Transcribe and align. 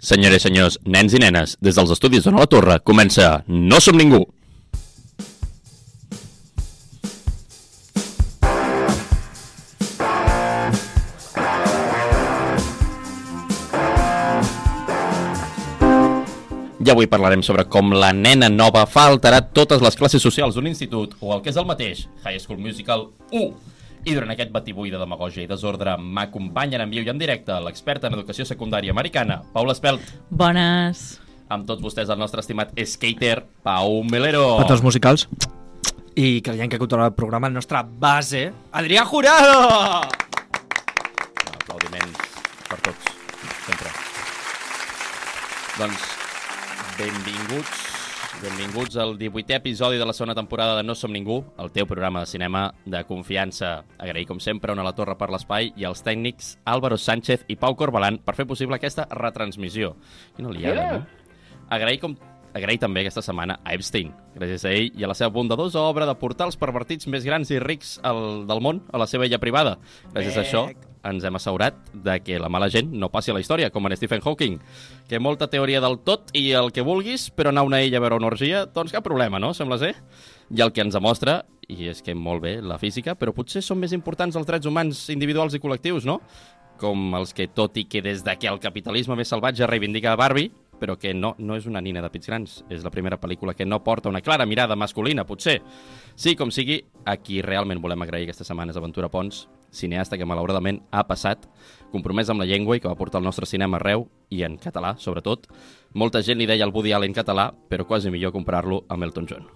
Senyores 0.00 0.40
i 0.40 0.48
senyors, 0.48 0.78
nens 0.88 1.12
i 1.12 1.18
nenes, 1.20 1.58
des 1.60 1.76
dels 1.76 1.90
estudis 1.92 2.24
d'Ona 2.24 2.40
la 2.40 2.48
Torre 2.48 2.78
comença 2.80 3.42
No 3.46 3.80
som 3.84 3.98
ningú. 4.00 4.22
I 16.80 16.88
avui 16.88 17.04
parlarem 17.06 17.42
sobre 17.44 17.66
com 17.68 17.92
la 17.92 18.14
nena 18.16 18.48
nova 18.48 18.86
fa 18.88 19.04
alterar 19.10 19.42
totes 19.52 19.84
les 19.84 20.00
classes 20.00 20.24
socials 20.24 20.56
d'un 20.56 20.66
institut 20.66 21.12
o 21.20 21.36
el 21.36 21.44
que 21.44 21.52
és 21.52 21.60
el 21.60 21.68
mateix, 21.68 22.06
High 22.24 22.40
School 22.40 22.58
Musical 22.64 23.10
1. 23.30 23.52
I 24.04 24.14
durant 24.16 24.30
aquest 24.32 24.48
batibull 24.52 24.88
de 24.90 24.98
demagogia 25.00 25.44
i 25.44 25.48
desordre 25.50 25.96
m'acompanyen 26.00 26.80
en 26.80 26.90
viu 26.92 27.04
i 27.04 27.10
en 27.12 27.18
directe 27.20 27.52
l'experta 27.60 28.08
en 28.08 28.16
educació 28.16 28.46
secundària 28.48 28.94
americana, 28.94 29.42
Paula 29.52 29.74
Espelt, 29.76 30.00
Bones. 30.30 31.20
amb 31.50 31.66
tots 31.68 31.82
vostès 31.82 32.08
el 32.08 32.18
nostre 32.18 32.40
estimat 32.40 32.70
skater, 32.86 33.42
Pau 33.62 34.02
Melero. 34.04 34.56
Petons 34.62 34.82
musicals. 34.86 35.26
I 36.16 36.40
creiem 36.42 36.68
que 36.70 36.78
controla 36.78 37.06
el 37.10 37.14
programa 37.14 37.48
el 37.48 37.54
nostre 37.54 37.82
base, 37.84 38.50
Adrià 38.72 39.04
Jurado! 39.04 40.00
Aplaudiments 41.60 42.18
per 42.70 42.80
tots, 42.80 43.12
sempre. 43.66 43.92
Doncs, 45.78 46.08
benvinguts, 46.98 47.84
benvinguts 48.40 48.96
al 48.96 49.18
18è 49.18 49.58
episodi 49.58 49.98
de 49.98 50.06
la 50.06 50.12
segona 50.12 50.34
temporada 50.34 50.76
de 50.76 50.82
No 50.82 50.94
som 50.94 51.12
ningú, 51.12 51.42
el 51.58 51.70
teu 51.72 51.86
programa 51.86 52.20
de 52.20 52.26
cinema 52.26 52.72
de 52.86 53.02
confiança. 53.04 53.84
Agrair, 53.98 54.26
com 54.26 54.40
sempre, 54.40 54.72
a 54.72 54.84
la 54.84 54.94
Torre 54.96 55.16
per 55.20 55.28
l'espai 55.30 55.72
i 55.76 55.84
als 55.84 56.02
tècnics 56.02 56.56
Álvaro 56.64 56.96
Sánchez 56.96 57.44
i 57.48 57.56
Pau 57.56 57.76
Corbalan 57.76 58.18
per 58.24 58.34
fer 58.34 58.46
possible 58.48 58.76
aquesta 58.76 59.06
retransmissió. 59.10 59.94
Quina 60.36 60.50
liada, 60.50 60.86
no? 60.92 61.06
Agrair 61.68 62.00
com 62.00 62.16
Agrair 62.50 62.80
també 62.82 63.04
aquesta 63.04 63.22
setmana 63.22 63.60
a 63.62 63.76
Epstein, 63.76 64.10
gràcies 64.34 64.64
a 64.66 64.72
ell 64.74 64.88
i 64.98 65.04
a 65.06 65.10
la 65.10 65.14
seva 65.14 65.30
bondadosa 65.30 65.84
obra 65.86 66.08
de 66.08 66.16
portar 66.18 66.48
els 66.50 66.58
pervertits 66.58 67.06
més 67.06 67.22
grans 67.22 67.52
i 67.54 67.60
rics 67.62 68.00
al, 68.02 68.42
del 68.48 68.62
món 68.64 68.82
a 68.90 68.98
la 68.98 69.06
seva 69.06 69.28
illa 69.28 69.38
privada. 69.38 69.76
Gràcies 70.10 70.34
a 70.34 70.42
això 70.42 70.64
ens 71.04 71.24
hem 71.24 71.36
assegurat 71.36 71.76
de 71.92 72.18
que 72.24 72.38
la 72.40 72.50
mala 72.52 72.68
gent 72.72 72.90
no 72.92 73.10
passi 73.12 73.30
a 73.30 73.34
la 73.34 73.42
història, 73.42 73.70
com 73.70 73.86
en 73.86 73.96
Stephen 73.96 74.22
Hawking, 74.24 74.58
que 75.08 75.20
molta 75.20 75.48
teoria 75.50 75.80
del 75.80 75.98
tot 76.04 76.30
i 76.36 76.50
el 76.56 76.72
que 76.72 76.84
vulguis, 76.86 77.28
però 77.34 77.54
anar 77.54 77.66
una 77.68 77.82
illa 77.82 78.00
a 78.00 78.04
veure 78.04 78.20
una 78.20 78.30
orgia, 78.30 78.66
doncs 78.66 78.92
cap 78.92 79.04
problema, 79.06 79.40
no? 79.40 79.54
Sembla 79.54 79.80
ser. 79.80 79.94
I 80.50 80.62
el 80.64 80.72
que 80.74 80.84
ens 80.84 80.96
demostra, 80.96 81.44
i 81.70 81.90
és 81.90 82.02
que 82.02 82.14
molt 82.14 82.42
bé 82.44 82.56
la 82.62 82.78
física, 82.82 83.14
però 83.18 83.34
potser 83.34 83.62
són 83.62 83.80
més 83.80 83.94
importants 83.96 84.36
els 84.36 84.48
drets 84.48 84.66
humans 84.66 85.06
individuals 85.14 85.54
i 85.54 85.62
col·lectius, 85.62 86.08
no? 86.08 86.20
Com 86.80 87.14
els 87.18 87.34
que, 87.36 87.46
tot 87.52 87.76
i 87.76 87.84
que 87.84 88.02
des 88.02 88.24
de 88.24 88.34
que 88.40 88.48
el 88.48 88.60
capitalisme 88.60 89.16
més 89.16 89.28
salvatge 89.30 89.68
reivindica 89.68 90.16
Barbie, 90.16 90.50
però 90.80 90.96
que 90.98 91.12
no, 91.14 91.34
no 91.38 91.54
és 91.60 91.68
una 91.68 91.82
nina 91.84 92.00
de 92.00 92.08
pits 92.10 92.30
grans. 92.30 92.56
És 92.72 92.82
la 92.82 92.90
primera 92.90 93.20
pel·lícula 93.20 93.54
que 93.54 93.68
no 93.68 93.82
porta 93.84 94.08
una 94.08 94.22
clara 94.24 94.48
mirada 94.48 94.74
masculina, 94.80 95.26
potser. 95.28 95.60
Sí, 96.16 96.34
com 96.40 96.50
sigui, 96.50 96.80
a 97.04 97.18
qui 97.20 97.42
realment 97.44 97.82
volem 97.84 98.02
agrair 98.02 98.26
aquesta 98.26 98.48
setmana 98.48 98.72
és 98.72 98.80
Aventura 98.80 99.12
Pons, 99.12 99.44
cineasta 99.70 100.18
que 100.18 100.26
malauradament 100.28 100.82
ha 100.90 101.06
passat, 101.08 101.46
compromès 101.92 102.30
amb 102.30 102.42
la 102.42 102.48
llengua 102.48 102.76
i 102.76 102.82
que 102.82 102.88
va 102.90 102.98
portar 102.98 103.20
el 103.20 103.26
nostre 103.26 103.46
cinema 103.46 103.78
arreu, 103.78 104.08
i 104.30 104.44
en 104.46 104.58
català, 104.58 104.94
sobretot. 104.98 105.48
Molta 105.94 106.22
gent 106.22 106.38
li 106.38 106.46
deia 106.46 106.66
el 106.66 106.74
Woody 106.74 106.92
Allen 106.94 107.14
català, 107.16 107.50
però 107.68 107.86
quasi 107.86 108.10
millor 108.10 108.32
comparar-lo 108.32 108.84
amb 108.88 109.08
Elton 109.08 109.26
John. 109.30 109.48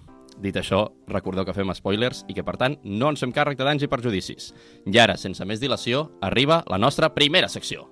Dit 0.43 0.57
això, 0.59 0.89
recordeu 1.07 1.47
que 1.47 1.55
fem 1.55 1.71
spoilers 1.75 2.25
i 2.29 2.35
que, 2.35 2.43
per 2.43 2.57
tant, 2.59 2.79
no 2.83 3.13
ens 3.13 3.23
fem 3.23 3.33
càrrec 3.33 3.59
de 3.59 3.67
danys 3.67 3.85
i 3.87 3.91
perjudicis. 3.91 4.51
I 4.91 4.99
ara, 4.99 5.17
sense 5.17 5.45
més 5.47 5.63
dilació, 5.63 6.09
arriba 6.21 6.65
la 6.71 6.79
nostra 6.79 7.13
primera 7.15 7.49
secció. 7.49 7.87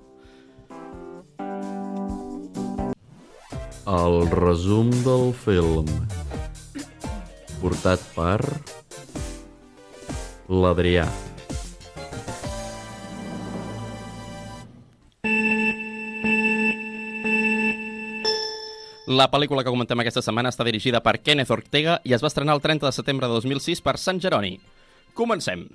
El 3.86 4.29
resum 4.31 4.91
del 5.03 5.33
film 5.34 5.89
portat 7.62 8.03
per 8.17 8.39
l'Adrià. 10.51 11.07
La 19.12 19.27
pel·lícula 19.28 19.61
que 19.61 19.68
comentem 19.68 20.00
aquesta 20.00 20.23
setmana 20.24 20.48
està 20.48 20.64
dirigida 20.64 21.02
per 21.05 21.18
Kenneth 21.20 21.50
Ortega 21.52 21.98
i 22.08 22.14
es 22.17 22.23
va 22.24 22.30
estrenar 22.30 22.55
el 22.56 22.62
30 22.64 22.86
de 22.86 22.92
setembre 22.96 23.28
de 23.28 23.34
2006 23.34 23.83
per 23.84 23.98
Sant 24.00 24.20
Jeroni. 24.23 24.55
Comencem. 25.12 25.67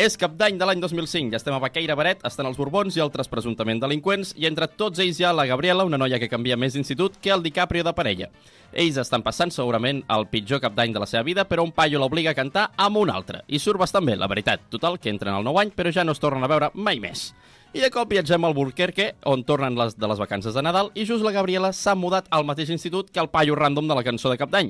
És 0.00 0.16
cap 0.18 0.32
d'any 0.40 0.56
de 0.58 0.66
l'any 0.66 0.80
2005, 0.82 1.30
ja 1.30 1.38
estem 1.38 1.54
a 1.54 1.60
Baqueira 1.62 1.94
Baret, 1.94 2.24
estan 2.26 2.48
els 2.48 2.58
Borbons 2.58 2.96
i 2.96 3.02
altres 3.04 3.30
presumptament 3.30 3.78
delinqüents, 3.84 4.32
i 4.40 4.48
entre 4.48 4.66
tots 4.66 4.98
ells 5.04 5.20
hi 5.20 5.28
ha 5.28 5.34
la 5.36 5.46
Gabriela, 5.46 5.84
una 5.86 6.00
noia 6.00 6.18
que 6.18 6.30
canvia 6.32 6.56
més 6.58 6.74
d'institut 6.74 7.20
que 7.22 7.30
el 7.30 7.44
DiCaprio 7.44 7.84
de 7.86 7.94
parella. 7.94 8.30
Ells 8.72 8.98
estan 9.04 9.22
passant 9.22 9.54
segurament 9.54 10.02
el 10.10 10.26
pitjor 10.32 10.64
cap 10.64 10.74
d'any 10.74 10.96
de 10.96 11.04
la 11.04 11.06
seva 11.06 11.22
vida, 11.28 11.46
però 11.46 11.62
un 11.62 11.76
paio 11.76 12.00
l'obliga 12.02 12.32
a 12.32 12.38
cantar 12.40 12.70
amb 12.74 13.04
un 13.04 13.12
altre. 13.12 13.44
I 13.46 13.62
surt 13.62 13.78
bastant 13.78 14.08
bé, 14.08 14.16
la 14.18 14.32
veritat. 14.32 14.66
Total, 14.72 14.98
que 14.98 15.12
entren 15.12 15.36
al 15.36 15.46
nou 15.46 15.60
any, 15.62 15.70
però 15.76 15.92
ja 15.94 16.02
no 16.08 16.16
es 16.16 16.24
tornen 16.24 16.42
a 16.42 16.50
veure 16.50 16.72
mai 16.74 16.98
més. 16.98 17.28
I 17.72 17.80
de 17.80 17.88
cop 17.88 18.10
viatgem 18.12 18.44
al 18.44 18.52
Burquerque, 18.52 19.14
on 19.24 19.46
tornen 19.48 19.78
les 19.80 19.94
de 19.96 20.08
les 20.10 20.18
vacances 20.20 20.52
de 20.52 20.60
Nadal, 20.60 20.90
i 20.92 21.06
just 21.08 21.24
la 21.24 21.30
Gabriela 21.32 21.70
s'ha 21.72 21.94
mudat 21.96 22.26
al 22.28 22.44
mateix 22.44 22.68
institut 22.68 23.08
que 23.08 23.20
el 23.22 23.30
paio 23.32 23.54
random 23.56 23.88
de 23.88 23.96
la 23.96 24.02
cançó 24.04 24.28
de 24.28 24.36
cap 24.36 24.50
d'any. 24.52 24.68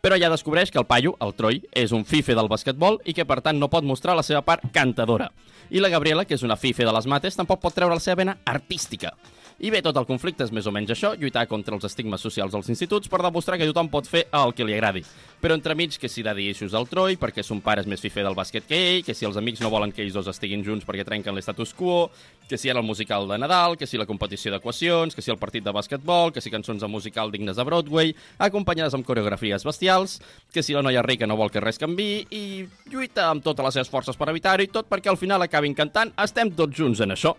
Però 0.00 0.16
ja 0.16 0.30
descobreix 0.32 0.72
que 0.72 0.80
el 0.80 0.86
paio, 0.88 1.12
el 1.20 1.34
Troi, 1.36 1.60
és 1.76 1.92
un 1.92 2.06
fife 2.08 2.32
del 2.32 2.48
basquetbol 2.48 2.96
i 3.04 3.12
que 3.12 3.26
per 3.28 3.42
tant 3.44 3.60
no 3.60 3.68
pot 3.68 3.84
mostrar 3.84 4.16
la 4.16 4.24
seva 4.24 4.40
part 4.40 4.64
cantadora. 4.72 5.28
I 5.68 5.84
la 5.84 5.92
Gabriela, 5.92 6.24
que 6.24 6.38
és 6.38 6.46
una 6.46 6.56
fife 6.56 6.88
de 6.88 6.96
les 6.96 7.04
mates, 7.04 7.36
tampoc 7.36 7.60
pot 7.60 7.76
treure 7.76 7.92
la 7.92 8.00
seva 8.00 8.22
vena 8.22 8.38
artística. 8.48 9.12
I 9.60 9.68
bé, 9.68 9.82
tot 9.84 9.98
el 10.00 10.06
conflicte 10.08 10.46
és 10.46 10.52
més 10.56 10.64
o 10.64 10.72
menys 10.72 10.94
això, 10.94 11.10
lluitar 11.20 11.42
contra 11.44 11.74
els 11.76 11.84
estigmes 11.84 12.22
socials 12.24 12.54
dels 12.54 12.70
instituts 12.72 13.10
per 13.12 13.18
demostrar 13.20 13.58
que 13.60 13.66
tothom 13.68 13.90
pot 13.92 14.06
fer 14.08 14.22
el 14.32 14.54
que 14.56 14.64
li 14.64 14.72
agradi. 14.72 15.02
Però 15.40 15.52
entremig, 15.52 15.98
que 16.00 16.08
si 16.08 16.24
daddy 16.24 16.46
issues 16.48 16.72
al 16.72 16.88
Troi, 16.88 17.18
perquè 17.20 17.44
son 17.44 17.60
pare 17.60 17.84
és 17.84 17.88
més 17.88 18.00
fifer 18.00 18.24
del 18.24 18.36
bàsquet 18.36 18.64
que 18.64 18.78
ell, 18.78 19.02
que 19.04 19.12
si 19.12 19.28
els 19.28 19.36
amics 19.36 19.60
no 19.60 19.68
volen 19.68 19.92
que 19.92 20.00
ells 20.00 20.16
dos 20.16 20.30
estiguin 20.32 20.64
junts 20.64 20.88
perquè 20.88 21.04
trenquen 21.04 21.36
l'estatus 21.36 21.74
quo, 21.76 22.08
que 22.48 22.56
si 22.56 22.72
era 22.72 22.80
el 22.80 22.88
musical 22.88 23.28
de 23.28 23.36
Nadal, 23.36 23.76
que 23.76 23.86
si 23.86 24.00
la 24.00 24.08
competició 24.08 24.54
d'equacions, 24.54 25.14
que 25.14 25.20
si 25.20 25.30
el 25.30 25.38
partit 25.40 25.64
de 25.64 25.76
bàsquetbol, 25.76 26.32
que 26.32 26.40
si 26.40 26.52
cançons 26.52 26.80
de 26.80 26.88
musical 26.88 27.28
dignes 27.30 27.60
de 27.60 27.68
Broadway, 27.68 28.14
acompanyades 28.40 28.96
amb 28.96 29.04
coreografies 29.04 29.64
bestials, 29.68 30.22
que 30.52 30.64
si 30.64 30.72
la 30.72 30.82
noia 30.82 31.04
rica 31.04 31.28
no 31.28 31.36
vol 31.36 31.52
que 31.52 31.60
res 31.60 31.78
canvi 31.78 32.24
i 32.32 32.42
lluita 32.88 33.28
amb 33.28 33.44
totes 33.44 33.68
les 33.68 33.76
seves 33.76 33.92
forces 33.92 34.16
per 34.16 34.32
evitar-ho 34.32 34.64
i 34.64 34.72
tot 34.72 34.88
perquè 34.88 35.12
al 35.12 35.20
final 35.20 35.44
acabin 35.44 35.76
cantant 35.76 36.16
Estem 36.20 36.50
tots 36.56 36.76
junts 36.76 37.04
en 37.04 37.12
això 37.12 37.36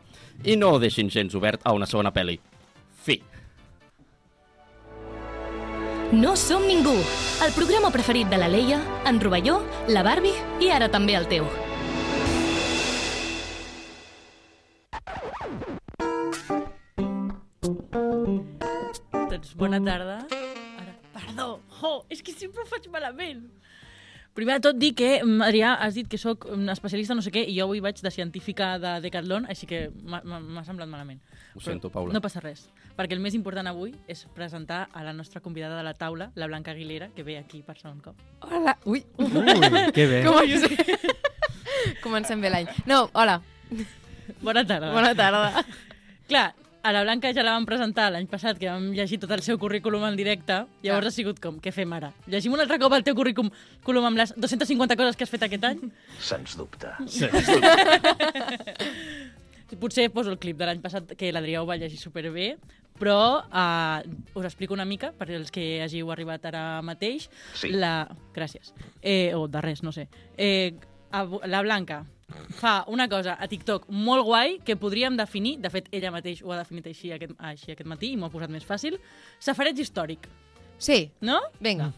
i 0.47 0.55
no 0.57 0.77
deixin 0.81 1.09
gens 1.11 1.35
obert 1.37 1.61
a 1.65 1.73
una 1.75 1.85
segona 1.85 2.10
pel·li. 2.13 2.37
Fi. 3.05 3.21
No 6.11 6.35
som 6.35 6.65
ningú, 6.67 6.93
el 7.45 7.53
programa 7.55 7.89
preferit 7.89 8.27
de 8.27 8.37
la 8.37 8.49
Leia, 8.51 8.81
en 9.07 9.21
Rovelló, 9.23 9.61
la 9.87 10.03
Barbie 10.03 10.35
i 10.59 10.67
ara 10.75 10.89
també 10.91 11.15
el 11.15 11.27
teu. 11.31 11.47
Doncs 19.31 19.55
bona 19.55 19.79
tarda. 19.79 20.19
Ara, 20.83 20.97
perdó, 21.15 21.47
oh, 21.79 22.03
és 22.11 22.19
que 22.19 22.35
sempre 22.35 22.65
ho 22.65 22.67
faig 22.67 22.91
malament. 22.91 23.47
Primer 24.33 24.55
de 24.61 24.63
tot 24.63 24.77
dir 24.79 24.93
que, 24.95 25.19
mm, 25.25 25.41
Adrià, 25.43 25.73
has 25.83 25.93
dit 25.93 26.07
que 26.07 26.17
sóc 26.17 26.45
un 26.47 26.69
especialista 26.71 27.13
no 27.13 27.21
sé 27.21 27.31
què 27.35 27.41
i 27.49 27.57
jo 27.57 27.65
avui 27.65 27.81
vaig 27.83 27.99
de 27.99 28.11
científica 28.11 28.77
de 28.79 29.01
Decathlon, 29.03 29.45
així 29.51 29.67
que 29.67 29.89
m'ha- 30.03 30.63
semblat 30.63 30.87
malament. 30.87 31.19
Ho 31.53 31.59
Però 31.59 31.65
sento, 31.65 31.89
Paula. 31.91 32.13
No 32.13 32.21
passa 32.21 32.39
res, 32.39 32.69
perquè 32.97 33.11
el 33.11 33.19
més 33.19 33.35
important 33.35 33.67
avui 33.67 33.93
és 34.07 34.25
presentar 34.33 34.87
a 34.93 35.03
la 35.03 35.11
nostra 35.11 35.41
convidada 35.41 35.75
de 35.77 35.83
la 35.83 35.93
taula, 35.93 36.31
la 36.35 36.47
Blanca 36.47 36.71
Aguilera, 36.71 37.09
que 37.13 37.23
ve 37.23 37.37
aquí 37.37 37.61
per 37.61 37.77
segon 37.77 37.99
cop. 37.99 38.15
Hola. 38.39 38.77
Ui, 38.85 39.03
Ui, 39.17 39.27
que 39.93 40.07
bé. 40.07 40.23
com? 40.23 40.39
Comencem 42.03 42.39
bé 42.39 42.49
l'any. 42.49 42.67
No, 42.85 43.09
hola. 43.13 43.41
Bona 44.41 44.63
tarda. 44.65 44.93
Bona 44.93 45.13
tarda. 45.15 45.65
Clar, 46.27 46.53
a 46.83 46.91
la 46.91 47.03
Blanca 47.03 47.31
ja 47.33 47.43
la 47.43 47.51
vam 47.53 47.65
presentar 47.65 48.09
l'any 48.11 48.25
passat, 48.27 48.57
que 48.57 48.67
vam 48.69 48.89
llegir 48.95 49.19
tot 49.21 49.31
el 49.31 49.41
seu 49.45 49.57
currículum 49.61 50.03
en 50.07 50.15
directe, 50.17 50.65
llavors 50.81 51.05
Ah. 51.05 51.09
ha 51.09 51.11
sigut 51.11 51.39
com, 51.39 51.59
què 51.61 51.71
fem 51.71 51.93
ara? 51.93 52.11
Llegim 52.27 52.53
un 52.53 52.59
altre 52.59 52.79
cop 52.79 52.93
el 52.93 53.03
teu 53.03 53.13
currículum 53.15 53.51
currículum 53.51 54.05
amb 54.05 54.17
les 54.17 54.33
250 54.35 54.95
coses 54.97 55.15
que 55.15 55.23
has 55.23 55.29
fet 55.29 55.43
aquest 55.43 55.63
any? 55.63 55.91
Sens 56.19 56.57
dubte. 56.57 56.87
Sí. 57.07 57.25
Potser 59.79 60.11
poso 60.11 60.29
el 60.31 60.37
clip 60.37 60.57
de 60.59 60.65
l'any 60.67 60.81
passat, 60.83 61.13
que 61.17 61.31
l'Adrià 61.31 61.61
ho 61.61 61.65
va 61.65 61.77
llegir 61.79 61.97
superbé, 61.97 62.57
però 62.99 63.39
uh, 63.47 64.01
us 64.37 64.45
explico 64.45 64.73
una 64.75 64.83
mica, 64.85 65.13
per 65.15 65.29
als 65.31 65.49
que 65.53 65.79
hàgiu 65.81 66.11
arribat 66.11 66.43
ara 66.45 66.81
mateix. 66.83 67.29
Sí. 67.55 67.69
La... 67.71 68.03
Gràcies. 68.35 68.73
Eh, 69.01 69.31
o 69.33 69.47
de 69.47 69.61
res, 69.63 69.81
no 69.81 69.93
sé. 69.95 70.09
Eh, 70.37 70.73
la 71.11 71.61
Blanca 71.61 72.05
fa 72.57 72.83
una 72.87 73.07
cosa 73.09 73.35
a 73.39 73.47
TikTok 73.47 73.87
molt 73.89 74.25
guai 74.25 74.59
que 74.65 74.75
podríem 74.75 75.17
definir, 75.17 75.57
de 75.61 75.69
fet 75.69 75.87
ella 75.91 76.11
mateix 76.11 76.41
ho 76.43 76.51
ha 76.51 76.57
definit 76.61 76.87
així 76.87 77.11
aquest, 77.15 77.33
així 77.39 77.71
aquest 77.71 77.87
matí 77.89 78.11
i 78.13 78.17
m'ho 78.17 78.27
ha 78.29 78.33
posat 78.33 78.49
més 78.53 78.65
fàcil, 78.67 78.99
safareig 79.39 79.79
històric, 79.79 80.27
Sí, 80.81 81.11
no? 81.21 81.39
vinga. 81.61 81.91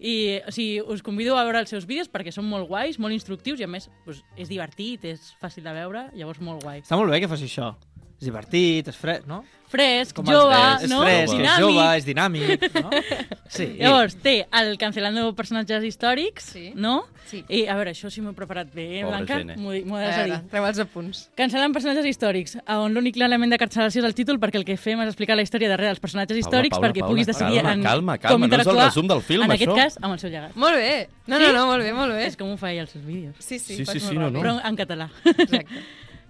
I 0.00 0.40
o 0.46 0.52
sigui, 0.52 0.80
us 0.80 1.02
convido 1.04 1.36
a 1.36 1.44
veure 1.44 1.60
els 1.60 1.70
seus 1.72 1.86
vídeos 1.88 2.08
perquè 2.12 2.32
són 2.32 2.44
molt 2.48 2.66
guais, 2.68 2.98
molt 3.00 3.12
instructius 3.16 3.60
i 3.60 3.64
a 3.64 3.68
més 3.68 3.90
doncs, 4.06 4.22
és 4.36 4.48
divertit, 4.48 5.04
és 5.04 5.30
fàcil 5.40 5.64
de 5.64 5.72
veure, 5.72 6.06
llavors 6.16 6.40
molt 6.40 6.62
guai. 6.64 6.82
Està 6.84 6.96
molt 7.00 7.12
bé 7.12 7.20
que 7.20 7.28
faci 7.28 7.48
això. 7.48 7.74
És 8.16 8.24
divertit, 8.30 8.88
és 8.88 8.96
fred, 8.96 9.26
no? 9.28 9.42
Fresc, 9.68 10.14
Com 10.14 10.24
jove, 10.30 10.54
els, 10.54 10.84
és 10.86 10.90
no? 10.92 11.00
fresc, 11.02 11.24
és 11.26 11.32
Dinàmic. 11.34 11.58
jove, 11.58 11.86
és 11.98 12.04
dinàmic, 12.06 12.74
no? 12.84 12.90
Sí. 13.56 13.64
Llavors, 13.80 14.14
té 14.22 14.46
el 14.54 14.76
Cancelando 14.78 15.24
personatges 15.34 15.82
històrics, 15.84 16.44
Sí. 16.54 16.70
no? 16.78 17.00
Sí. 17.26 17.40
I, 17.50 17.64
a 17.66 17.74
veure, 17.74 17.90
això 17.90 18.06
sí 18.08 18.22
m'ho 18.22 18.30
he 18.30 18.36
preparat 18.38 18.70
bé, 18.72 19.00
eh, 19.00 19.02
Pobra 19.02 19.18
Blanca? 19.24 19.56
M'ho 19.58 19.96
has 19.98 20.16
de 20.16 20.24
dir. 20.30 20.38
treu 20.52 20.64
els 20.68 20.78
apunts. 20.78 21.24
Cancel·lant 21.36 21.74
personatges 21.74 22.06
històrics, 22.06 22.54
on 22.70 22.94
l'únic 22.94 23.18
element 23.18 23.50
de 23.52 23.58
cancel·lació 23.58 24.00
és 24.04 24.06
el 24.06 24.14
títol, 24.14 24.38
perquè 24.38 24.60
el 24.62 24.64
que 24.64 24.76
fem 24.78 25.02
és 25.02 25.10
explicar 25.10 25.34
la 25.36 25.42
història 25.42 25.68
darrere 25.68 25.90
dels 25.90 26.00
personatges 26.00 26.38
Paula, 26.38 26.46
històrics 26.46 26.76
Paula, 26.78 26.86
perquè 26.88 27.00
Paula, 27.02 27.10
puguis 27.12 27.26
decidir 27.26 27.58
calma, 27.60 27.72
en 27.74 27.82
calma, 27.82 28.16
com 28.18 28.28
calma, 28.28 28.38
no 28.38 28.46
és 28.46 28.52
el 28.52 28.60
interactuar, 28.62 28.86
resum 28.86 29.08
del 29.10 29.22
film, 29.22 29.42
en 29.44 29.50
aquest 29.58 29.68
això. 29.72 29.76
cas, 29.82 29.98
amb 30.00 30.12
el 30.14 30.18
seu 30.22 30.30
llegat. 30.30 30.54
Molt 30.56 30.76
bé. 30.78 31.08
No, 31.26 31.36
Sí? 31.36 31.42
no, 31.42 31.52
no, 31.52 31.66
molt 31.66 31.82
bé, 31.82 31.92
molt 31.92 32.12
bé. 32.14 32.26
És 32.30 32.36
com 32.38 32.52
ho 32.52 32.56
fa 32.56 32.70
ell 32.72 32.80
als 32.86 32.90
seus 32.94 33.04
vídeos. 33.04 33.34
Sí, 33.40 33.58
sí, 33.58 33.76
Sí, 33.82 33.84
sí, 33.84 33.98
sí, 34.00 34.14
no, 34.14 34.30
no. 34.30 34.40
Però 34.40 34.60
en 34.64 34.76
català. 34.78 35.10
Exacte. 35.24 35.66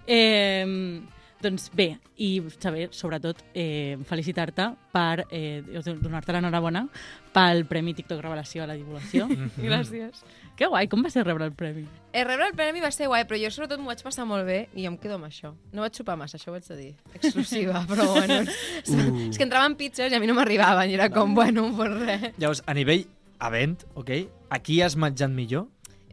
Eh, 0.09 1.01
doncs 1.41 1.69
bé, 1.75 1.97
i 2.17 2.41
saber, 2.57 2.87
sobretot, 2.91 3.43
eh, 3.53 3.97
felicitar-te 4.09 4.71
per 4.93 5.25
eh, 5.29 5.61
donar-te 6.01 6.33
l'enhorabona 6.33 6.87
pel 7.33 7.65
Premi 7.69 7.93
TikTok 7.93 8.21
Revelació 8.23 8.63
a 8.63 8.67
la 8.71 8.77
divulgació. 8.77 9.27
Gràcies. 9.61 10.23
que 10.57 10.65
guai, 10.65 10.87
com 10.89 11.03
va 11.05 11.11
ser 11.13 11.21
rebre 11.27 11.45
el 11.45 11.53
premi? 11.53 11.85
Eh, 12.11 12.23
rebre 12.25 12.47
el 12.49 12.55
premi 12.57 12.81
va 12.81 12.89
ser 12.91 13.09
guai, 13.11 13.27
però 13.29 13.37
jo 13.37 13.51
sobretot 13.53 13.77
m'ho 13.77 13.91
vaig 13.91 14.01
passar 14.01 14.25
molt 14.25 14.47
bé 14.47 14.63
i 14.73 14.87
em 14.89 14.97
quedo 14.97 15.19
amb 15.19 15.29
això. 15.29 15.53
No 15.73 15.85
vaig 15.85 15.93
sopar 15.93 16.17
massa, 16.17 16.39
això 16.39 16.49
ho 16.49 16.57
haig 16.57 16.65
de 16.65 16.79
dir. 16.79 16.89
Exclusiva, 17.13 17.83
però 17.89 18.09
bueno. 18.15 18.41
Uh. 18.41 19.27
És 19.29 19.37
que 19.37 19.45
entraven 19.45 19.77
pizzas 19.77 20.09
i 20.11 20.17
a 20.17 20.23
mi 20.23 20.29
no 20.29 20.37
m'arribaven 20.37 20.89
i 20.89 20.97
era 20.97 21.11
com, 21.13 21.37
bueno, 21.37 21.69
pues 21.77 21.93
res. 22.01 22.31
Llavors, 22.41 22.63
a 22.65 22.73
nivell 22.73 23.05
event, 23.45 23.85
ok? 23.93 24.11
Aquí 24.49 24.81
has 24.81 24.97
menjat 24.97 25.29
millor? 25.29 25.67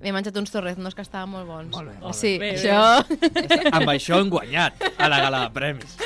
M'he 0.05 0.13
menjat 0.13 0.37
uns 0.37 0.53
torreznos 0.53 0.93
que 0.95 1.01
estaven 1.01 1.31
molt 1.33 1.49
bons. 1.49 1.71
Molt 1.73 1.89
bé, 1.89 1.95
molt 2.03 2.13
bé. 2.13 2.19
Sí, 2.19 2.35
Bé, 2.37 2.53
bé. 2.53 2.61
això... 2.61 3.73
Amb 3.79 3.89
això 3.95 4.21
hem 4.21 4.29
guanyat 4.29 4.85
a 5.01 5.09
la 5.09 5.23
gala 5.25 5.47
de 5.47 5.55
premis. 5.57 5.97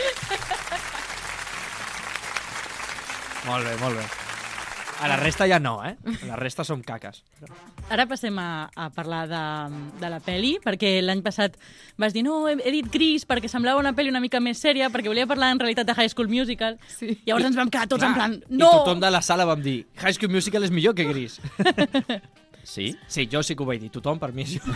Molt 3.48 3.66
bé, 3.66 3.74
molt 3.82 3.98
bé. 3.98 4.06
A 4.98 5.06
la 5.06 5.14
resta 5.16 5.46
ja 5.46 5.60
no, 5.62 5.76
eh? 5.86 5.92
A 6.24 6.26
la 6.26 6.36
resta 6.38 6.64
som 6.66 6.80
caques. 6.82 7.20
Ara 7.88 8.04
passem 8.10 8.34
a, 8.42 8.66
a 8.74 8.88
parlar 8.90 9.28
de, 9.30 9.42
de 10.00 10.08
la 10.10 10.18
peli, 10.22 10.56
perquè 10.62 10.96
l'any 11.04 11.22
passat 11.22 11.54
vas 12.02 12.14
dir 12.14 12.24
no, 12.26 12.40
he, 12.50 12.56
he 12.66 12.72
dit 12.74 12.88
Gris 12.92 13.22
perquè 13.26 13.50
semblava 13.50 13.78
una 13.78 13.92
peli 13.94 14.10
una 14.10 14.22
mica 14.22 14.40
més 14.42 14.58
sèria, 14.62 14.90
perquè 14.94 15.10
volia 15.10 15.26
parlar 15.30 15.52
en 15.54 15.62
realitat 15.62 15.86
de 15.86 15.94
High 15.94 16.10
School 16.14 16.30
Musical. 16.32 16.78
Sí. 16.90 17.14
Llavors 17.28 17.46
ens 17.50 17.58
vam 17.60 17.70
quedar 17.70 17.86
tots 17.90 18.06
en 18.06 18.14
plan, 18.18 18.34
I 18.42 18.58
no! 18.58 18.72
tothom 18.80 18.98
de 19.02 19.10
la 19.14 19.22
sala 19.22 19.46
vam 19.48 19.62
dir 19.62 19.84
High 20.02 20.18
School 20.18 20.34
Musical 20.34 20.66
és 20.66 20.74
millor 20.74 20.98
que 20.98 21.06
Gris. 21.10 21.38
Sí? 22.68 22.90
Sí, 23.08 23.24
jo 23.32 23.40
sí 23.42 23.54
que 23.56 23.64
ho 23.64 23.66
vaig 23.66 23.80
dir. 23.80 23.88
Tothom, 23.94 24.18
per 24.20 24.28
mi, 24.36 24.44
és 24.44 24.58
jo. 24.58 24.72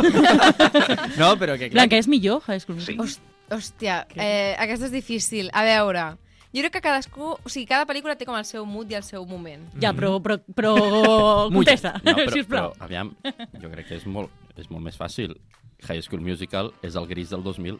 no, 1.20 1.34
però 1.36 1.58
que... 1.60 1.68
Blanca, 1.74 1.98
és 2.00 2.08
millor 2.08 2.40
High 2.46 2.62
School 2.64 2.78
Musical? 2.80 3.04
Host- 3.04 3.28
Hòstia, 3.52 4.06
eh, 4.16 4.54
aquesta 4.56 4.86
és 4.88 4.92
difícil. 4.94 5.50
A 5.52 5.60
veure, 5.66 6.06
jo 6.54 6.62
crec 6.64 6.72
que 6.78 6.80
cadascú... 6.86 7.34
O 7.36 7.50
sigui, 7.52 7.66
cada 7.68 7.84
pel·lícula 7.88 8.14
té 8.16 8.24
com 8.24 8.38
el 8.38 8.46
seu 8.48 8.64
mood 8.64 8.88
i 8.92 8.96
el 8.96 9.04
seu 9.04 9.26
moment. 9.28 9.66
Ja, 9.82 9.92
però, 9.92 10.14
però, 10.24 10.38
però 10.56 10.72
Mulla. 11.52 11.58
contesta, 11.58 11.92
No, 12.00 12.14
però, 12.14 12.24
però, 12.24 12.32
sisplau. 12.38 12.72
aviam, 12.80 13.12
jo 13.60 13.72
crec 13.74 13.90
que 13.90 13.98
és 14.00 14.06
molt, 14.08 14.32
és 14.56 14.70
molt 14.72 14.86
més 14.88 14.96
fàcil. 14.96 15.36
High 15.82 16.00
School 16.06 16.22
Musical 16.24 16.72
és 16.86 16.96
el 16.96 17.08
gris 17.10 17.28
del 17.34 17.42
2000. 17.44 17.76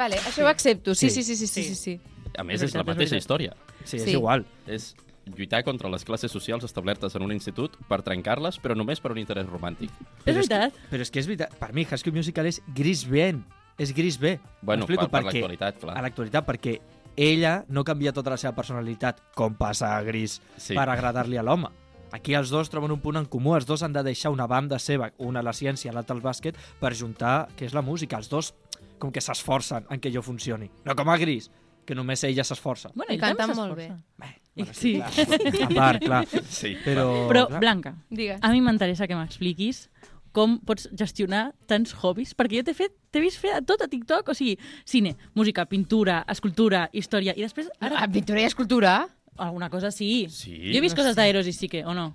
Vale, 0.00 0.18
això 0.26 0.42
ho 0.42 0.50
accepto. 0.50 0.94
Sí, 0.98 1.10
Sí. 1.12 1.22
sí, 1.22 1.36
sí, 1.36 1.46
sí, 1.46 1.62
sí, 1.62 1.62
sí. 1.70 1.74
sí. 1.76 2.00
A 2.34 2.42
més, 2.42 2.58
És 2.62 2.70
és, 2.72 2.74
la 2.74 2.82
és 2.82 2.86
mateixa 2.88 3.16
història. 3.20 3.52
Sí, 3.84 3.98
és 4.00 4.04
Sí. 4.08 4.14
igual. 4.16 4.42
És 4.66 4.96
lluitar 5.26 5.62
contra 5.64 5.88
les 5.88 6.04
classes 6.04 6.30
socials 6.32 6.64
establertes 6.64 7.14
en 7.16 7.22
un 7.22 7.32
institut 7.32 7.76
per 7.88 8.02
trencar-les, 8.02 8.60
però 8.60 8.76
només 8.76 9.00
per 9.00 9.12
un 9.12 9.18
interès 9.18 9.46
romàntic. 9.46 9.90
És 9.90 10.24
Però 10.24 10.38
és 10.40 10.48
que- 10.48 10.58
veritat. 10.58 10.80
Però 10.90 11.00
és 11.00 11.10
que 11.10 11.18
és 11.20 11.26
veritat. 11.26 11.54
Per 11.58 11.72
mi, 11.72 11.82
High 11.82 11.98
School 11.98 12.14
Musical 12.14 12.46
és 12.46 12.62
gris 12.74 13.04
ben. 13.08 13.44
És 13.78 13.92
gris 13.92 14.18
bé. 14.18 14.38
Bueno, 14.62 14.86
per, 14.86 15.08
per 15.10 15.24
l'actualitat, 15.24 15.78
clar. 15.80 15.96
A 15.98 16.02
l'actualitat, 16.02 16.46
perquè 16.46 16.80
ella 17.16 17.64
no 17.68 17.82
canvia 17.84 18.12
tota 18.12 18.30
la 18.30 18.36
seva 18.36 18.54
personalitat, 18.54 19.20
com 19.34 19.54
passa 19.54 19.96
a 19.96 20.02
Gris, 20.02 20.40
Sí. 20.56 20.74
per 20.74 20.88
agradar-li 20.88 21.36
a 21.36 21.42
l'home. 21.42 21.68
Aquí 22.12 22.34
els 22.34 22.50
dos 22.50 22.70
troben 22.70 22.92
un 22.92 23.00
punt 23.00 23.16
en 23.16 23.24
comú, 23.26 23.56
els 23.56 23.66
dos 23.66 23.82
han 23.82 23.92
de 23.92 24.02
deixar 24.04 24.30
una 24.30 24.46
banda 24.46 24.78
seva, 24.78 25.12
una 25.18 25.42
la 25.42 25.52
ciència, 25.52 25.92
l'altra 25.92 26.14
el 26.14 26.22
bàsquet, 26.22 26.54
per 26.78 26.94
juntar, 26.94 27.48
que 27.56 27.64
és 27.66 27.74
la 27.74 27.82
música. 27.82 28.16
Els 28.16 28.28
dos 28.28 28.54
com 29.00 29.10
que 29.10 29.20
s'esforcen 29.20 29.86
en 29.90 29.98
que 29.98 30.08
allò 30.10 30.22
funcioni. 30.22 30.70
No 30.84 30.94
com 30.94 31.08
a 31.10 31.16
Gris, 31.18 31.50
que 31.84 31.94
només 31.94 32.22
ella 32.24 32.44
s'esforça. 32.44 32.90
Bueno, 32.94 33.12
I 33.12 33.18
canten 33.18 33.48
molt 33.56 33.76
s'esforça. 33.76 33.98
Bé, 34.18 34.40
Sí. 34.72 34.94
clar. 35.00 35.10
A 35.66 35.68
part, 35.74 36.04
clar. 36.04 36.26
Sí, 36.46 36.76
Però, 36.84 37.26
Però, 37.30 37.46
clar, 37.48 37.60
Blanca, 37.60 37.94
Digues. 38.10 38.38
a 38.40 38.50
mi 38.52 38.60
m'interessa 38.62 39.08
que 39.10 39.16
m'expliquis 39.18 39.88
com 40.34 40.58
pots 40.66 40.88
gestionar 40.98 41.52
tants 41.70 41.92
hobbies, 42.02 42.34
perquè 42.34 42.58
jo 42.58 42.64
t'he 42.66 42.74
fet 42.74 42.92
t'he 43.14 43.20
vist 43.22 43.38
fer 43.38 43.60
tot 43.66 43.82
a 43.82 43.88
TikTok, 43.88 44.28
o 44.30 44.34
sigui, 44.34 44.56
cine, 44.84 45.12
música, 45.34 45.64
pintura, 45.70 46.24
escultura, 46.28 46.88
història, 46.92 47.34
i 47.38 47.42
després 47.46 47.68
ara 47.80 48.00
Ah, 48.02 48.08
pintura 48.10 48.40
i 48.42 48.44
escultura? 48.44 49.08
alguna 49.36 49.68
cosa 49.70 49.90
sí. 49.90 50.26
Sí? 50.30 50.54
Jo 50.72 50.78
he 50.78 50.80
vist 50.82 50.94
coses 50.96 51.14
d'Eros 51.16 51.46
i 51.46 51.52
sí 51.52 51.68
que, 51.68 51.84
o 51.84 51.94
no? 51.94 52.14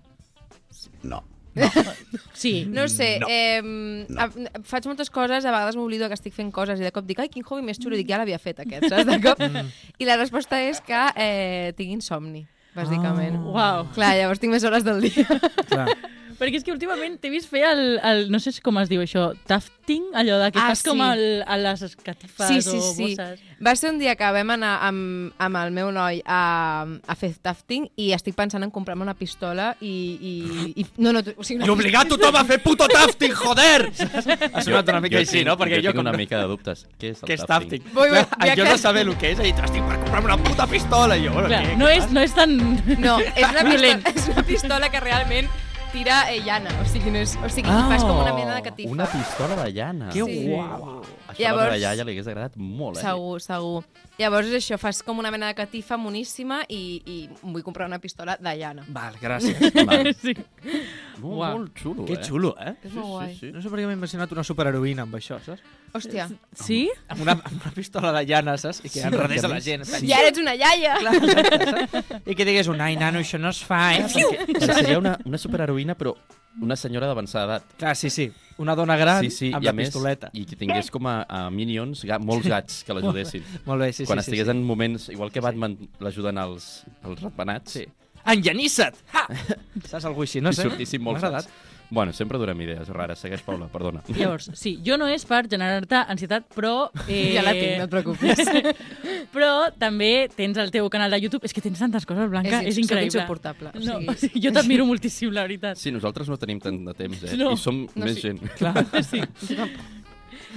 No. 1.03 1.23
Sí. 2.39 2.63
No 2.71 2.85
ho 2.85 2.87
sé, 2.87 3.17
No. 3.19 3.27
eh, 3.27 3.59
a, 4.17 4.29
faig 4.63 4.85
moltes 4.87 5.09
coses, 5.11 5.43
a 5.43 5.51
vegades 5.51 5.75
m'oblido 5.75 6.07
que 6.07 6.15
estic 6.15 6.31
fent 6.33 6.53
coses 6.55 6.79
i 6.79 6.85
de 6.87 6.91
cop 6.95 7.03
dic, 7.05 7.19
ai, 7.19 7.27
quin 7.27 7.43
hobby 7.43 7.65
més 7.67 7.79
xulo, 7.81 7.97
dic, 7.99 8.07
ja 8.07 8.17
l'havia 8.21 8.39
fet 8.39 8.61
aquest, 8.63 8.87
saps? 8.87 9.05
De 9.09 9.17
cop. 9.23 9.41
I 9.99 10.07
la 10.07 10.15
resposta 10.15 10.61
és 10.63 10.79
que 10.79 11.01
eh, 11.19 11.73
tinc 11.75 11.91
insomni, 11.97 12.45
bàsicament. 12.77 13.35
Oh. 13.43 13.57
Uau. 13.57 13.89
Clar, 13.97 14.13
llavors 14.21 14.39
tinc 14.39 14.55
més 14.55 14.63
hores 14.63 14.87
del 14.87 15.01
dia. 15.09 15.27
clar. 15.67 15.89
Perquè 16.39 16.55
és 16.61 16.63
que 16.63 16.71
últimament 16.71 17.17
t'he 17.19 17.29
vist 17.33 17.49
fer 17.51 17.65
el, 17.67 17.99
el, 17.99 18.21
no 18.31 18.39
sé 18.39 18.53
com 18.63 18.77
es 18.79 18.87
diu 18.87 19.01
això, 19.03 19.33
tafting, 19.49 20.05
allò 20.15 20.37
de 20.39 20.51
que 20.55 20.59
Ah, 20.61 20.69
fas 20.71 20.81
com 20.87 20.97
sí. 21.01 21.03
el, 21.11 21.43
a 21.45 21.57
les 21.59 21.95
catifes 21.99 22.47
Sí, 22.47 22.61
sí, 22.61 22.77
o 22.77 22.93
sí. 22.93 23.09
bosses. 23.17 23.41
Va 23.59 23.73
ser 23.75 23.89
un 23.91 23.99
dia 23.99 24.13
que 24.15 24.23
vam 24.31 24.53
anar 24.55 24.77
amb, 24.87 25.33
amb 25.37 25.59
el 25.59 25.71
meu 25.75 25.89
noi 25.91 26.21
a, 26.25 26.85
a 26.87 27.15
fer 27.19 27.33
tafting 27.43 27.89
i 27.99 28.13
estic 28.15 28.37
pensant 28.39 28.63
en 28.63 28.71
comprar-me 28.71 29.03
una 29.03 29.15
pistola 29.19 29.73
i... 29.81 29.91
i, 30.21 30.33
i 30.79 30.85
no, 31.03 31.11
no, 31.11 31.19
o 31.35 31.43
sigui, 31.43 31.59
I 31.59 31.67
una 31.67 31.73
obligar 31.75 32.05
tothom 32.07 32.37
a 32.39 32.45
fer 32.47 32.61
puto 32.63 32.87
tafting, 32.87 33.35
joder! 33.35 33.89
Ha 34.53 34.63
sonat 34.63 34.87
una 34.89 35.01
mica 35.03 35.17
jo 35.19 35.25
així, 35.25 35.43
no? 35.43 35.57
Perquè 35.59 35.81
jo, 35.81 35.89
jo, 35.89 35.91
tinc 35.91 35.99
com 35.99 36.05
una 36.07 36.13
no- 36.15 36.21
mica 36.23 36.39
de 36.39 36.47
dubtes. 36.47 36.85
Què 36.99 37.11
és 37.11 37.19
el 37.23 37.27
Què 37.27 37.35
és 37.35 37.43
tafting? 37.45 37.83
tafting? 37.83 37.93
Vull- 37.99 38.13
vull- 38.15 38.47
ja 38.47 38.55
jo 38.55 38.63
que- 38.63 38.69
no 38.71 38.77
saber 38.79 39.03
el 39.07 39.17
que 39.19 39.31
és, 39.33 39.39
he 39.43 39.49
dit, 39.51 39.59
estic 39.67 39.83
per 39.91 39.97
comprar-me 40.05 40.31
una 40.31 40.37
puta 40.43 40.67
pistola. 40.71 41.17
I 41.19 41.27
jo, 41.27 41.33
bueno, 41.35 41.49
Clar, 41.51 41.63
què? 41.67 41.77
no 41.77 41.89
és, 41.91 42.07
no 42.15 42.21
és 42.23 42.33
tan... 42.37 42.55
No, 42.99 43.17
és 43.19 43.43
una, 43.51 43.65
pistola, 43.67 44.13
és 44.15 44.29
una 44.31 44.43
pistola 44.47 44.89
que 44.93 44.99
realment 45.03 45.51
tira 45.93 46.19
eh, 46.33 46.39
llana, 46.45 46.71
o 46.81 46.85
sigui, 46.89 47.11
no 47.13 47.21
és, 47.21 47.35
o 47.43 47.49
sigui 47.51 47.69
ah, 47.71 47.87
fas 47.91 48.03
com 48.05 48.19
una 48.21 48.33
mena 48.35 48.55
de 48.57 48.61
catifa. 48.65 48.91
Una 48.91 49.07
pistola 49.09 49.57
de 49.63 49.71
llana. 49.73 50.11
Que 50.13 50.23
Sí. 50.23 50.37
guau. 50.47 51.01
Això 51.29 51.39
Llavors... 51.41 51.63
a 51.63 51.65
la 51.65 51.73
meva 51.73 51.79
iaia 51.81 52.05
li 52.05 52.15
hagués 52.15 52.27
agradat 52.27 52.57
molt, 52.57 52.97
eh? 52.97 53.01
Segur, 53.07 53.41
segur. 53.41 53.83
Llavors 54.19 54.51
això, 54.51 54.75
fas 54.79 54.99
com 55.05 55.19
una 55.21 55.31
mena 55.31 55.47
de 55.47 55.55
catifa 55.55 55.95
moníssima 55.97 56.61
i, 56.67 56.79
i 57.07 57.17
em 57.31 57.53
vull 57.55 57.63
comprar 57.63 57.87
una 57.87 58.01
pistola 58.03 58.35
de 58.39 58.51
llana. 58.59 58.83
Val, 58.91 59.15
gràcies. 59.21 59.59
Vale. 59.85 60.13
Sí. 60.19 60.33
Molt, 61.19 61.35
Uau. 61.35 61.57
molt 61.57 61.79
xulo, 61.79 62.05
que 62.07 62.15
eh? 62.15 62.23
xulo, 62.23 62.49
eh? 62.59 62.73
És 62.83 62.93
molt 62.95 63.07
guai. 63.11 63.31
Sí, 63.33 63.39
sí. 63.41 63.51
No 63.51 63.61
sé 63.63 63.71
per 63.71 63.79
què 63.79 63.85
m'he 63.87 63.95
imaginat 63.95 64.31
una 64.35 64.43
superheroïna 64.47 65.03
amb 65.03 65.15
això, 65.19 65.37
saps? 65.43 65.63
Hòstia, 65.95 66.27
Sí? 66.55 66.79
Amb 67.11 67.23
una, 67.25 67.35
amb 67.39 67.55
una 67.57 67.71
pistola 67.75 68.11
de 68.15 68.23
llana, 68.29 68.55
saps? 68.61 68.81
I 68.87 68.91
que 68.93 69.03
enredés 69.07 69.43
a 69.43 69.51
la 69.51 69.59
gent. 69.63 69.83
sí. 69.87 70.07
ja 70.07 70.19
ets 70.27 70.39
una 70.39 70.55
iaia! 70.55 70.97
Clar, 71.01 71.15
exacte, 71.19 71.71
saps? 72.03 72.13
I 72.23 72.37
que 72.39 72.47
digués 72.47 72.71
un, 72.71 72.79
ai, 72.83 72.95
nano, 72.99 73.23
això 73.23 73.39
no 73.41 73.51
es 73.55 73.63
fa, 73.67 73.81
eh? 73.97 74.05
Perquè... 74.07 74.67
Seria 74.67 74.99
una, 75.01 75.15
una 75.27 75.39
superheroïna, 75.41 75.95
però 75.99 76.15
una 76.61 76.75
senyora 76.79 77.07
d'avançada 77.09 77.45
edat. 77.45 77.73
Clar, 77.79 77.95
sí, 77.95 78.09
sí. 78.13 78.29
Una 78.59 78.75
dona 78.75 78.97
gran 78.99 79.23
sí, 79.23 79.29
sí, 79.31 79.51
amb 79.55 79.63
i 79.63 79.69
la 79.69 79.73
més, 79.73 79.87
pistoleta. 79.87 80.29
i 80.35 80.43
que 80.45 80.57
tingués 80.59 80.89
com 80.91 81.07
a, 81.07 81.21
a 81.23 81.45
minions 81.49 82.01
ga, 82.05 82.17
molts 82.19 82.47
gats 82.51 82.81
que 82.83 82.93
l'ajudessin. 82.97 83.45
Molt 83.69 83.85
bé, 83.85 83.91
sí, 83.95 84.03
Quan 84.05 84.19
sí, 84.19 84.25
sí. 84.25 84.31
estigués 84.33 84.49
sí. 84.51 84.55
en 84.57 84.63
moments, 84.67 85.07
igual 85.13 85.31
que 85.31 85.39
Batman 85.45 85.77
l'ajuden 86.03 86.37
els, 86.43 86.69
els 87.07 87.23
ratpenats, 87.23 87.79
Sí. 87.79 87.87
Enllanissa't! 88.29 88.97
Ha! 89.15 89.21
Saps 89.87 90.03
algú 90.05 90.25
així? 90.25 90.41
No 90.43 90.51
i 90.51 90.57
sé. 90.57 90.65
sortissin 90.67 91.01
molts 91.01 91.23
gats. 91.23 91.47
Bueno, 91.91 92.13
sempre 92.13 92.37
durem 92.37 92.59
idees 92.61 92.87
rares. 92.93 93.17
Segueix, 93.17 93.41
Paula, 93.41 93.65
perdona. 93.67 94.03
Llavors, 94.13 94.51
sí, 94.53 94.75
jo 94.85 94.95
no 95.01 95.07
és 95.09 95.23
per 95.25 95.47
generar-te 95.49 95.95
ansietat, 96.13 96.45
però... 96.53 96.91
Eh, 97.07 97.31
Ja 97.33 97.41
la 97.41 97.53
tinc, 97.57 97.79
no 97.79 97.87
et 97.87 97.93
preocupis. 97.95 98.43
però 99.33 99.71
també 99.81 100.27
tens 100.35 100.57
el 100.61 100.69
teu 100.69 100.87
canal 100.93 101.09
de 101.11 101.19
YouTube. 101.23 101.45
És 101.49 101.53
que 101.53 101.61
tens 101.65 101.79
tantes 101.81 102.05
coses, 102.05 102.29
Blanca, 102.29 102.61
és, 102.61 102.75
soc 102.77 102.83
increïble. 102.85 103.09
insuportable. 103.23 103.71
O 103.73 103.79
No, 103.81 103.97
o 104.13 104.15
sigui, 104.21 104.41
jo 104.45 104.51
t'admiro 104.53 104.85
moltíssim, 104.85 105.31
la 105.33 105.47
veritat. 105.47 105.77
Sí, 105.81 105.89
nosaltres 105.91 106.29
no 106.29 106.37
tenim 106.37 106.59
tant 106.61 106.77
de 106.85 106.93
temps, 106.93 107.23
eh? 107.25 107.35
No. 107.41 107.53
I 107.53 107.57
som 107.57 107.81
No, 107.95 108.05
més 108.05 108.19
sí. 108.19 108.27
gent. 108.27 108.43
Clar. 108.59 108.85
Sí. 109.09 109.21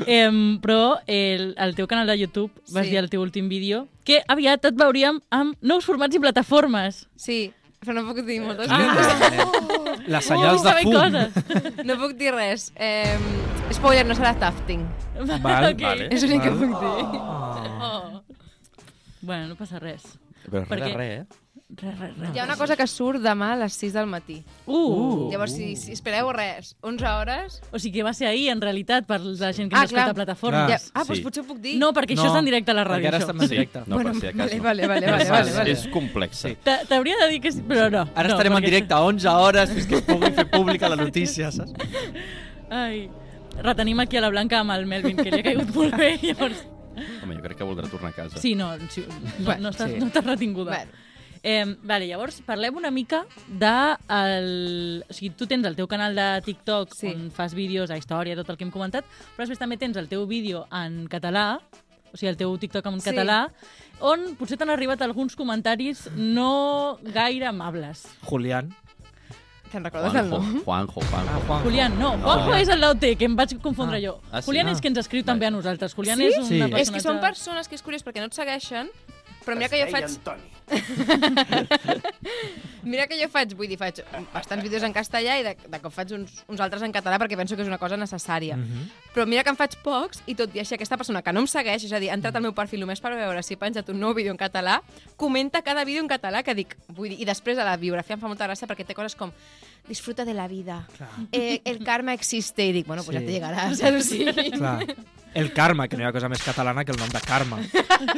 Em, 0.07 0.59
però 0.63 0.99
el, 1.07 1.55
el 1.61 1.75
teu 1.77 1.87
canal 1.89 2.07
de 2.09 2.15
YouTube 2.19 2.51
vas 2.73 2.87
Sí. 2.87 2.91
dir 2.93 2.99
al 2.99 3.11
teu 3.13 3.21
últim 3.21 3.49
vídeo 3.51 3.89
que 4.09 4.23
aviat 4.27 4.65
et 4.65 4.75
veuríem 4.77 5.19
amb 5.31 5.57
nous 5.61 5.85
formats 5.85 6.17
i 6.17 6.21
plataformes. 6.21 7.07
Sí, 7.15 7.53
però 7.83 7.95
no 7.99 8.05
puc 8.09 8.23
dir 8.27 8.41
moltes 8.41 8.69
Ah. 8.71 8.79
coses. 8.95 10.07
Les 10.07 10.25
senyals 10.31 10.63
de 10.63 10.73
fum. 10.83 10.93
Coses. 10.95 11.85
No 11.85 11.97
puc 11.99 12.17
dir 12.19 12.33
res. 12.35 12.69
Eh, 12.77 13.19
spoiler, 13.75 14.07
no 14.07 14.15
serà 14.15 14.35
tafting. 14.39 14.87
Val, 15.43 15.73
Ok. 15.73 15.83
vale. 15.83 16.09
És 16.15 16.23
l'únic 16.23 16.43
que 16.47 16.51
puc 16.51 16.73
dir. 16.81 17.07
Oh. 17.83 18.23
Bueno, 19.23 19.49
no 19.49 19.57
passa 19.57 19.79
res. 19.83 20.03
Però 20.49 20.63
res 20.65 20.69
Perquè- 20.71 20.91
de 20.91 20.97
res, 20.97 21.21
eh? 21.21 21.42
Res, 21.75 21.99
res, 21.99 22.11
res. 22.19 22.35
Hi 22.35 22.39
ha 22.39 22.45
una 22.45 22.57
cosa 22.61 22.75
que 22.77 22.85
surt 22.87 23.23
demà 23.25 23.47
a 23.55 23.57
les 23.63 23.73
6 23.81 23.95
del 23.97 24.07
matí. 24.07 24.35
Uh! 24.69 25.31
Llavors, 25.33 25.55
si, 25.57 25.71
si 25.81 25.95
espereu 25.97 26.29
res, 26.37 26.75
11 26.85 27.07
hores... 27.09 27.55
O 27.73 27.79
sigui 27.81 27.95
que 28.01 28.03
va 28.05 28.13
ser 28.13 28.27
ahir, 28.29 28.51
en 28.53 28.61
realitat, 28.61 29.07
per 29.09 29.17
la 29.25 29.53
gent 29.57 29.71
que 29.73 29.79
Ah, 29.79 29.87
ens 29.87 29.89
escolta 29.89 30.05
clar. 30.05 30.11
a 30.11 30.19
plataformes. 30.19 30.61
Ja, 30.61 30.77
Clar. 30.77 30.81
ah, 30.93 31.05
doncs 31.09 31.19
Sí. 31.19 31.25
potser 31.25 31.43
ho 31.43 31.47
puc 31.49 31.63
dir. 31.65 31.79
No, 31.81 31.89
perquè 31.97 32.13
això 32.13 32.27
està 32.29 32.43
en 32.43 32.51
directe 32.51 32.75
a 32.75 32.77
la 32.77 32.85
ràdio, 32.85 33.07
perquè 33.09 33.15
ara 33.15 33.23
estem 33.25 33.41
en 33.41 33.49
directe. 33.55 33.83
No, 33.87 33.97
per 34.03 34.13
si 34.15 34.21
cas. 34.21 34.35
vale, 34.37 34.57
no. 34.59 34.63
vale, 34.69 34.87
vale, 34.87 35.07
És 35.07 35.09
vale, 35.09 35.31
vale, 35.31 35.53
vale. 35.57 35.71
És 35.79 35.87
complex. 35.95 36.43
Sí. 36.45 36.53
T'hauria 36.63 37.17
de 37.23 37.29
dir 37.33 37.41
que 37.41 37.53
sí, 37.57 37.63
però 37.65 37.89
no. 37.91 38.05
Ara 38.15 38.29
no, 38.29 38.35
estarem 38.37 38.53
en 38.53 38.59
perquè- 38.59 38.69
directe 38.69 38.95
a 38.95 39.01
11 39.09 39.29
hores 39.33 39.71
fins 39.73 39.87
que 39.87 39.97
es 39.97 40.03
pugui 40.03 40.31
fer 40.31 40.47
pública 40.51 40.91
la 40.93 40.97
notícia, 41.01 41.51
saps? 41.51 41.73
Ai, 42.69 43.09
retenim 43.63 43.99
aquí 44.05 44.17
a 44.21 44.21
la 44.27 44.29
Blanca 44.29 44.61
amb 44.61 44.73
el 44.77 44.85
Melvin, 44.87 45.17
que 45.17 45.31
li 45.31 45.41
ha 45.41 45.43
caigut 45.49 45.73
molt 45.75 45.97
bé, 45.97 46.19
llavors... 46.23 46.67
Home, 47.23 47.37
jo 47.39 47.41
crec 47.47 47.57
que 47.57 47.65
voldrà 47.65 47.89
tornar 47.89 48.11
a 48.13 48.13
casa. 48.13 48.37
Sí, 48.39 48.55
no, 48.55 48.75
sí, 48.93 49.07
no, 49.09 49.15
Bueno, 49.47 49.63
no, 49.63 49.71
estàs, 49.73 49.89
sí. 49.95 49.99
no 49.99 50.11
estàs 50.11 50.27
retinguda. 50.27 50.75
Bueno. 50.77 51.01
Eh, 51.45 51.65
vale, 51.83 52.07
llavors 52.07 52.41
parlem 52.47 52.77
una 52.79 52.91
mica 52.95 53.25
de... 53.49 53.97
El... 54.09 55.05
O 55.09 55.13
sigui, 55.13 55.31
tu 55.35 55.47
tens 55.51 55.67
el 55.67 55.75
teu 55.75 55.89
canal 55.91 56.15
de 56.15 56.27
TikTok 56.47 56.95
Sí. 56.95 57.09
on 57.11 57.31
fas 57.35 57.55
vídeos 57.55 57.91
a 57.91 57.97
història, 57.99 58.37
tot 58.39 58.49
el 58.51 58.57
que 58.57 58.63
hem 58.65 58.71
comentat, 58.71 59.05
però 59.35 59.43
després 59.43 59.59
també 59.59 59.77
tens 59.77 59.97
el 59.99 60.07
teu 60.09 60.27
vídeo 60.31 60.67
en 60.71 61.09
català, 61.11 61.59
o 62.13 62.17
sigui, 62.17 62.29
el 62.31 62.37
teu 62.39 62.55
TikTok 62.59 62.87
en 62.87 63.01
Sí. 63.01 63.11
català, 63.11 63.49
on 63.99 64.37
potser 64.39 64.57
t'han 64.57 64.71
arribat 64.71 65.03
alguns 65.03 65.35
comentaris 65.35 66.09
no 66.15 66.99
gaire 67.03 67.47
amables. 67.51 68.07
Julián. 68.23 68.71
Te'n 69.73 69.83
recordes 69.83 70.13
el 70.15 70.29
Juanjo, 70.29 70.39
nom? 70.39 70.63
Juanjo, 70.65 71.01
Juanjo. 71.01 71.31
Ah, 71.33 71.41
Juan. 71.47 71.63
Julián, 71.65 71.99
no, 71.99 72.11
Juanjo 72.19 72.55
és 72.55 72.69
el 72.69 72.81
d'OT, 72.85 73.17
que 73.17 73.25
em 73.25 73.35
vaig 73.35 73.55
confondre 73.63 73.97
Ah. 73.97 74.01
jo. 74.05 74.21
Ah, 74.31 74.43
sí? 74.43 74.47
Julián 74.47 74.69
Ah. 74.69 74.73
és 74.73 74.81
que 74.83 74.89
ens 74.89 74.99
escriu 74.99 75.25
també 75.25 75.47
a 75.47 75.51
nosaltres. 75.51 75.95
Julián 75.95 76.19
Sí? 76.19 76.25
és 76.27 76.37
una 76.37 76.47
Sí. 76.47 76.59
personatge... 76.59 76.83
És 76.83 76.91
que 76.93 77.01
són 77.01 77.21
persones 77.21 77.67
que 77.69 77.75
és 77.75 77.83
curiós 77.83 78.05
perquè 78.05 78.21
no 78.21 78.27
et 78.27 78.35
segueixen, 78.35 78.91
però 79.45 79.59
mira 79.59 79.69
que 79.69 79.83
jo 79.83 79.91
faig... 79.93 80.09
Mira 82.83 83.07
que 83.07 83.15
jo 83.21 83.29
faig, 83.31 83.53
vull 83.55 83.69
dir, 83.71 83.77
faig 83.79 84.01
bastants 84.33 84.65
vídeos 84.65 84.83
en 84.83 84.91
castellà 84.95 85.37
i 85.39 85.45
de, 85.47 85.53
de 85.71 85.79
cop 85.83 85.93
faig 85.95 86.11
uns, 86.17 86.41
uns 86.51 86.63
altres 86.65 86.83
en 86.83 86.91
català 86.95 87.19
perquè 87.21 87.37
penso 87.39 87.55
que 87.55 87.63
és 87.63 87.69
una 87.71 87.79
cosa 87.79 87.95
necessària. 88.01 88.57
Mhm. 88.59 88.89
Però 89.15 89.23
mira 89.29 89.45
que 89.47 89.53
en 89.55 89.59
faig 89.59 89.77
pocs 89.85 90.23
i 90.27 90.35
tot 90.39 90.51
i 90.57 90.63
així 90.63 90.75
aquesta 90.75 90.97
persona 90.99 91.23
que 91.23 91.33
no 91.35 91.45
em 91.45 91.49
segueix, 91.51 91.85
és 91.87 91.93
a 91.95 92.01
dir, 92.03 92.11
ha 92.11 92.17
entrat 92.19 92.35
al 92.39 92.43
meu 92.43 92.55
perfil 92.57 92.81
només 92.83 93.01
per 93.03 93.13
veure 93.15 93.43
si 93.47 93.55
he 93.55 93.61
penjat 93.61 93.89
un 93.93 94.01
nou 94.03 94.15
vídeo 94.19 94.33
en 94.35 94.41
català, 94.41 94.81
comenta 95.17 95.63
cada 95.63 95.85
vídeo 95.87 96.03
en 96.03 96.11
català 96.11 96.43
que 96.43 96.55
dic, 96.59 96.75
vull 96.89 97.11
dir, 97.13 97.21
i 97.23 97.29
després 97.29 97.59
a 97.59 97.65
la 97.69 97.77
biografia 97.77 98.17
em 98.19 98.23
fa 98.23 98.29
molta 98.31 98.49
gràcia 98.51 98.67
perquè 98.67 98.85
té 98.89 98.95
coses 98.99 99.15
com 99.15 99.31
disfruta 99.89 100.25
de 100.25 100.35
la 100.35 100.49
vida, 100.49 100.83
eh, 101.31 101.61
el 101.65 101.85
karma 101.85 102.15
existe, 102.15 102.67
i 102.67 102.73
dic, 102.73 102.87
bueno, 102.87 103.05
pues 103.05 103.17
Sí. 103.17 103.23
ja 103.23 103.27
te 103.27 103.33
llegarà, 103.33 103.75
saps? 103.75 103.99
O 103.99 104.01
sigui, 104.11 104.51
Clar. 104.59 104.87
El 105.35 105.53
karma, 105.57 105.89
que 105.89 105.97
no 105.97 106.05
hi 106.05 106.09
ha 106.09 106.13
cosa 106.13 106.29
més 106.29 106.43
catalana 106.45 106.85
que 106.85 106.93
el 106.93 107.01
nom 107.01 107.09
de 107.13 107.23
karma. 107.25 107.61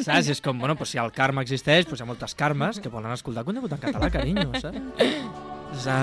Saps? 0.06 0.32
És 0.34 0.42
com, 0.42 0.58
bueno, 0.58 0.74
pues 0.78 0.94
si 0.94 0.98
el 0.98 1.12
karma 1.14 1.44
existeix, 1.46 1.86
pues 1.86 2.00
hi 2.00 2.06
ha 2.06 2.10
moltes 2.10 2.34
karmes 2.34 2.82
que 2.82 2.92
volen 2.92 3.14
escoltar 3.14 3.46
contingut 3.46 3.76
en 3.76 3.84
català, 3.86 4.10
carinyo, 4.14 4.50
saps? 4.58 4.82
Sa... 5.84 6.00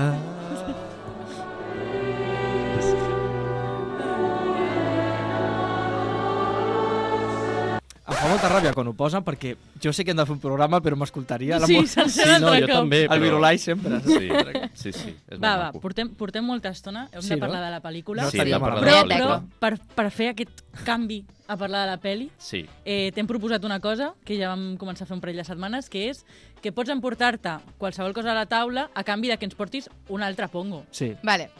Em 8.02 8.16
fa 8.18 8.28
molta 8.28 8.50
ràbia 8.50 8.72
quan 8.74 8.88
ho 8.90 8.94
posen 8.98 9.22
perquè 9.24 9.54
jo 9.80 9.92
sé 9.94 10.04
que 10.04 10.12
hem 10.12 10.18
de 10.18 10.24
fer 10.26 10.34
un 10.34 10.40
programa 10.42 10.80
però 10.82 10.98
m'escoltaria 10.98 11.60
la 11.62 11.68
Sí, 11.70 11.76
mo- 11.78 11.86
Sí, 11.86 12.22
no, 12.42 12.50
jo 12.56 12.66
cop. 12.66 12.70
també. 12.82 13.04
el 13.04 13.10
però- 13.10 13.22
Virulai 13.22 13.58
sempre. 13.62 14.00
Sí, 14.02 14.30
sí, 14.74 14.92
sí. 14.92 15.16
És 15.30 15.38
Va, 15.40 15.52
molt 15.52 15.60
va, 15.62 15.66
maco. 15.68 15.80
portem, 15.82 16.10
portem 16.18 16.44
molta 16.44 16.70
estona, 16.70 17.08
hem 17.12 17.22
Sí, 17.22 17.30
de 17.30 17.36
no? 17.36 17.42
parlar 17.46 17.62
de 17.64 17.70
la 17.70 17.82
pel·lícula. 17.82 18.24
No 18.24 18.32
Sí, 18.32 18.38
estaria 18.38 18.56
hem 18.56 18.62
de 18.62 18.66
parlar 18.66 18.84
però, 18.84 19.04
de 19.04 19.08
la 19.08 19.16
però 19.16 19.28
pel·lícula. 19.38 19.60
per, 19.60 19.80
per 19.96 20.12
fer 20.12 20.30
aquest 20.30 20.62
canvi 20.84 21.24
a 21.48 21.56
parlar 21.58 21.86
de 21.86 21.92
la 21.92 21.98
peli, 22.02 22.32
Sí. 22.40 22.66
eh, 22.86 23.12
t'hem 23.14 23.28
proposat 23.28 23.64
una 23.64 23.80
cosa 23.80 24.14
que 24.26 24.36
ja 24.38 24.50
vam 24.50 24.78
començar 24.78 25.04
a 25.04 25.06
fer 25.06 25.16
un 25.16 25.22
parell 25.22 25.38
de 25.38 25.44
setmanes, 25.46 25.88
que 25.90 26.10
és 26.10 26.26
que 26.62 26.72
pots 26.72 26.90
emportar-te 26.90 27.60
qualsevol 27.78 28.14
cosa 28.14 28.32
a 28.32 28.36
la 28.36 28.46
taula 28.48 28.90
a 28.96 29.04
canvi 29.04 29.28
de 29.30 29.38
que 29.38 29.46
ens 29.46 29.56
portis 29.56 29.90
un 30.10 30.24
altre 30.24 30.48
pongo. 30.48 30.86
Sí. 30.92 31.16
Vale. 31.24 31.52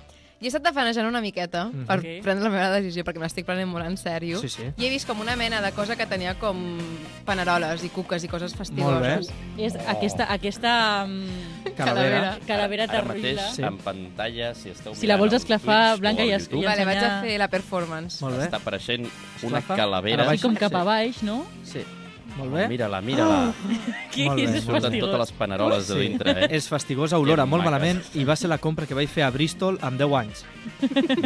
Jo 0.42 0.46
he 0.46 0.50
estat 0.50 0.64
tafanejant 0.64 1.06
una 1.08 1.22
miqueta 1.22 1.66
Mhm. 1.66 1.86
per 1.86 2.00
Ok. 2.00 2.06
prendre 2.24 2.44
la 2.46 2.50
meva 2.50 2.70
decisió, 2.72 3.04
perquè 3.06 3.20
me 3.20 3.26
l'estic 3.28 3.46
prenent 3.46 3.70
molt 3.70 3.86
en 3.86 3.96
sèrio. 3.96 4.40
Sí, 4.42 4.50
sí. 4.50 4.64
I 4.78 4.86
he 4.86 4.90
vist 4.90 5.06
com 5.08 5.20
una 5.22 5.36
mena 5.36 5.62
de 5.62 5.72
cosa 5.72 5.96
que 5.96 6.08
tenia 6.08 6.34
com 6.40 6.80
paneroles 7.26 7.84
i 7.84 7.90
cuques 7.90 8.24
i 8.24 8.28
coses 8.28 8.56
Molt 8.58 9.02
bé. 9.02 9.18
fastigoses. 9.20 9.30
És 9.58 9.76
aquesta, 9.88 10.26
aquesta 10.34 11.06
mm, 11.06 11.76
Calavera. 11.78 12.40
calavera 12.48 12.84
Ara 12.86 13.04
terrible. 13.04 13.34
mateix, 13.36 13.56
Sí. 13.56 13.62
en 13.64 13.78
pantalla, 13.78 14.56
si 14.56 14.70
esteu 14.70 14.96
Si 14.96 15.06
la 15.06 15.18
vols 15.18 15.34
esclafar, 15.34 15.92
Twitch 15.92 16.02
Blanca, 16.02 16.26
i 16.26 16.32
es- 16.32 16.44
YouTube, 16.50 16.64
i 16.64 16.66
Vale, 16.66 16.86
vaig 16.86 16.98
a 17.04 17.22
fer 17.22 17.38
la 17.38 17.48
performance. 17.48 18.22
Molt 18.26 18.38
bé. 18.40 18.46
Està 18.50 18.58
apareixent 18.58 19.08
una 19.44 19.60
Esclafa. 19.60 19.76
calavera. 19.76 20.24
Ara. 20.24 20.32
Així 20.32 20.42
com 20.42 20.56
cap 20.56 20.74
a 20.74 20.84
baix, 20.84 21.22
no? 21.22 21.46
Sí. 21.64 21.84
Molt 22.38 22.54
bé. 22.54 22.68
Mira-la, 22.72 23.02
mira-la. 23.02 23.54
Bé. 24.12 24.44
és 24.44 24.64
Surten 24.66 24.98
totes 25.00 25.20
les 25.22 25.32
paneroles 25.38 25.88
de 25.88 25.98
dintre, 26.00 26.32
eh? 26.36 26.48
És 26.58 26.68
fastigosa 26.68 27.18
olora, 27.20 27.46
molt 27.48 27.64
malament, 27.64 28.02
i 28.20 28.26
va 28.28 28.36
ser 28.36 28.50
la 28.52 28.58
compra 28.60 28.86
que 28.86 28.96
vaig 28.98 29.10
fer 29.12 29.24
a 29.24 29.30
Bristol 29.32 29.78
amb 29.82 30.00
10 30.00 30.16
anys. 30.20 30.46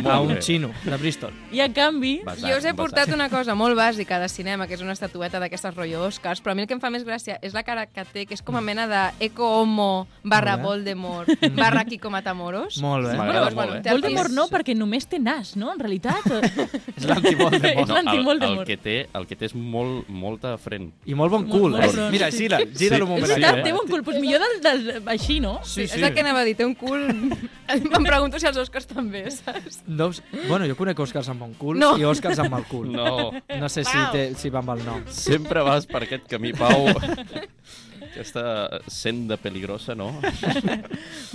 a 0.05 0.19
un 0.21 0.35
bé. 0.35 0.41
xino 0.41 0.69
de 0.83 0.97
Bristol. 0.97 1.33
I 1.51 1.61
a 1.61 1.67
canvi, 1.73 2.21
Basat, 2.25 2.43
Jo 2.49 2.57
us 2.57 2.63
he 2.63 2.71
basat. 2.71 2.75
portat 2.77 3.13
una 3.13 3.29
cosa 3.29 3.55
molt 3.55 3.75
bàsica 3.77 4.19
de 4.21 4.29
cinema, 4.29 4.67
que 4.67 4.75
és 4.77 4.81
una 4.81 4.93
estatueta 4.93 5.39
d'aquestes 5.41 5.75
rotllo 5.75 6.05
Oscars, 6.05 6.41
però 6.43 6.53
a 6.53 6.55
mi 6.55 6.63
el 6.63 6.67
que 6.67 6.75
em 6.77 6.81
fa 6.83 6.89
més 6.93 7.05
gràcia 7.05 7.39
és 7.41 7.53
la 7.53 7.63
cara 7.63 7.85
que 7.87 8.05
té, 8.05 8.25
que 8.25 8.33
és 8.37 8.41
com 8.41 8.55
a 8.55 8.61
mena 8.61 8.87
de 8.87 9.25
Eco 9.25 9.49
Homo 9.61 10.07
barra. 10.23 10.55
Voldemort 10.57 11.29
barra 11.55 11.83
Kiko 11.85 12.09
Matamoros. 12.09 12.79
Molt 12.81 13.07
bé. 13.09 13.15
Bueno, 13.17 13.75
eh? 13.75 13.81
Voldemort 13.91 14.31
no, 14.31 14.47
perquè 14.47 14.75
només 14.77 15.07
té 15.07 15.19
nas, 15.19 15.55
no? 15.55 15.73
En 15.73 15.79
realitat. 15.79 16.23
És 16.97 17.05
l'anti-Voldemort. 17.05 17.89
No, 17.89 18.21
el, 18.31 18.43
el, 18.43 18.63
que 18.65 18.77
té, 18.77 18.97
el 19.13 19.27
que 19.27 19.35
té 19.35 19.49
és 19.49 19.55
molt, 19.55 20.07
molta 20.09 20.55
frent. 20.61 20.91
I 21.05 21.13
molt 21.13 21.29
bon 21.31 21.43
Molt 21.45 21.51
cul. 21.53 21.71
bon 21.75 21.83
eh? 21.83 21.89
front. 21.89 22.11
Mira, 22.11 22.31
gira, 22.31 22.57
gira 22.73 22.95
Sí. 22.97 23.01
un 23.03 23.09
moment. 23.09 23.23
És 23.25 23.35
Sí, 23.35 23.41
veritat, 23.41 23.59
eh? 23.59 23.63
té 23.63 23.73
bon 23.73 23.87
cul. 23.87 24.03
Pues 24.03 24.19
millor 24.19 24.41
del, 24.41 24.61
del, 24.87 25.03
així, 25.07 25.39
no? 25.39 25.59
Sí, 25.63 25.83
És 25.83 25.93
el 26.01 26.13
que 26.15 26.21
anava 26.21 26.39
a 26.41 26.43
dir, 26.43 26.55
té 26.57 26.65
un 26.65 26.73
cul... 26.73 27.03
em 27.67 28.03
pregunto 28.07 28.39
si 28.39 28.47
els 28.47 28.57
Oscars 28.57 28.87
també, 28.87 29.29
saps? 29.29 29.83
No, 29.85 30.09
bueno, 30.47 30.65
jo 30.65 30.75
conec 30.75 30.99
Oscars 30.99 31.29
amb 31.29 31.41
bon 31.45 31.53
cul 31.59 31.77
No. 31.77 31.95
i 31.97 32.03
Oscars 32.05 32.39
amb 32.39 32.49
mal 32.49 32.65
cul. 32.65 32.89
No, 32.91 33.31
No 33.59 33.69
sé 33.69 33.83
si, 33.83 33.93
Pau. 33.93 34.11
té, 34.13 34.33
si 34.35 34.49
va 34.49 34.59
amb 34.65 34.69
el 34.77 34.83
nom. 34.85 35.03
sempre 35.07 35.61
vas 35.61 35.85
per 35.85 36.03
aquest 36.03 36.25
camí, 36.27 36.53
Pau. 36.53 36.87
Aquesta 38.15 38.79
senda 38.87 39.35
peligrosa, 39.35 39.91
no? 39.93 40.07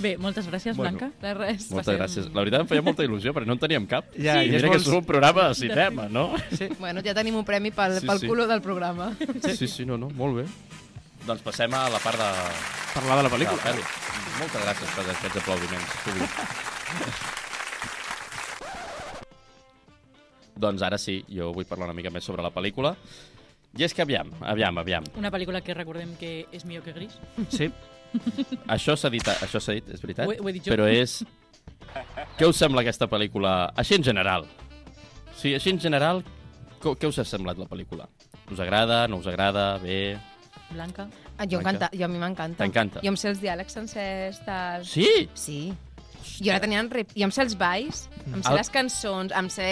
Bé, 0.01 0.15
moltes 0.17 0.47
gràcies, 0.49 0.73
Bueno. 0.75 0.97
Blanca. 0.97 1.11
De 1.21 1.33
res. 1.37 1.67
Moltes 1.69 1.93
gràcies. 1.99 2.25
La 2.33 2.41
veritat 2.41 2.63
em 2.65 2.69
feia 2.71 2.81
molta 2.81 3.05
il·lusió, 3.05 3.35
perquè 3.37 3.45
no 3.45 3.53
en 3.53 3.61
teníem 3.61 3.85
cap. 3.85 4.09
Ja, 4.17 4.39
I 4.41 4.49
i 4.49 4.55
és 4.55 4.63
mira 4.63 4.71
que 4.73 4.79
és 4.81 4.87
un 4.89 5.05
programa 5.05 5.49
de 5.51 5.59
cinema, 5.61 6.07
no? 6.09 6.31
Sí. 6.57 6.71
Bueno, 6.79 7.03
ja 7.05 7.13
tenim 7.13 7.37
un 7.37 7.45
premi 7.45 7.69
pel, 7.71 7.99
Sí, 8.01 8.07
pel 8.09 8.19
sí. 8.23 8.27
culo 8.31 8.47
del 8.49 8.61
programa. 8.65 9.11
Sí, 9.45 9.55
sí, 9.61 9.67
sí, 9.67 9.85
no, 9.85 9.97
no, 10.01 10.09
molt 10.09 10.41
bé. 10.41 10.47
Doncs 11.27 11.43
passem 11.45 11.69
a 11.77 11.83
la 11.93 11.99
part 12.01 12.17
de... 12.17 12.31
Parlar 12.95 13.19
de 13.19 13.21
la 13.21 13.21
de 13.21 13.29
la 13.29 13.35
pel·lícula. 13.35 13.61
pel·li. 13.61 13.83
Moltes 14.41 14.65
gràcies 14.65 14.95
per 14.97 15.05
aquests 15.05 15.37
aplaudiments. 15.43 15.93
públics. 16.07 16.33
doncs 20.61 20.81
ara 20.85 20.97
sí, 21.01 21.21
jo 21.29 21.51
vull 21.55 21.65
parlar 21.69 21.87
una 21.89 21.95
mica 21.97 22.11
més 22.13 22.25
sobre 22.27 22.43
la 22.45 22.51
pel·lícula. 22.53 22.95
I 23.77 23.83
és 23.87 23.93
que 23.95 24.01
aviam, 24.03 24.27
aviam, 24.43 24.77
aviam. 24.81 25.05
Una 25.15 25.31
pel·lícula 25.31 25.61
que 25.63 25.73
recordem 25.73 26.15
que 26.19 26.45
és 26.51 26.65
millor 26.67 26.83
que 26.83 26.91
Gris. 26.93 27.13
Sí. 27.49 27.69
Això 28.67 28.97
s'ha 28.99 29.09
dit, 29.13 29.23
això 29.23 29.61
s'ha 29.63 29.77
dit, 29.77 29.87
és 29.95 30.01
veritat? 30.03 30.27
Ho 30.27 30.33
he- 30.33 30.39
ho 30.43 30.49
he 30.49 30.53
dit 30.57 30.65
jo. 30.65 30.73
Però 30.73 30.87
és... 30.91 31.21
Què 32.37 32.47
us 32.47 32.57
sembla 32.59 32.81
aquesta 32.83 33.07
pel·lícula? 33.11 33.71
Així 33.79 33.95
en 33.95 34.03
general. 34.03 34.45
Sí, 35.35 35.53
així 35.55 35.71
en 35.71 35.79
general, 35.79 36.21
co- 36.83 36.95
què 36.99 37.07
us 37.07 37.19
ha 37.19 37.25
semblat 37.27 37.57
la 37.59 37.67
pel·lícula? 37.71 38.07
Us 38.51 38.59
agrada, 38.59 39.05
no 39.07 39.17
us 39.23 39.27
agrada, 39.31 39.77
bé... 39.79 40.17
Blanca. 40.71 41.07
Ah, 41.37 41.43
jo, 41.47 41.59
Blanca. 41.59 41.71
encanta, 41.87 41.89
jo 41.97 42.05
a 42.05 42.07
mi 42.11 42.19
m'encanta. 42.19 42.63
T'encanta? 42.63 43.01
Jo 43.03 43.11
em 43.11 43.17
sé 43.19 43.29
els 43.31 43.39
diàlegs 43.43 43.73
sencers, 43.75 44.39
tal... 44.45 44.85
Sí? 44.87 45.07
Sí. 45.35 45.57
Jo 46.43 46.51
ara 46.53 46.61
tenia... 46.63 46.83
Rep... 46.91 47.11
Jo 47.15 47.27
em 47.27 47.31
sé 47.35 47.43
els 47.43 47.55
balls, 47.59 48.05
em 48.27 48.39
sé 48.43 48.51
El- 48.51 48.59
les 48.59 48.69
cançons, 48.71 49.31
em 49.35 49.49
sé 49.51 49.69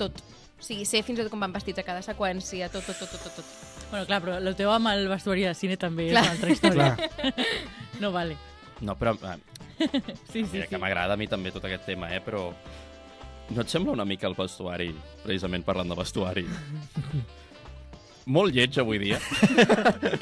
tot. 0.00 0.20
O 0.64 0.66
sigui, 0.66 0.86
sé 0.88 1.02
fins 1.04 1.18
i 1.18 1.22
tot 1.26 1.28
com 1.28 1.42
van 1.44 1.52
vestits 1.52 1.82
a 1.82 1.84
cada 1.84 2.00
seqüència, 2.00 2.70
tot, 2.72 2.86
tot, 2.88 2.96
tot, 2.96 3.10
tot, 3.12 3.24
tot. 3.26 3.34
tot. 3.36 3.88
Bueno, 3.90 4.06
clar, 4.08 4.20
però 4.24 4.38
el 4.40 4.54
teu 4.56 4.70
amb 4.72 4.88
el 4.94 5.04
vestuari 5.10 5.44
de 5.44 5.50
cine 5.54 5.76
també 5.76 6.06
Clar. 6.08 6.22
és 6.24 6.30
una 6.30 6.36
altra 6.38 6.54
història. 6.54 6.86
Clar. 6.96 7.34
No 8.00 8.10
vale. 8.14 8.38
No, 8.80 8.96
però... 8.98 9.12
eh, 9.28 9.36
Sí, 10.32 10.40
sí, 10.40 10.48
Mira 10.54 10.64
sí. 10.64 10.70
que 10.70 10.78
m'agrada 10.80 11.14
a 11.14 11.20
mi 11.20 11.28
també 11.28 11.52
tot 11.52 11.66
aquest 11.68 11.84
tema, 11.84 12.08
eh? 12.16 12.22
Però 12.24 12.46
no 13.52 13.60
et 13.60 13.68
sembla 13.68 13.92
una 13.92 14.06
mica 14.08 14.26
el 14.26 14.34
vestuari, 14.38 14.88
precisament 15.22 15.62
parlant 15.68 15.92
de 15.92 15.98
vestuari? 16.00 16.46
Molt 18.34 18.56
lleig 18.56 18.78
avui 18.80 18.98
dia. 19.02 19.20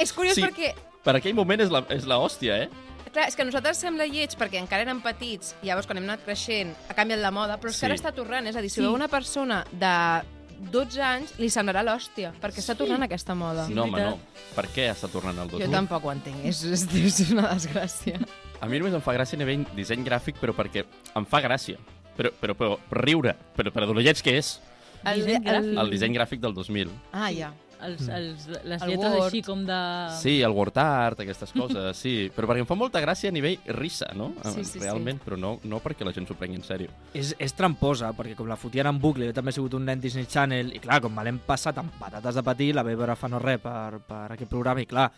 És 0.03 0.11
curiós 0.13 0.35
Sí. 0.35 0.43
perquè 0.43 0.73
Per 1.03 1.17
aquell 1.19 1.35
moment 1.39 1.63
és 1.63 1.71
la, 1.71 1.81
és 1.95 2.05
la 2.07 2.19
hòstia, 2.23 2.57
eh? 2.67 2.69
Clar, 3.13 3.27
és 3.29 3.37
que 3.37 3.43
a 3.43 3.45
nosaltres 3.45 3.77
sembla 3.77 4.07
lleig 4.09 4.33
perquè 4.41 4.57
encara 4.61 4.87
érem 4.87 5.03
petits, 5.05 5.55
i 5.63 5.67
llavors 5.69 5.87
quan 5.87 5.99
hem 6.01 6.05
anat 6.09 6.23
creixent 6.25 6.73
ha 6.89 6.95
canviat 6.97 7.21
la 7.21 7.31
moda, 7.31 7.59
però 7.61 7.69
és 7.69 7.77
Sí. 7.77 7.81
que 7.81 7.87
ara 7.87 7.95
està 7.95 8.13
tornant. 8.15 8.47
És 8.47 8.57
a 8.57 8.63
dir, 8.63 8.71
si 8.71 8.77
Sí. 8.81 8.81
veu 8.81 8.95
una 8.95 9.09
persona 9.09 9.67
de 9.71 10.23
12 10.71 11.03
anys, 11.03 11.35
li 11.39 11.49
semblarà 11.51 11.83
l'hòstia, 11.85 12.33
perquè 12.41 12.59
està 12.63 12.77
tornant 12.77 13.03
aquesta 13.03 13.35
moda. 13.35 13.67
Sí, 13.67 13.75
no, 13.75 13.83
home, 13.85 14.01
no. 14.01 14.19
Per 14.55 14.65
què 14.69 14.89
està 14.91 15.09
tornant 15.11 15.37
el 15.39 15.51
Jo 15.51 15.59
2000? 15.59 15.71
tampoc 15.71 16.05
ho 16.05 16.13
entenc, 16.13 16.45
és, 16.45 16.65
és, 16.65 16.87
és 16.95 17.31
una 17.33 17.51
desgràcia. 17.53 18.19
A 18.61 18.67
mi 18.67 18.79
només 18.79 18.95
em 18.95 19.01
fa 19.03 19.13
gràcia 19.13 19.35
a 19.35 19.39
nivell 19.39 19.67
disseny 19.75 20.05
gràfic, 20.07 20.37
però 20.41 20.55
perquè 20.55 20.85
em 21.15 21.27
fa 21.27 21.43
gràcia. 21.43 21.77
Però, 22.17 22.31
però, 22.41 22.55
però 22.55 22.79
riure, 22.93 23.37
però 23.57 23.73
per 23.73 23.89
lleig 23.89 24.23
que 24.23 24.39
és. 24.39 24.61
Disseny 25.03 25.43
gràfic. 25.43 25.79
El 25.81 25.91
disseny 25.91 26.15
gràfic 26.15 26.41
del 26.41 26.55
2000. 26.55 26.91
Ah, 27.13 27.31
ja. 27.33 27.53
Els, 27.87 28.07
els, 28.09 28.47
les 28.65 28.83
El 28.83 28.91
lletres 28.93 29.13
Word. 29.13 29.25
així 29.27 29.43
com 29.47 29.65
de... 29.67 29.79
Sí, 30.21 30.35
el 30.47 30.55
word 30.57 30.79
art, 30.83 31.21
aquestes 31.25 31.53
coses, 31.59 31.97
sí. 31.99 32.31
Però 32.35 32.47
perquè 32.51 32.63
em 32.65 32.69
fa 32.69 32.77
molta 32.79 33.01
gràcia 33.03 33.29
a 33.33 33.35
nivell 33.35 33.59
risa, 33.77 34.09
no? 34.15 34.31
Sí, 34.45 34.63
sí, 34.63 34.65
sí. 34.75 34.83
Realment, 34.85 35.21
però 35.25 35.37
no, 35.41 35.55
no 35.65 35.81
perquè 35.85 36.07
la 36.07 36.13
gent 36.17 36.27
s'ho 36.31 36.37
prengui 36.39 36.61
en 36.61 36.65
sèrio. 36.67 36.89
És, 37.15 37.35
és 37.43 37.55
tramposa, 37.59 38.13
perquè 38.17 38.37
com 38.39 38.49
la 38.51 38.57
fotien 38.61 38.87
en 38.91 38.99
bucle, 39.03 39.27
jo 39.29 39.37
també 39.37 39.51
he 39.53 39.59
sigut 39.59 39.75
un 39.79 39.85
nen 39.91 40.01
Disney 40.01 40.27
Channel, 40.31 40.75
i 40.77 40.81
clar, 40.83 41.01
com 41.05 41.15
me 41.15 41.25
l'hem 41.27 41.43
passat 41.47 41.79
amb 41.83 41.93
patates 42.01 42.39
de 42.39 42.47
patir, 42.47 42.73
la 42.75 42.83
vaig 42.87 42.97
veure 43.01 43.17
fa 43.19 43.29
no 43.33 43.39
res 43.43 43.61
per, 43.63 44.01
per 44.07 44.25
aquest 44.37 44.51
programa, 44.53 44.83
i 44.85 44.87
clar, 44.91 45.09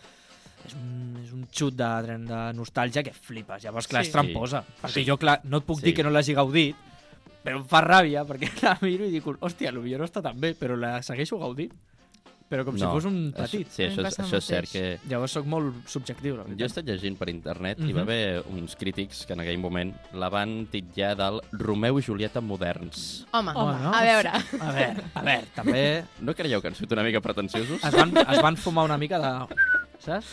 és 0.65 0.73
un, 0.73 1.19
és 1.21 1.29
un 1.35 1.43
xut 1.53 1.75
de, 1.77 1.91
de 2.25 2.41
nostàlgia 2.57 3.03
que 3.05 3.11
flipes. 3.13 3.61
Llavors, 3.67 3.85
clar, 3.91 4.01
Sí. 4.01 4.09
és 4.09 4.15
tramposa. 4.15 4.63
Perquè 4.81 5.03
jo, 5.05 5.15
clar, 5.21 5.39
no 5.45 5.59
et 5.61 5.65
puc 5.67 5.77
Sí. 5.79 5.85
dir 5.91 5.93
que 5.99 6.03
no 6.07 6.09
l'hagi 6.09 6.33
gaudit, 6.33 6.75
però 7.45 7.59
em 7.59 7.65
fa 7.69 7.83
ràbia, 7.85 8.23
perquè 8.25 8.49
la 8.65 8.71
miro 8.81 9.05
i 9.05 9.11
dic, 9.13 9.27
hòstia, 9.37 9.69
potser 9.75 9.99
no 10.01 10.07
està 10.07 10.23
tan 10.25 10.39
bé, 10.41 10.55
però 10.57 10.73
la 10.75 10.95
segueixo 11.05 11.37
gaudint. 11.37 11.75
Però 12.45 12.61
com 12.63 12.75
si 12.77 12.85
fos 12.85 13.05
un 13.09 13.31
petit. 13.33 13.65
Això, 13.65 13.73
sí, 13.73 13.83
això, 13.87 14.03
és, 14.05 14.17
això 14.21 14.37
és 14.37 14.45
cert 14.45 14.69
que... 14.69 14.81
Llavors 15.09 15.33
sóc 15.33 15.47
molt 15.49 15.87
subjectiu, 15.89 16.35
la 16.37 16.43
Jo 16.43 16.51
he 16.51 16.53
veritat. 16.53 16.69
estat 16.69 16.85
llegint 16.91 17.17
per 17.17 17.27
internet 17.31 17.79
i 17.81 17.87
Mhm. 17.89 17.95
va 17.97 18.01
haver 18.01 18.43
uns 18.53 18.75
crítics 18.75 19.25
que 19.25 19.33
en 19.33 19.39
aquell 19.41 19.57
moment 19.57 19.95
la 20.13 20.29
van 20.29 20.67
titllar 20.69 21.15
del 21.17 21.39
Romeu 21.53 21.97
i 21.97 22.03
Julieta 22.05 22.41
moderns. 22.41 23.25
Home, 23.33 23.51
Home, 23.55 23.79
no? 23.81 23.93
a 23.93 24.01
veure. 24.03 24.29
A 24.59 24.71
veure, 24.71 25.03
a 25.15 25.21
veure, 25.21 25.47
també 25.55 26.03
No 26.21 26.35
creieu 26.35 26.61
que 26.61 26.67
han 26.67 26.75
sigut 26.75 26.91
una 26.93 27.03
mica 27.03 27.19
pretensiosos? 27.19 27.83
es 27.83 27.93
van, 27.95 28.13
es 28.15 28.41
van 28.41 28.55
fumar 28.57 28.85
una 28.85 28.97
mica 28.97 29.17
de... 29.19 29.55
Saps? 30.05 30.27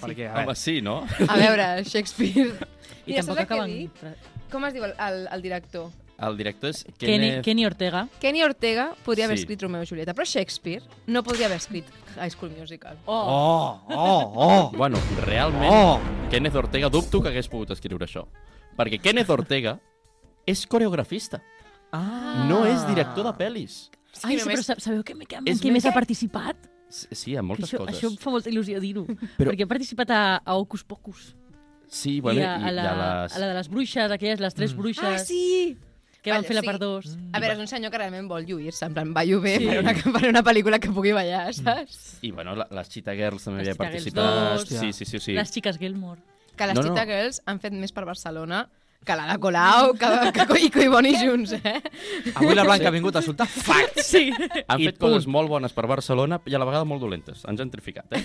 Perquè, 0.00 0.28
a 0.30 0.44
Home, 0.44 0.54
sí, 0.54 0.80
no? 0.80 1.00
A 1.26 1.36
veure, 1.36 1.82
Shakespeare. 1.84 2.54
I 3.06 3.16
Mira, 3.16 3.22
tampoc 3.24 3.40
acaben... 3.40 3.90
Com 4.50 4.64
es 4.66 4.74
diu 4.74 4.84
el, 4.84 4.94
el, 4.98 5.26
el 5.32 5.42
director? 5.42 5.90
El 6.20 6.36
director 6.36 6.68
és 6.70 6.82
Kenny, 6.98 7.12
Kenneth... 7.16 7.44
Kenny 7.44 7.64
Ortega. 7.64 8.02
Kenny 8.20 8.42
Ortega 8.44 8.94
podria 9.04 9.24
haver 9.24 9.38
Sí. 9.38 9.44
escrit 9.44 9.62
Romeo 9.62 9.82
i 9.82 9.86
Julieta, 9.88 10.12
però 10.14 10.26
Shakespeare 10.28 10.82
no 11.06 11.22
podria 11.22 11.46
haver 11.46 11.56
escrit 11.56 11.86
High 12.16 12.30
School 12.30 12.50
Musical. 12.58 12.98
Oh, 13.06 13.80
oh, 13.88 14.32
oh, 14.36 14.70
Bueno, 14.76 14.98
realment, 15.24 15.72
oh. 15.72 15.98
Kenneth 16.30 16.54
Ortega 16.56 16.90
dubto 16.90 17.22
que 17.22 17.28
hagués 17.32 17.48
pogut 17.48 17.70
escriure 17.70 18.04
això. 18.04 18.26
Perquè 18.76 19.00
Kenneth 19.00 19.30
Ortega 19.30 19.78
és 20.46 20.66
coreografista, 20.66 21.40
Ah. 21.92 22.44
no 22.48 22.66
és 22.66 22.84
director 22.86 23.24
de 23.24 23.32
pel·lis. 23.44 23.88
Ai, 24.22 24.36
sí, 24.36 24.42
només- 24.44 24.58
però 24.60 24.62
sa- 24.62 24.78
sabeu 24.80 25.02
que, 25.02 25.14
que, 25.26 25.38
És 25.46 25.60
qui 25.60 25.70
més- 25.70 25.82
més 25.82 25.86
ha 25.86 25.92
participat? 25.94 26.56
S- 26.90 27.08
Sí, 27.12 27.34
en 27.36 27.44
moltes 27.44 27.72
això, 27.72 27.78
coses. 27.78 27.96
això 27.96 28.10
em 28.10 28.16
fa 28.16 28.30
molta 28.30 28.50
il·lusió 28.50 28.78
dir-ho. 28.80 29.06
Però- 29.06 29.50
Perquè 29.52 29.62
he 29.62 29.66
participat 29.66 30.10
a, 30.10 30.36
a 30.44 30.54
Ocus 30.56 30.84
Pocus. 30.84 31.34
Sí, 31.88 32.20
bueno, 32.20 32.40
I 32.40 32.44
a, 32.44 32.54
a, 32.56 32.70
la, 32.70 32.82
i 32.82 32.86
a 32.86 33.22
les... 33.22 33.36
a 33.36 33.38
la 33.40 33.46
de 33.48 33.54
les 33.54 33.68
bruixes, 33.68 34.10
aquelles, 34.12 34.38
les 34.40 34.54
tres 34.54 34.72
Mm. 34.74 34.76
bruixes, 34.78 35.04
Ah, 35.04 35.18
sí! 35.18 35.76
Que 36.22 36.30
van 36.34 36.44
fer 36.44 36.54
la 36.56 36.60
sí. 36.62 36.66
part 36.68 36.80
dos. 36.82 37.14
A 37.32 37.40
veure, 37.40 37.54
és 37.54 37.60
un 37.62 37.68
senyor 37.70 37.90
que 37.92 37.98
realment 38.02 38.26
vol 38.28 38.44
lluir-se, 38.44 38.84
en 38.86 38.94
plan, 38.96 39.14
ballo 39.16 39.40
bé 39.40 39.56
Sí. 39.58 39.66
per, 39.70 39.78
una, 39.80 39.94
per 39.94 40.28
una 40.28 40.42
pel·lícula 40.44 40.78
que 40.80 40.90
pugui 40.92 41.12
ballar, 41.16 41.46
saps? 41.54 42.18
I 42.22 42.30
bueno, 42.32 42.54
la, 42.56 42.66
les 42.70 42.88
Cheetah 42.92 43.14
Girls 43.16 43.44
també 43.44 43.64
Les 43.64 43.76
havia 43.78 43.88
Cheetah 43.90 43.90
Girls 43.90 44.04
participat. 44.04 44.58
dos. 44.60 44.68
Sí, 44.68 44.92
sí, 44.92 45.04
sí. 45.04 45.18
sí. 45.20 45.32
Les 45.38 45.50
xiques 45.50 45.78
Gilmore. 45.78 46.20
Que 46.56 46.66
les 46.66 46.74
No, 46.76 46.82
no, 46.82 46.88
no. 46.90 46.94
Cheetah 46.94 47.06
Girls 47.08 47.40
han 47.46 47.60
fet 47.60 47.72
més 47.72 47.92
per 47.96 48.04
Barcelona 48.04 48.66
que 49.00 49.14
la 49.16 49.24
de 49.32 49.38
Colau, 49.40 49.94
que, 49.96 50.08
que, 50.36 50.44
que, 50.44 50.58
i 50.60 50.68
que 50.68 50.82
i 50.84 50.88
Boni 50.92 51.14
junts, 51.22 51.54
eh? 51.56 51.78
Avui 52.34 52.52
la 52.54 52.66
Blanca 52.68 52.90
ha 52.90 52.92
vingut 52.92 53.16
a 53.16 53.22
soltar 53.24 53.46
facts. 53.48 54.10
Sí. 54.10 54.26
Han 54.68 54.76
I 54.82 54.90
fet 54.90 54.98
coses 55.00 55.24
punt. 55.24 55.32
molt 55.38 55.48
bones 55.48 55.72
per 55.72 55.86
Barcelona 55.88 56.36
i 56.44 56.52
a 56.54 56.60
la 56.60 56.66
vegada 56.68 56.84
molt 56.84 57.00
dolentes. 57.00 57.46
Han 57.48 57.56
gentrificat, 57.56 58.12
eh? 58.12 58.20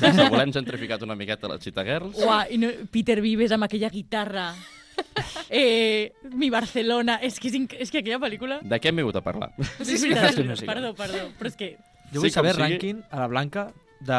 Sense 0.00 0.24
voler 0.30 0.46
han 0.46 0.54
gentrificat 0.56 1.02
una 1.04 1.14
miqueta 1.14 1.50
les 1.52 1.60
Cheetah 1.60 1.84
Girls. 1.84 2.16
Uà, 2.24 2.46
i 2.48 2.56
no, 2.56 2.70
Peter 2.90 3.18
Vives 3.20 3.52
amb 3.52 3.68
aquella 3.68 3.90
guitarra. 3.92 4.54
Eh, 5.54 6.12
mi 6.32 6.48
Barcelona. 6.50 7.18
És 7.22 7.38
que, 7.38 7.48
és, 7.50 7.54
inc... 7.54 7.74
és 7.78 7.90
que 7.92 8.00
aquella 8.00 8.18
pel·lícula... 8.22 8.58
De 8.64 8.78
què 8.80 8.90
hem 8.90 8.96
vingut 9.02 9.16
a 9.20 9.22
parlar? 9.22 9.50
Sí, 9.84 9.94
High 9.94 9.98
School 10.00 10.14
veritat. 10.14 10.46
Musical. 10.48 10.70
Perdó, 10.74 10.94
perdó. 10.98 11.24
Però 11.38 11.50
és 11.52 11.56
que... 11.60 11.68
Jo 12.14 12.22
vull 12.22 12.30
Sí, 12.30 12.34
saber 12.34 12.54
sigui. 12.56 12.64
rànquing 12.64 13.02
a 13.10 13.20
la 13.20 13.28
Blanca 13.30 13.66
de... 14.00 14.18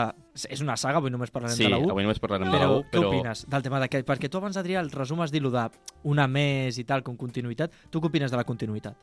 És 0.51 0.62
una 0.63 0.75
saga, 0.79 1.00
avui 1.01 1.12
només 1.12 1.32
parlarem 1.34 1.58
Sí, 1.58 1.65
de 1.65 1.72
la 1.74 1.79
1. 1.82 1.91
avui 1.91 2.05
només 2.05 2.20
parlarem 2.24 2.48
de 2.50 2.55
Però 2.55 2.70
la 2.70 2.77
1, 2.77 2.86
què 2.91 3.00
però... 3.00 3.10
opines 3.12 3.44
del 3.51 3.65
tema 3.67 3.82
d'aquest? 3.84 4.08
Perquè 4.08 4.29
tu 4.32 4.39
abans, 4.39 4.58
Adrià, 4.62 4.79
el 4.84 4.91
resum 4.91 5.22
has 5.25 5.34
dit 5.34 5.44
de 5.44 5.65
una 6.03 6.27
més 6.27 6.77
i 6.79 6.86
tal, 6.88 7.03
com 7.03 7.17
continuïtat. 7.17 7.74
Tu 7.91 8.00
què 8.00 8.10
opines 8.12 8.32
de 8.32 8.38
la 8.39 8.44
continuïtat? 8.48 8.96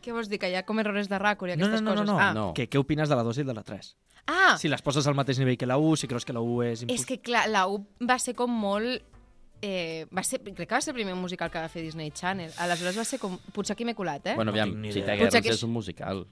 Què 0.00 0.14
vols 0.16 0.30
dir, 0.32 0.38
que 0.40 0.48
hi 0.48 0.54
ha 0.56 0.62
com 0.64 0.78
errors 0.80 1.08
de 1.10 1.18
ràcol 1.20 1.50
i 1.52 1.56
No, 1.56 1.66
no, 1.66 1.66
aquestes 1.66 1.82
no, 1.84 1.90
no, 1.94 2.00
coses? 2.00 2.08
no. 2.08 2.18
Ah, 2.20 2.32
No. 2.34 2.46
Que, 2.54 2.68
què 2.70 2.78
opines 2.80 3.08
de 3.08 3.16
la 3.18 3.22
2 3.26 3.42
i 3.42 3.44
de 3.44 3.54
la 3.54 3.62
3? 3.62 3.90
ah 4.30 4.56
Si 4.60 4.68
les 4.68 4.82
poses 4.82 5.06
al 5.06 5.14
mateix 5.14 5.38
nivell 5.38 5.58
que 5.58 5.66
la 5.66 5.76
1, 5.78 5.96
si 5.96 6.08
creus 6.08 6.24
que 6.24 6.32
la 6.32 6.40
1 6.40 6.62
és... 6.70 6.84
és 6.88 7.04
que 7.06 7.18
clar, 7.20 7.48
la 7.48 7.66
U 7.68 7.82
va 8.00 8.18
ser 8.18 8.34
com 8.34 8.50
molt... 8.50 9.02
Eh, 9.62 10.06
va 10.16 10.22
ser, 10.24 10.40
crec 10.40 10.66
que 10.68 10.74
va 10.74 10.80
ser 10.80 10.94
el 10.94 10.98
primer 11.00 11.14
musical 11.14 11.50
que 11.52 11.60
va 11.60 11.68
fer 11.68 11.82
Disney 11.84 12.10
Channel. 12.16 12.52
Aleshores 12.64 12.96
va 12.96 13.04
ser 13.04 13.18
com... 13.20 13.36
Potser 13.52 13.74
aquí 13.76 13.84
m'he 13.84 13.94
colat, 13.94 14.32
eh? 14.32 14.34
Bueno, 14.38 14.52
No 14.52 14.56
aviam, 14.56 14.72
idea. 14.84 15.16
Girls 15.16 15.26
Potser 15.28 15.42
que 15.44 15.52
és 15.56 15.64
un 15.66 15.74
musical. 15.74 16.24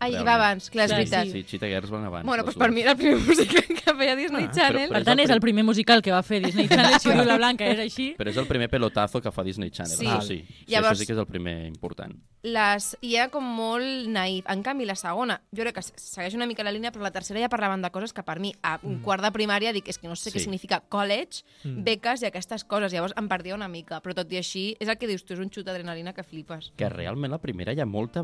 Ai, 0.00 0.10
realment. 0.10 0.26
va 0.26 0.34
abans, 0.34 0.70
clar, 0.70 0.84
és 0.84 0.90
Clar, 0.90 0.98
veritat. 0.98 1.28
Sí, 1.32 1.44
Cheetah 1.44 1.66
Girls 1.68 1.88
van 1.90 2.04
abans. 2.04 2.26
Bueno, 2.26 2.42
doncs 2.44 2.56
per 2.58 2.70
mi 2.72 2.82
era 2.82 2.90
el 2.92 2.98
primer 2.98 3.18
musical 3.28 3.64
que 3.64 3.94
feia 3.94 4.16
Disney 4.16 4.44
Ah, 4.44 4.50
Channel. 4.52 4.88
però- 4.90 4.94
Per 4.98 5.04
tant, 5.04 5.20
és 5.20 5.30
el 5.30 5.40
primer 5.40 5.64
musical 5.64 6.02
que 6.02 6.10
va 6.12 6.22
fer 6.22 6.42
Disney 6.44 6.68
Channel, 6.68 6.98
si 7.00 7.08
diu 7.10 7.24
la 7.24 7.36
Blanca, 7.36 7.64
és 7.66 7.78
així. 7.78 8.14
Però 8.18 8.28
és 8.28 8.36
el 8.36 8.46
primer 8.46 8.68
pelotazo 8.68 9.22
que 9.22 9.30
fa 9.32 9.42
Disney 9.44 9.70
Channel, 9.70 9.96
Sí. 9.96 10.04
això 10.06 10.20
sí. 10.22 10.44
sí 10.46 10.64
Llavors- 10.66 10.90
Això 10.98 11.00
sí 11.00 11.06
que 11.06 11.12
és 11.12 11.18
el 11.18 11.26
primer 11.26 11.66
important. 11.68 12.14
les, 12.42 12.98
i 13.00 13.14
era 13.16 13.30
com 13.30 13.42
molt 13.42 14.06
naïf. 14.08 14.44
En 14.52 14.62
canvi, 14.62 14.84
la 14.84 14.94
segona, 14.96 15.40
jo 15.56 15.62
crec 15.62 15.76
que 15.76 15.82
segueix 15.96 16.34
una 16.34 16.44
mica 16.46 16.62
la 16.62 16.72
línia, 16.72 16.92
però 16.92 17.00
la 17.00 17.10
tercera 17.10 17.40
ja 17.40 17.48
parlaven 17.48 17.80
de 17.80 17.90
coses 17.90 18.12
que 18.12 18.22
per 18.22 18.38
mi, 18.40 18.52
a 18.62 18.78
un 18.82 18.98
quart 19.00 19.22
de 19.24 19.30
primària, 19.32 19.72
dic, 19.72 19.88
és 19.88 19.96
que 19.98 20.08
no 20.08 20.16
sé 20.16 20.30
Sí. 20.30 20.36
què 20.38 20.42
significa 20.42 20.80
college, 20.80 21.42
Mm. 21.64 21.84
beques 21.84 22.20
i 22.22 22.26
aquestes 22.26 22.64
coses. 22.64 22.92
Llavors 22.92 23.14
em 23.16 23.26
perdia 23.28 23.54
una 23.54 23.68
mica, 23.68 24.02
però 24.02 24.12
tot 24.14 24.30
i 24.32 24.36
així, 24.36 24.76
és 24.78 24.88
el 24.88 24.98
que 24.98 25.06
dius 25.06 25.24
tu, 25.24 25.32
és 25.32 25.38
un 25.40 25.48
xut 25.50 25.64
d'adrenalina 25.64 26.12
que 26.12 26.22
flipes. 26.22 26.72
Que 26.76 26.90
realment 26.90 27.30
la 27.30 27.38
primera 27.40 27.72
hi 27.72 27.80
ha 27.80 27.86
molta... 27.86 28.22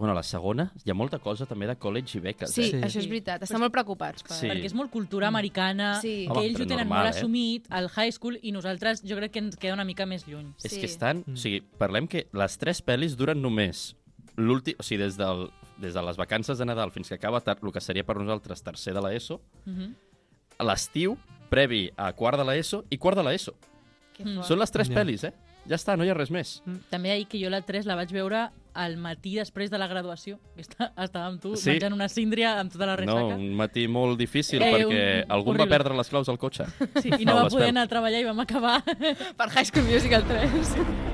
Bueno, 0.00 0.14
la 0.16 0.22
segona 0.24 0.70
hi 0.82 0.90
ha 0.90 0.94
molta 0.96 1.18
cosa 1.20 1.44
també 1.44 1.66
de 1.68 1.74
college 1.76 2.16
i 2.16 2.20
beques. 2.24 2.50
Sí, 2.54 2.62
eh? 2.62 2.70
Sí. 2.70 2.78
això 2.86 3.00
és 3.02 3.08
veritat. 3.10 3.42
Estan 3.44 3.60
molt 3.60 3.72
preocupats. 3.74 4.22
Per... 4.24 4.32
Sí. 4.38 4.48
Perquè 4.48 4.64
és 4.70 4.74
molt 4.74 4.90
cultura 4.90 5.28
americana, 5.28 6.00
Sí. 6.00 6.24
que 6.24 6.32
Home, 6.32 6.46
ells 6.46 6.56
ho 6.60 6.64
tenen 6.64 6.88
normal, 6.88 7.04
molt 7.04 7.14
eh? 7.14 7.18
assumit, 7.18 7.66
al 7.68 7.90
high 7.90 8.10
school, 8.16 8.38
i 8.40 8.50
nosaltres 8.56 9.02
jo 9.04 9.18
crec 9.20 9.34
que 9.34 9.42
ens 9.44 9.58
queda 9.60 9.74
una 9.76 9.84
mica 9.84 10.06
més 10.06 10.24
lluny. 10.26 10.54
És 10.64 10.72
Sí. 10.72 10.80
que 10.80 10.86
estan... 10.86 11.22
Mm. 11.26 11.34
O 11.34 11.36
sigui, 11.36 11.60
parlem 11.76 12.08
que 12.08 12.26
les 12.32 12.56
tres 12.56 12.80
pel·lis 12.82 13.14
duren 13.14 13.42
només 13.42 13.94
l'últim... 14.36 14.74
O 14.80 14.82
sigui, 14.82 15.02
des, 15.04 15.18
del, 15.20 15.50
des 15.76 15.92
de 15.92 16.02
les 16.02 16.16
vacances 16.16 16.56
de 16.56 16.64
Nadal 16.64 16.90
fins 16.90 17.08
que 17.12 17.14
acaba 17.20 17.42
tar, 17.44 17.58
el 17.62 17.72
que 17.72 17.80
seria 17.84 18.02
per 18.08 18.16
nosaltres 18.16 18.62
tercer 18.64 18.94
de 18.94 19.02
l'ESO, 19.04 19.42
-huh. 19.66 19.94
a 20.56 20.64
l'estiu, 20.64 21.18
previ 21.50 21.90
a 21.96 22.12
quart 22.14 22.38
de 22.38 22.44
l'ESO 22.44 22.84
i 22.88 22.96
quart 22.96 23.18
de 23.18 23.24
l'ESO. 23.24 23.54
Mm. 24.18 24.42
Són 24.44 24.58
les 24.58 24.70
tres 24.70 24.88
Ja. 24.88 24.94
pel·lis, 24.96 25.24
eh? 25.24 25.34
Ja 25.68 25.76
està, 25.76 25.94
no 25.96 26.04
hi 26.04 26.08
ha 26.08 26.14
res 26.14 26.30
més. 26.30 26.62
També 26.88 27.10
ahir 27.10 27.26
que 27.28 27.38
jo 27.38 27.50
la 27.50 27.60
3 27.60 27.84
la 27.86 27.94
vaig 27.94 28.10
veure 28.10 28.50
al 28.74 28.96
matí 28.96 29.34
després 29.36 29.70
de 29.70 29.78
la 29.78 29.86
graduació, 29.88 30.38
que 30.54 30.62
està, 30.62 30.92
estava 31.02 31.26
amb 31.26 31.40
tu, 31.40 31.56
Sí. 31.56 31.70
menjant 31.70 31.92
una 31.94 32.08
síndria 32.08 32.58
amb 32.60 32.70
tota 32.72 32.86
la 32.86 32.96
No, 32.96 33.00
resaca. 33.02 33.36
un 33.36 33.54
matí 33.56 33.86
molt 33.88 34.18
difícil 34.18 34.62
Eh, 34.62 34.72
perquè 34.72 34.86
un- 35.24 35.30
algú 35.32 35.50
va 35.50 35.62
horrible. 35.62 35.68
perdre 35.78 35.96
les 35.96 36.08
claus 36.08 36.28
al 36.28 36.38
cotxe. 36.38 36.64
Sí, 37.02 37.10
I 37.18 37.24
no 37.26 37.32
Au, 37.32 37.44
va 37.44 37.48
poder 37.48 37.68
anar 37.70 37.82
a 37.84 37.88
treballar 37.88 38.20
i 38.20 38.24
vam 38.24 38.40
acabar 38.40 38.82
Per 39.38 39.48
High 39.50 39.64
School 39.66 39.84
Musical 39.84 40.24
3. 40.24 40.50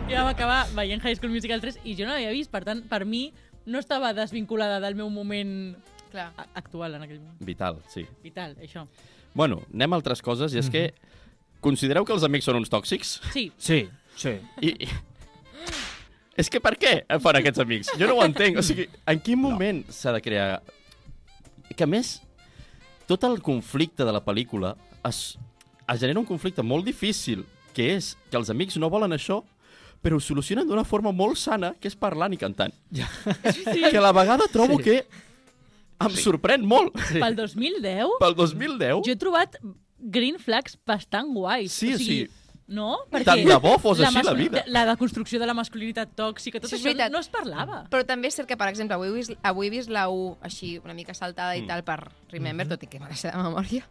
i 0.08 0.14
vam 0.14 0.26
acabar 0.28 0.66
veient 0.74 1.02
High 1.02 1.16
School 1.16 1.32
Musical 1.32 1.60
3 1.60 1.78
i 1.84 1.94
jo 1.96 2.04
no 2.06 2.12
l'havia 2.12 2.30
vist, 2.30 2.50
per 2.50 2.64
tant, 2.64 2.82
per 2.88 3.04
mi 3.04 3.32
no 3.66 3.78
estava 3.78 4.12
desvinculada 4.14 4.78
del 4.80 4.94
meu 4.94 5.10
moment 5.10 5.76
Clar. 6.12 6.32
actual 6.54 6.94
en 6.94 7.02
aquell 7.02 7.18
moment. 7.20 7.40
Vital, 7.40 7.80
sí. 7.88 8.06
Vital, 8.22 8.56
això. 8.62 8.86
Bueno, 9.34 9.62
anem 9.74 9.92
a 9.92 9.96
altres 9.96 10.22
coses, 10.22 10.54
i 10.54 10.58
és 10.58 10.70
que 10.70 10.94
considereu 11.60 12.04
que 12.04 12.12
els 12.12 12.22
amics 12.22 12.44
són 12.44 12.56
uns 12.56 12.70
tòxics? 12.70 13.20
Sí, 13.32 13.50
Sí, 13.58 13.88
sí. 14.14 14.38
I, 14.60 14.68
i... 14.84 14.88
És 16.36 16.50
que 16.52 16.60
per 16.60 16.74
què 16.76 16.98
fan 17.22 17.38
aquests 17.40 17.62
amics? 17.64 17.90
Jo 17.98 18.08
no 18.10 18.18
ho 18.18 18.24
entenc. 18.26 18.58
O 18.60 18.64
sigui, 18.64 18.88
en 19.08 19.20
quin 19.24 19.40
moment 19.40 19.82
s'ha 19.92 20.12
de 20.16 20.20
crear... 20.24 20.60
Que 21.76 21.84
a 21.84 21.90
més, 21.90 22.18
tot 23.08 23.24
el 23.26 23.40
conflicte 23.42 24.04
de 24.06 24.12
la 24.14 24.20
pel·lícula 24.24 24.74
es, 25.08 25.36
es 25.88 26.00
genera 26.00 26.20
un 26.20 26.28
conflicte 26.28 26.62
molt 26.62 26.86
difícil, 26.86 27.44
que 27.76 27.90
és 27.96 28.14
que 28.30 28.38
els 28.38 28.50
amics 28.52 28.76
no 28.80 28.90
volen 28.92 29.16
això, 29.16 29.40
però 30.04 30.20
ho 30.20 30.22
solucionen 30.22 30.68
d'una 30.68 30.84
forma 30.86 31.10
molt 31.12 31.40
sana, 31.40 31.72
que 31.80 31.88
és 31.90 31.96
parlant 31.98 32.32
i 32.36 32.38
cantant. 32.40 32.74
Ja. 32.94 33.08
sí. 33.50 33.64
Que 33.88 33.96
a 33.98 34.04
la 34.04 34.12
vegada 34.16 34.46
trobo 34.52 34.78
Sí. 34.78 34.84
que 34.84 35.24
em 36.04 36.14
sorprèn 36.20 36.62
molt. 36.68 36.92
Sí. 37.08 37.18
Pel 37.22 37.34
2010 37.38 38.18
Pel 38.20 38.34
2010, 38.36 39.00
jo 39.06 39.12
he 39.14 39.18
trobat 39.18 39.56
green 39.98 40.36
flags 40.38 40.76
bastant 40.86 41.32
guais. 41.34 41.72
Sí, 41.72 41.94
o 41.94 41.98
sigui, 41.98 42.26
sí. 42.26 42.45
No? 42.68 42.96
Tant 43.24 43.44
de 43.46 43.56
bo 43.62 43.76
fos 43.78 44.00
així 44.02 44.22
la 44.26 44.32
vida. 44.34 44.64
La 44.66 44.84
deconstrucció 44.88 45.38
de 45.38 45.46
la 45.46 45.54
masculinitat 45.54 46.16
tòxica, 46.18 46.58
tot 46.58 46.66
Això 46.66 46.74
és 46.74 46.80
això 46.82 46.88
veritat. 46.90 47.12
no 47.12 47.20
es 47.20 47.28
parlava. 47.28 47.84
Però 47.88 48.04
també 48.04 48.26
és 48.26 48.34
cert 48.34 48.48
que, 48.48 48.56
per 48.56 48.66
exemple, 48.68 48.96
avui 48.96 49.06
he 49.08 49.12
vist, 49.12 49.32
avui 49.42 49.68
he 49.68 49.70
vist 49.70 49.88
la 49.88 50.08
U 50.10 50.36
així 50.42 50.78
una 50.82 50.92
mica 50.94 51.14
saltada 51.14 51.54
i 51.56 51.62
Mm. 51.62 51.66
tal 51.68 51.84
per 51.84 52.10
Remember, 52.32 52.66
tot 52.66 52.82
i 52.82 52.86
que 52.88 52.98
me 52.98 53.08
la 53.08 53.14
sé 53.14 53.30
de 53.30 53.36
memòria. 53.36 53.84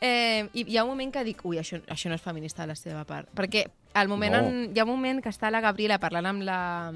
Eh, 0.00 0.48
I 0.54 0.64
hi 0.66 0.76
ha 0.76 0.82
un 0.82 0.90
moment 0.90 1.12
que 1.12 1.22
dic, 1.24 1.44
ui, 1.44 1.58
això, 1.58 1.80
això 1.86 2.08
no 2.08 2.16
és 2.16 2.20
feminista 2.22 2.62
de 2.62 2.68
la 2.68 2.74
seva 2.74 3.04
part. 3.04 3.28
Perquè 3.32 3.68
al 3.94 4.08
moment 4.08 4.32
No. 4.32 4.38
en, 4.40 4.72
hi 4.74 4.78
ha 4.80 4.84
un 4.84 4.90
moment 4.90 5.22
que 5.22 5.28
està 5.30 5.50
la 5.52 5.60
Gabriela 5.60 5.98
parlant 6.00 6.26
amb 6.26 6.42
la 6.42 6.92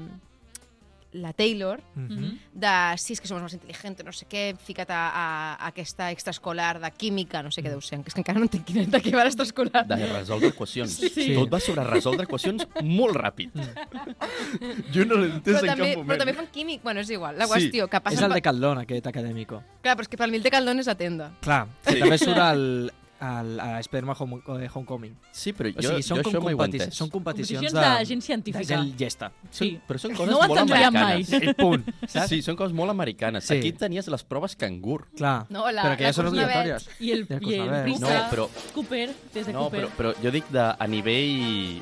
la 1.13 1.33
Taylor, 1.33 1.81
Mhm. 1.95 2.39
de 2.53 2.97
sí, 2.97 3.13
és 3.13 3.19
que 3.21 3.27
som 3.27 3.41
més 3.43 3.53
intel·ligents, 3.53 4.03
no 4.05 4.13
sé 4.13 4.25
què, 4.27 4.55
fica't 4.57 4.89
a, 4.89 5.09
a, 5.09 5.53
a 5.55 5.67
aquesta 5.67 6.09
extraescolar 6.11 6.79
de 6.79 6.89
química, 6.91 7.43
no 7.43 7.51
sé 7.51 7.61
què 7.61 7.69
deu 7.69 7.81
ser, 7.81 7.99
que 8.01 8.07
és 8.07 8.13
que 8.13 8.21
encara 8.21 8.39
no 8.39 8.45
entenc 8.45 8.63
quina, 8.65 8.85
de 8.85 9.01
què 9.01 9.11
va 9.15 9.23
l'extraescolar. 9.25 9.85
De 9.87 9.97
resoldre 10.07 10.49
equacions. 10.49 10.91
Sí. 11.11 11.33
Tot 11.35 11.51
va 11.51 11.59
sobre 11.59 11.83
resoldre 11.83 12.23
equacions 12.23 12.65
molt 12.81 13.15
ràpid. 13.15 13.51
jo 14.93 15.05
no 15.05 15.15
l'he 15.19 15.31
entès 15.35 15.57
Però 15.57 15.63
en 15.63 15.67
també, 15.73 15.89
cap 15.91 15.97
moment. 15.97 16.07
però 16.09 16.17
també 16.23 16.33
fan 16.37 16.47
químic, 16.51 16.81
bueno, 16.83 17.01
és 17.01 17.09
igual. 17.09 17.37
La 17.37 17.47
Sí. 17.47 17.53
qüestió, 17.53 17.87
que 17.89 17.97
És 17.97 18.03
passa... 18.03 18.25
el 18.25 18.33
de 18.33 18.41
Caldón, 18.41 18.77
aquest 18.79 19.07
acadèmico. 19.07 19.61
Clar, 19.81 19.97
però 19.97 20.01
és 20.01 20.07
que 20.07 20.17
pel 20.17 20.31
mil 20.31 20.43
de 20.43 20.51
Caldón 20.51 20.79
és 20.79 20.87
la 20.87 20.95
tenda. 20.95 21.31
Clar, 21.41 21.67
sí. 21.87 21.99
també 21.99 22.17
surt 22.17 22.37
al, 22.37 22.91
al, 23.21 23.59
a 23.59 23.79
Spider-Man 23.79 24.15
Home, 24.19 24.41
eh, 24.63 24.69
Homecoming. 24.73 25.15
Sí, 25.31 25.53
però 25.53 25.69
O 25.69 25.75
jo, 25.81 25.89
sigui, 25.91 26.03
són, 26.03 26.17
jo 26.17 26.23
com 26.23 26.31
això 26.33 26.41
mai 26.43 26.53
ho 26.53 26.57
són 26.57 27.09
competicions, 27.09 27.11
Competicions 27.11 27.73
de 27.73 28.05
gent 28.09 28.19
de 28.19 28.25
científica. 28.25 28.65
gent 28.65 28.97
llesta. 28.99 29.31
Sí. 29.51 29.79
Però 29.87 29.97
són 30.01 30.15
coses 30.17 30.31
No 30.33 30.39
ho 30.39 30.47
molt 30.47 30.59
americanes. 30.61 31.29
mai. 31.31 31.49
I 31.49 31.53
punt, 31.53 31.85
saps? 32.07 32.29
Sí, 32.29 32.41
són 32.41 32.55
coses 32.57 32.73
molt 32.73 32.89
americanes. 32.91 33.45
Sí. 33.45 33.57
Aquí 33.59 33.71
tenies 33.73 34.07
les 34.07 34.23
proves 34.23 34.55
cangur. 34.55 35.05
Clar, 35.15 35.45
No, 35.49 35.69
la- 35.71 35.83
però 35.83 35.97
que 35.97 36.03
ja 36.09 36.13
són 36.13 36.27
obligatòries. 36.27 36.89
I 36.99 37.11
el, 37.11 37.27
i 37.41 37.53
el. 37.55 37.83
Pisa, 37.85 37.99
No, 38.01 38.29
però- 38.31 38.49
Cooper, 38.73 39.09
des 39.33 39.45
de 39.45 39.53
No, 39.53 39.69
Cooper. 39.69 39.85
però, 39.85 39.89
però 39.97 40.15
jo 40.23 40.31
dic 40.31 40.49
de, 40.49 40.59
a 40.77 40.87
nivell 40.87 41.81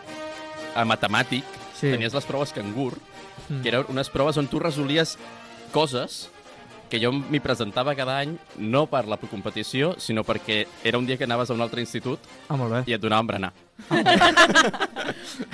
a 0.76 0.84
matemàtic, 0.86 1.44
Sí. 1.80 1.90
tenies 1.92 2.14
les 2.14 2.26
proves 2.26 2.52
cangur, 2.54 2.98
Mm. 3.50 3.62
que 3.62 3.70
eren 3.70 3.86
unes 3.90 4.10
proves 4.10 4.38
on 4.38 4.48
tu 4.48 4.60
resolies 4.60 5.18
coses 5.72 6.30
que 6.90 7.00
jo 7.00 7.12
m'hi 7.14 7.40
presentava 7.40 7.94
cada 7.96 8.18
any 8.20 8.36
no 8.58 8.86
per 8.88 9.06
la 9.08 9.18
competició, 9.18 9.96
sinó 10.00 10.24
perquè 10.24 10.66
era 10.84 10.98
un 10.98 11.06
dia 11.06 11.18
que 11.18 11.24
anaves 11.24 11.50
a 11.50 11.54
un 11.54 11.62
altre 11.62 11.82
institut 11.82 12.20
Ah, 12.50 12.58
molt 12.58 12.72
bé. 12.74 12.84
i 12.88 12.94
et 12.94 13.02
donaven 13.02 13.28
berenar. 13.28 13.54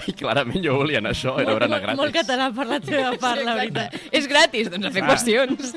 I 0.08 0.14
clarament 0.18 0.62
jo 0.64 0.76
volia 0.80 1.00
anar 1.02 1.12
a 1.12 1.16
això, 1.16 1.36
era 1.42 1.54
berenar 1.56 1.78
molt, 1.80 1.84
gratis. 1.86 2.00
molt 2.00 2.16
català 2.16 2.48
per 2.56 2.66
la 2.70 2.80
teva 2.84 3.12
part, 3.22 3.42
la 3.46 3.56
veritat. 3.58 3.96
És 4.12 4.28
gratis, 4.28 4.70
doncs 4.72 4.86
a 4.90 4.92
fer 4.92 5.04
Ah. 5.04 5.10
qüestions. 5.12 5.74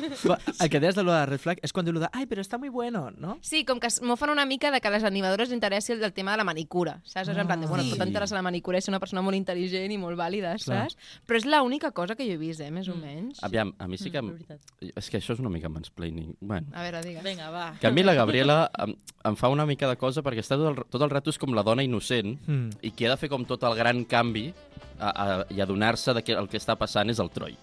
El 0.61 0.71
que 0.71 0.81
deies 0.81 0.95
de 0.97 1.03
lo 1.05 1.13
de 1.13 1.27
Red 1.27 1.41
Flag 1.41 1.59
és 1.63 1.73
quan 1.73 1.85
diu 1.87 1.93
lo 1.95 2.01
de 2.01 2.09
ai, 2.13 2.27
però 2.27 2.41
està 2.41 2.59
muy 2.59 2.69
bueno, 2.69 3.11
no? 3.17 3.39
Sí, 3.43 3.65
com 3.65 3.79
que 3.81 3.87
es 3.89 4.01
mofen 4.03 4.31
una 4.31 4.47
mica 4.47 4.71
de 4.71 4.81
que 4.81 4.89
a 4.89 4.91
les 4.91 5.05
animadores 5.05 5.53
interessi 5.53 5.93
el 5.93 6.01
del 6.01 6.13
tema 6.13 6.33
de 6.33 6.39
la 6.39 6.45
manicura, 6.45 7.01
saps? 7.05 7.29
És 7.29 7.37
en 7.37 7.47
plan 7.47 7.61
de, 7.61 7.67
bueno, 7.67 7.85
Sí. 7.85 7.91
pot 7.97 8.07
interessar 8.07 8.37
la 8.37 8.43
manicura 8.43 8.79
i 8.79 8.83
ser 8.83 8.91
una 8.93 9.01
persona 9.01 9.23
molt 9.23 9.37
intel·ligent 9.37 9.93
i 9.93 9.99
molt 9.99 10.19
vàlida, 10.19 10.57
Clar. 10.63 10.91
saps? 10.91 10.97
Però 11.27 11.37
és 11.37 11.45
l'única 11.47 11.91
cosa 11.93 12.15
que 12.17 12.25
jo 12.27 12.33
he 12.33 12.37
vist, 12.39 12.61
eh, 12.61 12.71
més 12.71 12.89
o 12.89 12.95
menys. 12.95 13.43
Aviam, 13.43 13.75
a 13.79 13.87
mi 13.89 13.97
sí 13.99 14.11
que... 14.11 14.21
Mm, 14.23 14.33
veritat. 14.33 14.61
És 14.97 15.11
que 15.11 15.19
això 15.19 15.33
és 15.35 15.41
una 15.41 15.51
mica 15.51 15.69
mansplaining. 15.69 16.37
Bueno, 16.41 16.67
A 16.73 16.83
veure, 16.83 17.03
digues. 17.03 17.23
Vinga, 17.23 17.51
va. 17.51 17.75
que 17.81 17.87
a 17.87 17.91
mi 17.91 18.03
la 18.03 18.15
Gabriela 18.15 18.71
em, 18.79 18.95
em 19.25 19.37
fa 19.37 19.49
una 19.49 19.67
mica 19.67 19.89
de 19.89 19.97
cosa 19.97 20.23
perquè 20.23 20.39
està 20.41 20.57
tot 20.57 20.77
el, 20.79 20.85
tot 20.91 21.03
el 21.03 21.11
rato 21.11 21.31
és 21.31 21.39
com 21.39 21.53
la 21.55 21.63
dona 21.63 21.83
innocent 21.83 22.38
Mm. 22.47 22.81
i 22.83 22.91
qui 22.93 23.07
ha 23.07 23.13
de 23.13 23.21
fer 23.21 23.31
com 23.33 23.45
tot 23.49 23.65
el 23.69 23.77
gran 23.77 24.05
canvi 24.09 24.49
a, 24.99 25.09
a, 25.09 25.27
i 25.53 25.61
adonar-se 25.61 26.15
de 26.17 26.25
que 26.25 26.37
el 26.37 26.49
que 26.49 26.61
està 26.61 26.77
passant 26.79 27.11
és 27.11 27.21
el 27.23 27.31
Troi. 27.35 27.57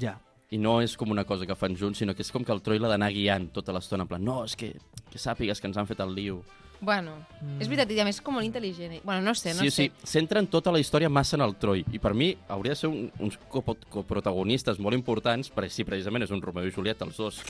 Ja. 0.00 0.16
I 0.50 0.58
no 0.58 0.80
és 0.82 0.96
com 0.98 1.10
una 1.12 1.24
cosa 1.24 1.46
que 1.46 1.54
fan 1.54 1.76
junts, 1.78 2.00
sinó 2.00 2.14
que 2.14 2.24
és 2.26 2.32
com 2.34 2.44
que 2.44 2.52
el 2.54 2.62
Troi 2.62 2.80
l'ha 2.82 2.90
d'anar 2.90 3.12
guiant 3.14 3.50
tota 3.54 3.74
l'estona, 3.76 4.06
en 4.06 4.10
plan, 4.10 4.24
no, 4.24 4.42
és 4.48 4.56
que, 4.58 4.72
que 5.10 5.20
sàpigues 5.20 5.60
que 5.60 5.70
ens 5.70 5.78
han 5.78 5.88
fet 5.90 6.02
el 6.02 6.14
liu. 6.16 6.40
Bueno, 6.80 7.12
és 7.60 7.68
veritat, 7.68 7.90
i 7.92 8.00
a 8.00 8.06
més 8.08 8.16
és 8.16 8.24
com 8.24 8.32
molt 8.38 8.46
intel·ligent. 8.46 9.02
Bueno, 9.04 9.20
no 9.20 9.34
sé, 9.36 9.52
no 9.52 9.66
sí, 9.66 9.70
sé. 9.70 9.90
sí, 9.90 10.06
centren 10.08 10.48
tota 10.48 10.72
la 10.72 10.80
història 10.80 11.10
massa 11.12 11.36
en 11.36 11.44
el 11.44 11.52
Troi, 11.60 11.84
i 11.92 12.00
per 12.00 12.14
mi 12.16 12.32
hauria 12.48 12.72
de 12.72 12.80
ser 12.80 12.88
un, 12.88 13.10
uns 13.20 13.36
coprotagonistes 13.52 14.80
molt 14.80 14.96
importants, 14.96 15.52
perquè 15.52 15.68
si 15.74 15.84
precisament 15.84 16.24
és 16.24 16.32
un 16.32 16.40
Romeo 16.40 16.66
i 16.66 16.72
Julieta, 16.72 17.04
els 17.04 17.20
dos. 17.20 17.42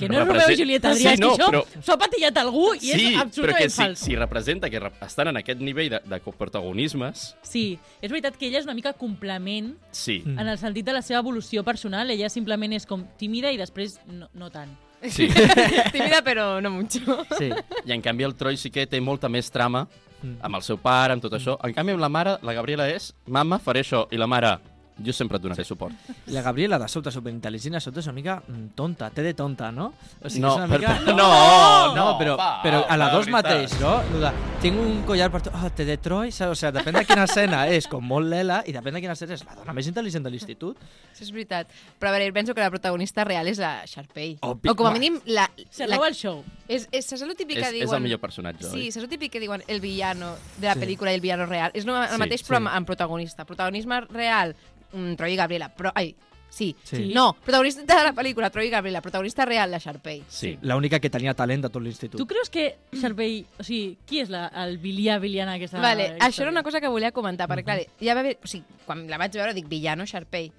Que 0.00 0.08
no 0.08 0.14
és 0.14 0.20
Represent- 0.24 0.40
Romeo 0.48 0.56
i 0.56 0.58
Julieta, 0.58 0.90
Adrià, 0.90 0.98
Sí, 1.00 1.08
és 1.14 1.20
no, 1.20 1.30
que 1.36 1.42
això 1.42 1.50
però- 1.52 1.82
s'ho 1.84 1.92
ha 1.92 1.98
patillat 1.98 2.36
algú 2.40 2.74
i 2.74 2.80
sí, 2.80 2.90
és 2.90 3.02
però 3.12 3.20
absolutament 3.22 3.62
que 3.64 3.70
si, 3.70 3.76
fals. 3.82 3.98
si 4.00 4.16
representa 4.16 4.70
que 4.70 4.80
rep- 4.80 5.02
estan 5.06 5.28
en 5.28 5.36
aquest 5.36 5.60
nivell 5.60 5.90
de, 5.90 6.00
de 6.04 6.20
coprotagonismes, 6.20 7.36
Sí, 7.42 7.78
és 8.02 8.10
veritat 8.10 8.36
que 8.36 8.46
ella 8.48 8.58
és 8.58 8.64
una 8.64 8.74
mica 8.74 8.92
complement 8.92 9.74
sí. 9.92 10.22
Mm. 10.24 10.38
en 10.38 10.48
el 10.48 10.58
sentit 10.58 10.84
de 10.86 10.92
la 10.92 11.02
seva 11.02 11.20
evolució 11.20 11.62
personal. 11.64 12.10
Ella 12.10 12.28
simplement 12.28 12.72
és 12.72 12.86
com 12.86 13.04
tímida 13.18 13.50
i 13.52 13.56
després 13.56 14.00
no, 14.06 14.28
no 14.34 14.50
tant. 14.50 14.70
sí. 15.08 15.28
Tímida, 15.92 16.22
però 16.22 16.60
no 16.60 16.70
mucho. 16.70 17.00
Sí. 17.38 17.50
I 17.86 17.92
en 17.92 18.02
canvi 18.02 18.24
el 18.24 18.34
Troi 18.36 18.56
sí 18.56 18.70
que 18.70 18.86
té 18.86 19.00
molta 19.00 19.28
més 19.28 19.50
trama 19.50 19.86
Mm. 20.22 20.34
amb 20.44 20.56
el 20.58 20.60
seu 20.62 20.76
pare, 20.76 21.14
amb 21.14 21.22
tot 21.22 21.32
això. 21.32 21.54
En 21.64 21.72
canvi 21.72 21.92
amb 21.94 22.00
la 22.02 22.10
mare, 22.12 22.34
la 22.42 22.52
Gabriela 22.52 22.84
és 22.92 23.14
mama, 23.26 23.58
faré 23.58 23.80
això, 23.80 24.02
i 24.12 24.18
la 24.20 24.26
mare, 24.28 24.58
jo 25.04 25.12
sempre 25.12 25.36
et 25.38 25.42
donaré 25.42 25.64
suport. 25.64 25.94
La 26.26 26.42
Gabriela 26.42 26.78
de 26.78 26.88
sobte 26.88 27.10
superintel·ligent, 27.10 27.74
de 27.76 27.80
sobte 27.80 28.00
és 28.00 28.06
una 28.06 28.14
mica 28.16 28.36
mm, 28.46 28.68
tonta, 28.78 29.10
té 29.10 29.22
de 29.22 29.34
tonta, 29.34 29.70
no? 29.72 29.92
O 30.22 30.28
sigui, 30.28 30.42
No, 30.42 30.52
és 30.54 30.62
una 30.62 30.66
mica... 30.70 30.94
per- 31.04 31.14
no, 31.16 31.94
no, 31.96 32.06
però, 32.18 32.36
va, 32.38 32.48
però 32.62 32.84
a 32.88 32.96
la 33.00 33.10
dos 33.14 33.26
veritat. 33.26 33.50
mateix, 33.50 33.76
no? 33.80 34.20
De, 34.20 34.32
tinc 34.62 34.78
un 34.78 35.02
collar 35.08 35.30
per 35.32 35.42
tu, 35.46 35.50
oh, 35.54 35.70
té 35.76 35.84
de 35.88 35.96
Troy? 35.98 36.28
O 36.28 36.54
sigui, 36.54 36.72
depèn 36.78 36.98
de 37.00 37.04
quina 37.08 37.24
escena 37.24 37.62
és 37.68 37.88
com 37.90 38.04
molt 38.04 38.28
lela 38.28 38.60
i 38.66 38.72
depèn 38.76 38.94
de 38.98 39.00
quina 39.04 39.16
escena 39.16 39.34
és 39.38 39.44
la 39.46 39.54
dona 39.58 39.72
més 39.76 39.88
intel·ligent 39.90 40.24
de 40.26 40.30
l'institut. 40.34 40.76
Això 41.14 41.24
és 41.26 41.32
veritat. 41.32 41.68
Però 41.98 42.10
a 42.12 42.16
veure, 42.16 42.32
penso 42.32 42.54
que 42.54 42.60
la 42.60 42.70
protagonista 42.70 43.24
real 43.24 43.48
és 43.48 43.58
la 43.62 43.82
Sharpay. 43.86 44.38
Obvi. 44.42 44.68
O 44.70 44.76
com 44.76 44.86
a 44.86 44.92
mínim 44.94 45.20
la... 45.26 45.48
Se 45.70 45.86
la 45.86 45.96
roba 45.96 46.08
el 46.08 46.14
show. 46.14 46.42
és, 46.70 46.84
és, 46.92 47.04
saps 47.04 47.22
el 47.26 47.34
típic 47.34 47.56
És, 47.58 47.64
que 47.66 47.72
diuen... 47.74 47.88
és 47.88 47.92
el 47.96 48.02
millor 48.04 48.20
personatge, 48.22 48.68
Sí, 48.70 48.84
oi? 48.86 48.90
saps 48.94 49.04
el 49.04 49.10
típic 49.10 49.32
que 49.32 49.40
diuen 49.42 49.62
el 49.66 49.80
villano 49.80 50.34
de 50.58 50.66
la 50.68 50.74
Sí. 50.74 50.80
pel·lícula 50.84 51.10
i 51.10 51.18
el 51.18 51.20
villano 51.24 51.46
real? 51.46 51.70
És 51.74 51.84
el 51.84 51.90
Sí, 51.90 52.18
mateix, 52.20 52.40
sí. 52.40 52.46
però 52.46 52.60
amb, 52.60 52.68
amb 52.70 52.86
protagonista. 52.86 53.44
Protagonisme 53.44 54.00
real, 54.12 54.54
mm, 54.92 55.14
Troy 55.18 55.32
i 55.34 55.38
Gabriela. 55.38 55.68
Però, 55.74 55.92
ai, 55.94 56.14
sí. 56.48 56.74
Sí. 56.82 57.12
No, 57.14 57.32
protagonista 57.44 57.82
de 57.86 58.04
la 58.04 58.14
pel·lícula, 58.14 58.50
Troy 58.50 58.66
i 58.68 58.70
Gabriela. 58.70 59.00
Protagonista 59.00 59.44
real, 59.44 59.70
la 59.70 59.78
Sharpay. 59.78 60.22
Sí. 60.28 60.56
L'única 60.62 60.98
que 61.00 61.10
tenia 61.10 61.34
talent 61.34 61.62
de 61.66 61.70
tot 61.70 61.82
l'institut. 61.82 62.18
Tu 62.20 62.26
creus 62.26 62.50
que 62.50 62.66
Sharpay... 62.92 63.44
O 63.58 63.66
sigui, 63.66 63.96
qui 64.06 64.20
és 64.24 64.30
la, 64.32 64.48
el 64.64 64.78
Bilià 64.82 65.18
Biliana 65.22 65.54
aquesta 65.58 65.80
Vale, 65.80 66.10
història? 66.10 66.26
això 66.26 66.42
era 66.46 66.50
una 66.50 66.64
cosa 66.66 66.80
que 66.80 66.88
volia 66.90 67.12
comentar, 67.12 67.48
perquè, 67.48 67.64
clar, 67.64 67.78
ja 68.00 68.14
va 68.18 68.24
haver... 68.26 68.38
O 68.42 68.50
sigui, 68.50 68.80
quan 68.86 69.06
la 69.08 69.18
vaig 69.22 69.38
veure, 69.38 69.54
dic, 69.54 69.68
villano, 69.70 70.06
Sharpay. 70.06 70.50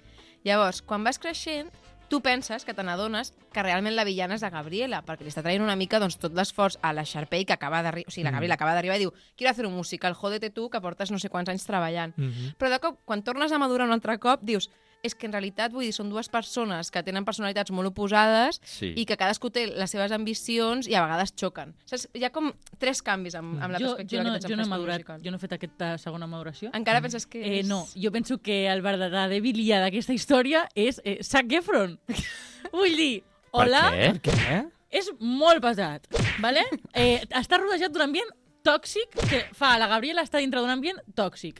Llavors, 0.44 0.82
quan 0.82 1.04
vas 1.04 1.20
creixent, 1.22 1.68
tu 2.12 2.20
penses 2.20 2.66
que 2.66 2.74
te 2.76 2.82
n'adones 2.84 3.30
que 3.56 3.62
realment 3.64 3.94
la 3.96 4.04
villana 4.04 4.36
és 4.36 4.42
la 4.44 4.50
Gabriela, 4.52 4.98
perquè 5.00 5.24
li 5.24 5.30
està 5.32 5.40
traient 5.40 5.62
una 5.64 5.78
mica 5.80 5.96
doncs, 5.96 6.18
tot 6.20 6.34
l'esforç 6.36 6.76
a 6.84 6.90
la 6.92 7.06
Sharpay, 7.08 7.46
que 7.48 7.54
acaba 7.56 7.80
d'arribar... 7.80 8.10
O 8.10 8.12
sigui, 8.12 8.26
la 8.26 8.28
Mm. 8.28 8.34
Gabriela 8.36 8.58
acaba 8.60 8.74
d'arribar 8.76 8.98
i 8.98 9.06
diu 9.06 9.12
quiero 9.34 9.50
hacer 9.50 9.64
un 9.64 9.72
musical, 9.72 10.12
jódete 10.12 10.50
tu, 10.50 10.68
que 10.68 10.80
portes 10.84 11.10
no 11.10 11.16
sé 11.18 11.30
quants 11.32 11.48
anys 11.48 11.64
treballant. 11.64 12.12
Mhm. 12.18 12.52
Però 12.60 12.68
de 12.68 12.80
cop, 12.84 12.98
quan 13.06 13.24
tornes 13.24 13.50
a 13.50 13.58
madurar 13.58 13.86
un 13.88 13.96
altre 13.96 14.18
cop, 14.18 14.44
dius 14.44 14.68
és 15.02 15.14
que 15.18 15.26
en 15.26 15.32
realitat, 15.34 15.72
vull 15.74 15.82
dir, 15.82 15.92
són 15.96 16.08
dues 16.12 16.28
persones 16.30 16.90
que 16.94 17.02
tenen 17.02 17.24
personalitats 17.26 17.72
molt 17.74 17.90
oposades 17.90 18.60
Sí. 18.64 18.92
i 18.96 19.04
que 19.04 19.16
cadascú 19.18 19.50
té 19.50 19.66
les 19.66 19.90
seves 19.90 20.12
ambicions 20.14 20.86
i 20.86 20.94
a 20.94 21.02
vegades 21.02 21.32
xoquen. 21.34 21.74
Saps? 21.90 22.06
Hi 22.14 22.22
ha 22.24 22.30
com 22.30 22.52
tres 22.78 23.02
canvis 23.02 23.34
amb, 23.34 23.56
amb 23.60 23.72
la 23.74 23.80
jo, 23.80 23.86
jo, 23.88 23.96
perspectiva 23.96 24.22
no, 24.22 24.32
que 24.32 24.38
tens 24.38 24.48
jo 24.48 24.54
en 24.54 24.60
no 24.62 24.68
madurat, 24.70 25.00
Musical. 25.02 25.22
jo 25.24 25.30
no 25.34 25.36
he 25.36 25.40
fet 25.42 25.52
aquesta 25.58 25.88
segona 25.98 26.26
maduració. 26.30 26.70
Encara 26.72 27.00
penses 27.02 27.26
que 27.26 27.42
Eh, 27.42 27.58
és... 27.60 27.66
no, 27.66 27.80
jo 27.96 28.12
penso 28.12 28.38
que 28.38 28.68
el 28.70 28.80
verdader 28.82 29.40
Bilià 29.42 29.80
d'aquesta 29.82 30.14
història 30.14 30.68
és 30.76 31.00
eh, 31.04 31.18
Zac 31.24 31.50
Efron. 31.52 31.98
Vull 32.72 32.94
dir, 32.96 33.24
hola, 33.50 33.90
Per 33.90 34.20
què? 34.22 34.36
Què? 34.38 34.60
és 34.92 35.10
molt 35.18 35.60
pesat, 35.64 36.06
vale? 36.38 36.62
Eh, 36.94 37.24
està 37.40 37.58
rodejat 37.58 37.90
d'un 37.90 38.02
ambient 38.06 38.30
tòxic 38.62 39.10
que 39.28 39.46
fa 39.56 39.74
la 39.80 39.88
Gabriela 39.90 40.22
estar 40.22 40.38
dintre 40.38 40.60
d'un 40.60 40.70
ambient 40.70 41.00
tòxic. 41.16 41.58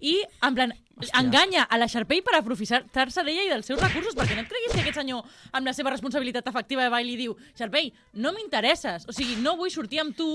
I, 0.00 0.16
en 0.42 0.54
plan, 0.56 0.72
enganya 1.18 1.64
a 1.64 1.78
la 1.78 1.88
Sharpay 1.88 2.22
per 2.26 2.36
aprofitar-se 2.38 3.24
d'ella 3.26 3.44
i 3.46 3.50
dels 3.52 3.66
seus 3.66 3.80
recursos, 3.80 4.14
perquè 4.18 4.36
no 4.36 4.44
et 4.44 4.48
creguis 4.52 4.72
que 4.74 4.80
aquest 4.84 5.00
senyor, 5.02 5.24
amb 5.52 5.66
la 5.66 5.74
seva 5.76 5.90
responsabilitat 5.94 6.46
afectiva 6.52 6.84
de 6.86 6.92
ball, 6.92 7.06
li 7.06 7.16
diu 7.16 7.36
Sharpay, 7.58 7.92
no 8.14 8.32
m'interesses, 8.36 9.06
o 9.08 9.12
sigui, 9.16 9.36
no 9.42 9.56
vull 9.56 9.70
sortir 9.72 10.00
amb 10.04 10.16
tu, 10.16 10.30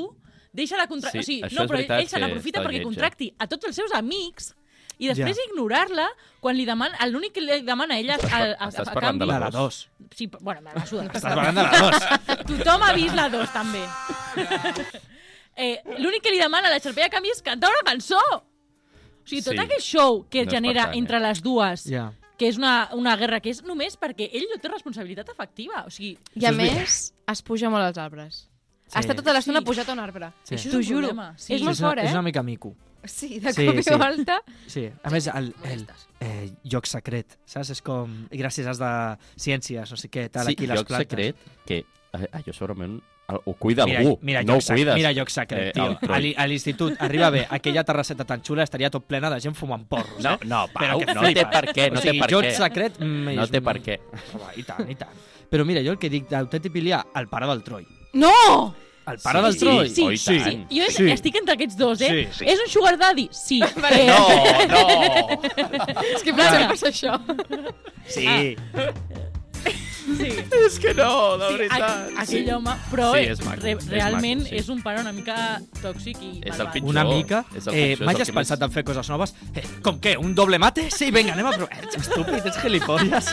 deixa-la 0.56 0.88
contractar... 0.88 1.24
Sí, 1.24 1.42
o 1.44 1.50
sigui, 1.50 1.56
no, 1.58 1.68
però 1.68 1.82
ell 2.00 2.08
se 2.10 2.20
n'aprofita 2.22 2.62
perquè 2.64 2.80
lleig, 2.80 2.86
eh? 2.86 2.92
contracti 2.92 3.34
a 3.38 3.48
tots 3.52 3.68
els 3.72 3.76
seus 3.76 3.92
amics 3.98 4.54
i 4.98 5.10
després 5.10 5.36
Ja. 5.36 5.44
ignorar-la 5.50 6.06
quan 6.40 6.56
li 6.56 6.64
demana... 6.64 6.96
L'únic 7.12 7.34
que 7.36 7.42
li 7.44 7.58
demana 7.68 7.98
a 7.98 8.00
ella 8.00 8.16
Estàs 8.16 8.32
a, 8.32 8.38
a, 8.38 8.54
a, 8.56 8.70
estàs 8.72 8.88
a 8.88 8.94
parlant 8.96 9.20
de 9.20 9.26
canvi... 9.28 9.34
La 9.34 9.50
de 9.50 9.58
dos. 9.58 9.80
Sí, 10.16 10.30
però- 10.32 10.40
bueno, 10.48 10.62
me 10.64 10.72
la 10.74 10.86
suda. 10.88 11.04
Estàs 11.10 11.26
parlant 11.28 11.58
de 11.60 11.66
la 11.66 11.82
dos. 11.84 12.06
Tothom 12.48 12.86
ha 12.88 12.94
vist 12.96 13.18
la 13.18 13.26
2, 13.34 13.52
també. 13.52 13.82
eh, 15.56 15.82
L'únic 16.00 16.24
que 16.24 16.32
li 16.32 16.40
demana 16.40 16.70
a 16.70 16.72
la 16.72 16.80
Xarpella 16.80 17.10
a 17.12 17.14
canvi 17.14 17.34
és 17.36 17.44
cantar 17.44 17.74
una 17.74 17.84
cançó. 17.88 18.22
O 19.26 19.28
sigui, 19.28 19.42
tot 19.42 19.54
Sí. 19.54 19.60
aquest 19.60 19.82
show 19.82 20.26
que 20.30 20.42
es 20.42 20.46
No 20.48 20.52
genera 20.52 20.84
tant, 20.86 20.96
eh? 20.96 20.98
entre 21.00 21.20
les 21.20 21.42
dues, 21.42 21.84
Ja. 21.90 22.14
que 22.38 22.48
és 22.48 22.58
una, 22.58 22.90
una 22.94 23.16
guerra 23.18 23.40
que 23.42 23.50
és 23.50 23.64
només 23.64 23.98
perquè 24.00 24.30
ell 24.32 24.46
no 24.54 24.60
té 24.62 24.68
responsabilitat 24.70 25.30
afectiva. 25.30 25.84
O 25.88 25.90
sigui, 25.90 26.18
I 26.36 26.46
a 26.46 26.52
més, 26.52 27.14
es 27.28 27.42
puja 27.42 27.70
molt 27.70 27.84
als 27.84 27.98
arbres. 27.98 28.50
Sí. 28.88 29.00
Està 29.00 29.16
tota 29.16 29.34
l'estona 29.34 29.60
Sí. 29.60 29.66
pujat 29.66 29.90
a 29.90 29.94
un 29.94 30.00
arbre. 30.00 30.32
Sí. 30.44 30.56
T'ho 30.70 30.78
un 30.78 30.84
juro. 30.84 31.08
problema. 31.08 31.34
Sí. 31.38 31.54
És 31.56 31.62
molt 31.64 31.78
fort, 31.80 31.98
eh? 32.00 32.06
És 32.06 32.12
una 32.12 32.22
mica 32.22 32.44
mico. 32.44 32.76
Sí, 33.04 33.40
de 33.40 33.54
Sí, 33.54 33.66
cop 33.68 33.76
i 33.78 33.84
sí. 33.84 33.94
volta. 33.94 34.42
Sí, 34.68 34.90
a 35.04 35.10
més, 35.12 35.28
el, 35.28 35.54
el 35.64 35.88
eh, 36.22 36.52
lloc 36.64 36.86
secret, 36.88 37.38
saps? 37.46 37.70
És 37.70 37.82
com, 37.82 38.28
gràcies 38.32 38.66
als 38.68 38.80
de 38.80 39.18
ciències, 39.38 39.90
no 39.92 39.98
sé 39.98 40.10
què, 40.10 40.30
tal, 40.32 40.46
sí, 40.48 40.54
aquí 40.54 40.66
les 40.68 40.78
lloc 40.80 40.88
plantes. 40.88 41.08
secret 41.10 41.36
que 41.66 41.78
eh, 42.14 42.28
allò 42.32 42.54
segurament 42.54 43.02
ho 43.28 43.54
cuida 43.54 43.86
Mira, 43.86 44.00
algú, 44.00 44.20
mira, 44.22 44.44
no 44.44 44.56
ho 44.58 44.62
sec- 44.62 44.76
cuides. 44.76 44.96
mira 44.96 45.12
lloc 45.12 45.30
secret, 45.30 45.68
Eh, 45.70 45.72
tio. 45.74 45.98
el. 46.16 46.34
A 46.38 46.46
l'institut 46.48 46.94
arriba 47.02 47.30
bé, 47.32 47.48
aquella 47.50 47.84
terrasseta 47.84 48.24
tan 48.24 48.42
xula 48.44 48.64
estaria 48.64 48.90
tot 48.92 49.06
plena 49.06 49.30
de 49.30 49.40
gent 49.42 49.56
fumant 49.56 49.88
porros, 49.88 50.22
No, 50.24 50.34
eh? 50.36 50.38
no, 50.46 50.68
Però 50.68 50.92
Pau, 50.92 51.00
que 51.00 51.06
no 51.08 51.22
té 51.22 51.28
flipes. 51.28 51.46
per 51.52 51.66
què, 51.74 51.92
no 51.92 52.00
o 52.00 52.02
sigui, 52.04 52.20
té 52.20 52.28
per 52.28 52.30
què. 52.44 52.52
secret... 52.56 53.00
Mm, 53.00 53.36
No 53.36 53.48
té 53.48 53.58
un- 53.58 53.64
per 53.64 53.82
què. 53.82 54.00
Home, 54.34 54.52
I 54.58 54.64
tant, 54.64 54.90
i 54.92 54.96
tant. 54.96 55.10
Però 55.50 55.66
mira, 55.66 55.82
jo 55.82 55.92
el 55.92 55.98
que 55.98 56.10
dic 56.10 56.28
d'autèntic 56.30 56.72
Bilià, 56.72 57.04
el 57.16 57.28
pare 57.28 57.48
del 57.48 57.64
Troi. 57.64 57.86
No! 58.14 58.76
El 59.08 59.20
pare 59.20 59.38
Sí, 59.40 59.46
del 59.46 59.58
Troy? 59.60 59.90
Sí, 59.90 60.02
Oh, 60.04 60.10
sí, 60.18 60.40
sí. 60.40 60.66
Jo 60.72 60.84
Sí. 60.90 61.12
estic 61.12 61.36
entre 61.36 61.54
aquests 61.54 61.78
dos, 61.78 62.02
eh? 62.02 62.28
Sí, 62.32 62.40
sí. 62.40 62.46
És 62.50 62.60
un 62.60 62.68
sugar 62.72 62.98
daddy? 62.98 63.28
Sí. 63.32 63.60
Vale. 63.82 64.04
Eh, 64.04 64.08
No, 64.08 64.28
no! 64.68 65.42
És 66.16 66.24
que 66.24 66.34
potser 66.34 66.68
passa 66.68 66.88
això. 66.90 67.20
Sí. 68.08 68.56
Sí. 69.66 70.28
és 70.66 70.80
que 70.80 70.94
no, 70.94 71.38
de 71.38 71.48
Sí, 71.50 71.58
veritat. 71.58 71.82
aqu 71.82 72.20
aquell 72.24 72.50
home, 72.56 72.76
però 72.92 73.12
Sí, 73.14 73.20
eh, 73.20 73.32
és 73.32 73.42
maco, 73.46 73.62
re 73.62 73.72
és 73.72 73.88
realment 73.90 74.40
maco, 74.44 74.50
sí. 74.50 74.56
és 74.62 74.70
un 74.70 74.82
pare 74.84 75.02
una 75.02 75.12
mica 75.12 75.38
tòxic 75.82 76.22
i 76.22 76.32
És 76.44 76.60
el 76.60 76.70
pitjor. 76.72 76.90
Una 76.90 77.04
mica. 77.06 77.44
És 77.56 77.68
el 77.68 77.74
Eh, 77.74 77.84
pitjor, 77.96 78.06
mai 78.06 78.14
és 78.16 78.20
el 78.20 78.28
has 78.28 78.32
pensat 78.32 78.60
més- 78.60 78.66
en 78.70 78.72
fer 78.72 78.84
coses 78.84 79.10
noves? 79.10 79.36
Eh, 79.54 79.64
com 79.82 80.00
què? 80.00 80.16
Un 80.18 80.36
doble 80.36 80.60
mate? 80.60 80.90
Sí, 80.92 81.12
vinga, 81.12 81.34
anem 81.34 81.46
a 81.48 81.52
provar. 81.58 81.84
Ets 81.84 81.96
estúpid, 81.98 82.46
ets 82.46 82.62
gilipolles. 82.62 83.32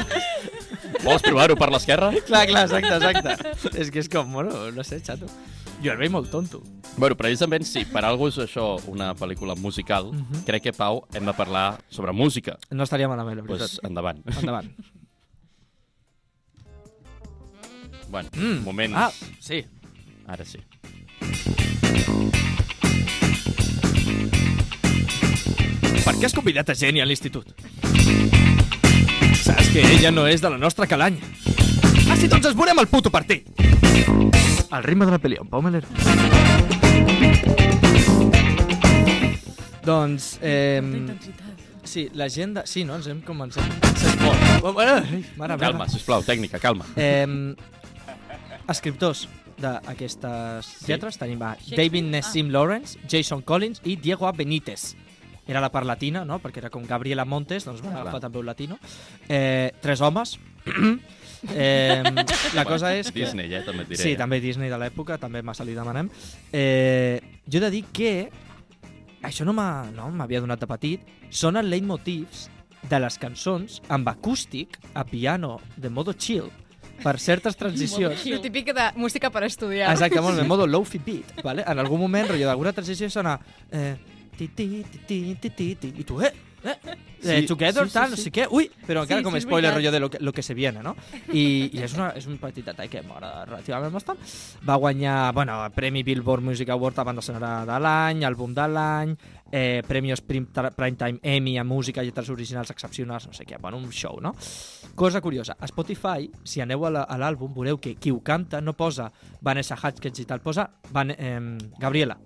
Vols 1.02 1.22
provar-ho 1.22 1.56
per 1.56 1.70
l'esquerra? 1.72 2.10
clar, 2.26 2.46
clar, 2.46 2.64
exacte, 2.68 2.94
exacte. 2.96 3.80
és 3.80 3.90
que 3.90 3.98
és 4.00 4.08
com, 4.08 4.32
bueno, 4.32 4.70
no 4.70 4.84
sé, 4.84 5.00
xato. 5.00 5.26
Jo 5.82 5.90
el 5.90 5.98
veig 5.98 6.12
molt 6.14 6.30
tonto. 6.30 6.62
Bueno, 6.96 7.16
precisament 7.16 7.64
sí, 7.66 7.84
per 7.84 8.04
algú 8.04 8.28
és 8.28 8.36
això 8.38 8.76
una 8.86 9.14
pel·lícula 9.16 9.56
musical, 9.56 10.12
Mhm. 10.12 10.44
crec 10.46 10.62
que, 10.62 10.72
Pau, 10.72 11.04
hem 11.12 11.24
de 11.26 11.32
parlar 11.34 11.80
sobre 11.90 12.12
música. 12.12 12.56
No 12.70 12.84
estaria 12.84 13.08
malament, 13.08 13.36
la 13.38 13.42
veritat. 13.42 13.68
pues, 13.68 13.80
endavant. 13.82 14.22
Endavant. 14.38 14.70
Bueno, 18.12 18.28
Mm. 18.36 18.62
moments... 18.62 18.94
Ah, 18.94 19.10
sí. 19.40 19.64
Ara 20.26 20.44
sí. 20.44 20.58
Per 26.02 26.14
què 26.18 26.26
has 26.26 26.34
convidat 26.34 26.68
a 26.72 26.74
Jenny 26.76 27.00
a 27.00 27.06
l'institut? 27.06 27.52
Saps 29.42 29.70
que 29.72 29.80
ella 29.94 30.10
no 30.12 30.26
és 30.28 30.42
de 30.42 30.50
la 30.50 30.58
nostra 30.58 30.86
calanya. 30.90 31.22
Ah, 32.10 32.16
sí, 32.18 32.28
doncs 32.28 32.50
ens 32.50 32.56
veurem 32.58 32.78
al 32.82 32.88
puto 32.90 33.10
partit. 33.14 33.46
El 33.62 34.82
ritme 34.84 35.06
de 35.06 35.14
la 35.14 35.20
pel·li, 35.22 35.38
Melero. 35.62 35.88
Doncs, 39.82 40.36
eh, 40.42 40.82
sí, 41.82 42.08
la 42.14 42.28
gent 42.30 42.58
de... 42.58 42.66
Sí, 42.70 42.84
no? 42.84 42.96
Ens 43.00 43.08
hem 43.10 43.22
començat. 43.26 43.64
Oh, 44.62 44.74
meva. 44.76 45.56
Calma, 45.58 45.88
sisplau, 45.90 46.22
tècnica, 46.26 46.60
calma. 46.62 46.86
Eh, 46.96 47.26
escriptors 48.68 49.28
d'aquestes 49.58 50.66
Sí. 50.66 50.86
lletres 50.88 51.18
tenim 51.18 51.42
a? 51.42 51.56
David 51.76 52.04
Nassim 52.10 52.50
Lawrence, 52.50 52.98
Jason 53.08 53.42
Collins 53.42 53.80
i 53.84 53.96
Diego 53.96 54.26
A. 54.26 54.32
Benítez. 54.32 54.96
Era 55.46 55.60
la 55.60 55.70
part 55.72 55.86
latina, 55.86 56.24
no? 56.24 56.38
Perquè 56.40 56.58
era 56.58 56.70
com 56.70 56.84
Gabriela 56.86 57.24
Montes, 57.24 57.64
doncs 57.64 57.82
va 57.82 57.90
Clar. 57.90 58.00
agafar 58.02 58.20
també 58.20 58.38
un 58.38 58.46
latino. 58.46 58.78
Eh, 59.28 59.72
tres 59.80 60.00
homes. 60.00 60.38
eh, 61.50 62.02
la 62.54 62.64
cosa 62.64 62.94
és 62.96 63.10
que... 63.10 63.20
Disney, 63.24 63.52
eh, 63.52 63.62
també 63.66 63.82
et 63.82 63.88
diré. 63.90 64.02
Sí, 64.02 64.12
eh? 64.12 64.16
també 64.16 64.38
Disney 64.40 64.70
de 64.70 64.78
l'època, 64.78 65.18
també 65.18 65.42
massa 65.42 65.64
li 65.66 65.74
demanem. 65.74 66.08
Eh, 66.52 67.20
jo 67.46 67.58
he 67.58 67.64
de 67.64 67.70
dir 67.74 67.84
que 67.92 68.30
això 69.22 69.44
no 69.44 69.52
m'ha- 69.52 69.90
no 69.94 70.10
m'havia 70.10 70.40
donat 70.40 70.60
de 70.62 70.66
petit, 70.70 71.00
són 71.30 71.56
els 71.56 71.68
leitmotivs 71.68 72.48
de 72.88 72.98
les 73.00 73.18
cançons 73.18 73.80
amb 73.88 74.08
acústic 74.08 74.78
a 74.94 75.04
piano 75.04 75.60
de 75.76 75.88
modo 75.90 76.12
chill 76.14 76.50
per 77.02 77.18
certes 77.20 77.58
transicions. 77.58 78.24
El 78.26 78.40
típic 78.44 78.72
de 78.76 78.88
música 78.96 79.30
per 79.30 79.44
estudiar. 79.48 79.90
Exacte, 79.92 80.20
molt 80.24 80.38
bé, 80.40 80.46
modo 80.48 80.66
lofi 80.66 81.00
beat, 81.02 81.42
vale? 81.44 81.66
En 81.66 81.82
algun 81.82 82.00
moment, 82.00 82.30
rotllo 82.32 82.48
d'alguna 82.50 82.74
transició 82.76 83.10
sona... 83.10 83.38
Eh, 83.70 83.96
ti, 84.36 84.48
ti, 84.48 84.84
ti, 85.06 85.36
ti, 85.36 85.50
ti, 85.50 85.74
ti, 85.76 85.92
i 86.00 86.04
tu, 86.08 86.20
eh, 86.24 86.32
eh, 86.64 86.76
eh 86.86 86.98
Sí, 87.22 87.46
together, 87.46 87.84
sí, 87.84 87.90
sí, 87.90 87.94
tal, 87.94 88.10
no 88.10 88.16
sí. 88.16 88.22
sé 88.24 88.30
què, 88.34 88.48
ui, 88.50 88.66
però 88.82 89.04
encara 89.04 89.20
Sí, 89.20 89.24
com 89.24 89.36
sí, 89.36 89.42
spoiler 89.44 89.70
veritat. 89.70 89.76
rotllo 89.76 89.92
de 89.92 90.00
lo 90.00 90.10
que, 90.10 90.18
lo 90.18 90.32
que 90.32 90.42
se 90.42 90.54
viene, 90.54 90.82
no? 90.82 90.96
I, 91.30 91.70
i 91.70 91.82
és, 91.84 91.94
una, 91.94 92.08
és 92.18 92.26
un 92.26 92.38
petit 92.42 92.66
detall 92.66 92.90
que 92.90 93.02
m'agrada 93.06 93.44
relativament 93.46 93.94
bastant. 93.94 94.18
Va 94.66 94.74
guanyar, 94.74 95.32
bueno, 95.32 95.60
Premi 95.74 96.02
Billboard 96.02 96.42
Music 96.42 96.72
Award 96.74 96.98
a 96.98 97.04
banda 97.06 97.22
sonora 97.22 97.52
de 97.68 97.78
l'any, 97.78 98.24
àlbum 98.26 98.56
de 98.56 98.66
l'any, 98.66 99.14
eh, 99.52 99.82
Premios 99.86 100.20
Prim, 100.20 100.48
Primetime 100.50 101.20
Emmy 101.22 101.58
a 101.58 101.64
música, 101.64 102.02
lletres 102.02 102.28
originals 102.30 102.74
excepcionals, 102.74 103.28
no 103.28 103.32
sé 103.38 103.46
què, 103.46 103.60
bueno, 103.60 103.78
un 103.78 103.92
show, 103.92 104.18
no? 104.20 104.34
Cosa 104.96 105.20
curiosa, 105.20 105.56
a 105.60 105.70
Spotify, 105.70 106.26
si 106.42 106.60
aneu 106.60 106.86
a 106.86 106.90
l'àlbum, 106.90 107.54
veureu 107.54 107.78
que 107.78 107.94
qui 107.94 108.10
ho 108.10 108.18
canta 108.20 108.60
no 108.60 108.74
posa 108.74 109.12
Vanessa 109.40 109.78
Hudgens 109.78 110.18
i 110.18 110.26
tal, 110.26 110.42
posa 110.42 110.70
Van, 110.90 111.14
eh, 111.14 111.38
Gabriela. 111.78 112.18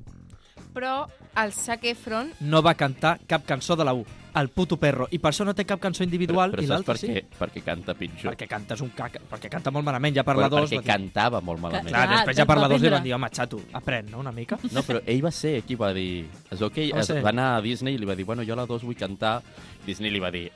Però 0.77 1.07
el 1.41 1.53
Zac 1.57 1.85
Efron 1.89 2.35
No 2.41 2.61
va 2.63 2.75
cantar 2.77 3.19
cap 3.27 3.47
cançó 3.49 3.77
de 3.77 3.85
la 3.85 3.95
U, 3.97 4.05
el 4.37 4.49
puto 4.53 4.77
perro, 4.81 5.07
i 5.11 5.19
per 5.23 5.31
això 5.33 5.47
no 5.49 5.55
té 5.57 5.65
cap 5.69 5.81
cançó 5.81 6.05
individual 6.05 6.53
però, 6.53 6.63
i 6.63 6.67
però 6.67 6.77
saps 6.77 6.87
l'altre 6.87 6.95
per 6.95 7.01
sí. 7.01 7.09
què? 7.15 7.39
Perquè 7.41 7.63
canta 7.65 7.95
pitjor. 7.97 8.35
Perquè 8.35 8.49
canta 8.51 8.77
és 8.77 8.83
un 8.85 8.91
caca, 8.97 9.23
perquè 9.31 9.51
canta 9.53 9.73
molt 9.75 9.87
malament, 9.89 10.15
ja 10.17 10.25
per 10.27 10.37
la 10.37 10.51
Però 10.51 10.63
2... 10.63 10.75
perquè 10.75 10.93
cantava 10.93 11.41
molt 11.41 11.63
malament. 11.63 11.89
Clar, 11.89 12.05
Clar, 12.07 12.19
després 12.21 12.37
ja 12.37 12.45
es 12.45 12.51
per 12.51 12.57
va 12.57 12.67
la 12.67 12.69
2 12.69 12.75
li 12.75 12.77
aprendre. 12.77 12.97
van 12.99 13.09
dir, 13.09 13.15
home, 13.17 13.31
xato, 13.41 13.61
aprèn, 13.81 14.11
no?, 14.13 14.21
una 14.25 14.33
mica. 14.37 14.59
No, 14.73 14.85
però 14.87 15.01
ell 15.07 15.25
va 15.25 15.33
ser 15.33 15.57
qui 15.67 15.79
va 15.81 15.93
dir... 15.97 16.27
Que 16.53 16.85
ell 16.87 16.95
Va 16.97 17.05
es 17.05 17.13
va 17.25 17.33
anar 17.33 17.51
a 17.57 17.61
Disney 17.65 17.97
i 17.97 18.01
li 18.01 18.09
va 18.09 18.17
dir, 18.19 18.27
bueno, 18.29 18.45
jo 18.45 18.53
a 18.53 18.61
la 18.63 18.67
2 18.69 18.85
vull 18.85 18.97
cantar. 18.99 19.39
Disney 19.87 20.13
li 20.13 20.21
va 20.21 20.31
dir, 20.35 20.51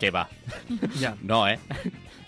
què 0.00 0.10
va? 0.14 0.28
ja. 1.02 1.14
No, 1.22 1.46
eh? 1.48 1.58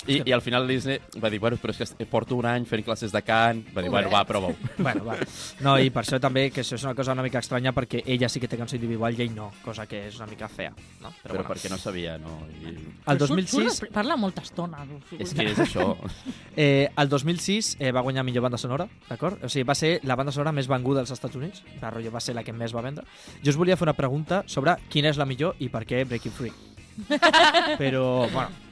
I, 0.06 0.22
I 0.24 0.32
al 0.32 0.42
final 0.42 0.66
Disney 0.68 1.00
va 1.22 1.30
dir, 1.30 1.40
bueno, 1.42 1.58
però 1.60 1.74
és 1.74 1.94
que 1.96 2.06
porto 2.06 2.36
un 2.38 2.46
any 2.48 2.66
fent 2.68 2.84
classes 2.86 3.12
de 3.12 3.22
cant. 3.26 3.62
Va 3.74 3.82
dir, 3.84 3.90
bueno, 3.90 4.10
va, 4.12 4.22
prova-ho. 4.28 4.54
bueno, 4.78 5.04
va. 5.06 5.16
No, 5.64 5.76
i 5.82 5.90
per 5.94 6.04
això 6.04 6.20
també, 6.22 6.48
que 6.54 6.62
això 6.62 6.78
és 6.78 6.84
una 6.86 6.94
cosa 6.98 7.14
una 7.16 7.24
mica 7.26 7.42
estranya, 7.42 7.72
perquè 7.76 8.02
ella 8.06 8.28
sí 8.32 8.42
que 8.42 8.50
té 8.50 8.58
cançó 8.58 8.78
individual 8.78 9.16
i 9.16 9.24
ell 9.26 9.34
no, 9.34 9.50
cosa 9.64 9.86
que 9.90 10.06
és 10.08 10.18
una 10.20 10.28
mica 10.30 10.48
fea. 10.48 10.72
No? 11.02 11.12
Però, 11.22 11.34
bueno. 11.36 11.48
perquè 11.50 11.70
no 11.72 11.78
sabia, 11.80 12.16
no? 12.22 12.38
I... 12.60 12.74
El 12.74 13.18
Però 13.18 13.30
surt- 13.30 13.42
2006, 13.46 13.80
surt 13.80 13.94
Parla 13.96 14.18
molta 14.20 14.44
estona. 14.46 14.84
És 15.18 15.34
que 15.34 15.48
és 15.50 15.62
això. 15.62 15.88
eh, 16.56 16.88
el 16.96 17.10
2006 17.12 17.76
eh, 17.80 17.92
va 17.94 18.04
guanyar 18.06 18.26
millor 18.26 18.46
banda 18.46 18.60
sonora, 18.60 18.88
d'acord? 19.08 19.42
O 19.44 19.50
sigui, 19.52 19.66
va 19.68 19.76
ser 19.78 19.96
la 20.04 20.18
banda 20.18 20.34
sonora 20.34 20.54
més 20.56 20.70
venguda 20.70 21.02
als 21.04 21.14
Estats 21.14 21.38
Units, 21.38 21.64
va, 21.82 21.90
rotllo, 21.94 22.14
va 22.14 22.22
ser 22.22 22.36
la 22.36 22.44
que 22.46 22.54
més 22.54 22.74
va 22.76 22.84
vendre. 22.84 23.06
Jo 23.42 23.54
us 23.54 23.58
volia 23.60 23.76
fer 23.78 23.88
una 23.88 23.96
pregunta 23.98 24.42
sobre 24.46 24.76
quina 24.92 25.10
és 25.12 25.20
la 25.20 25.26
millor 25.28 25.56
i 25.58 25.70
per 25.72 25.84
què 25.88 26.04
Breaking 26.06 26.36
Free. 26.36 26.54
Però, 27.80 28.26
bueno, 28.32 28.65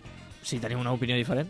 si 0.44 0.60
tenim 0.62 0.78
una 0.84 0.92
opinió 0.92 1.16
diferent, 1.16 1.48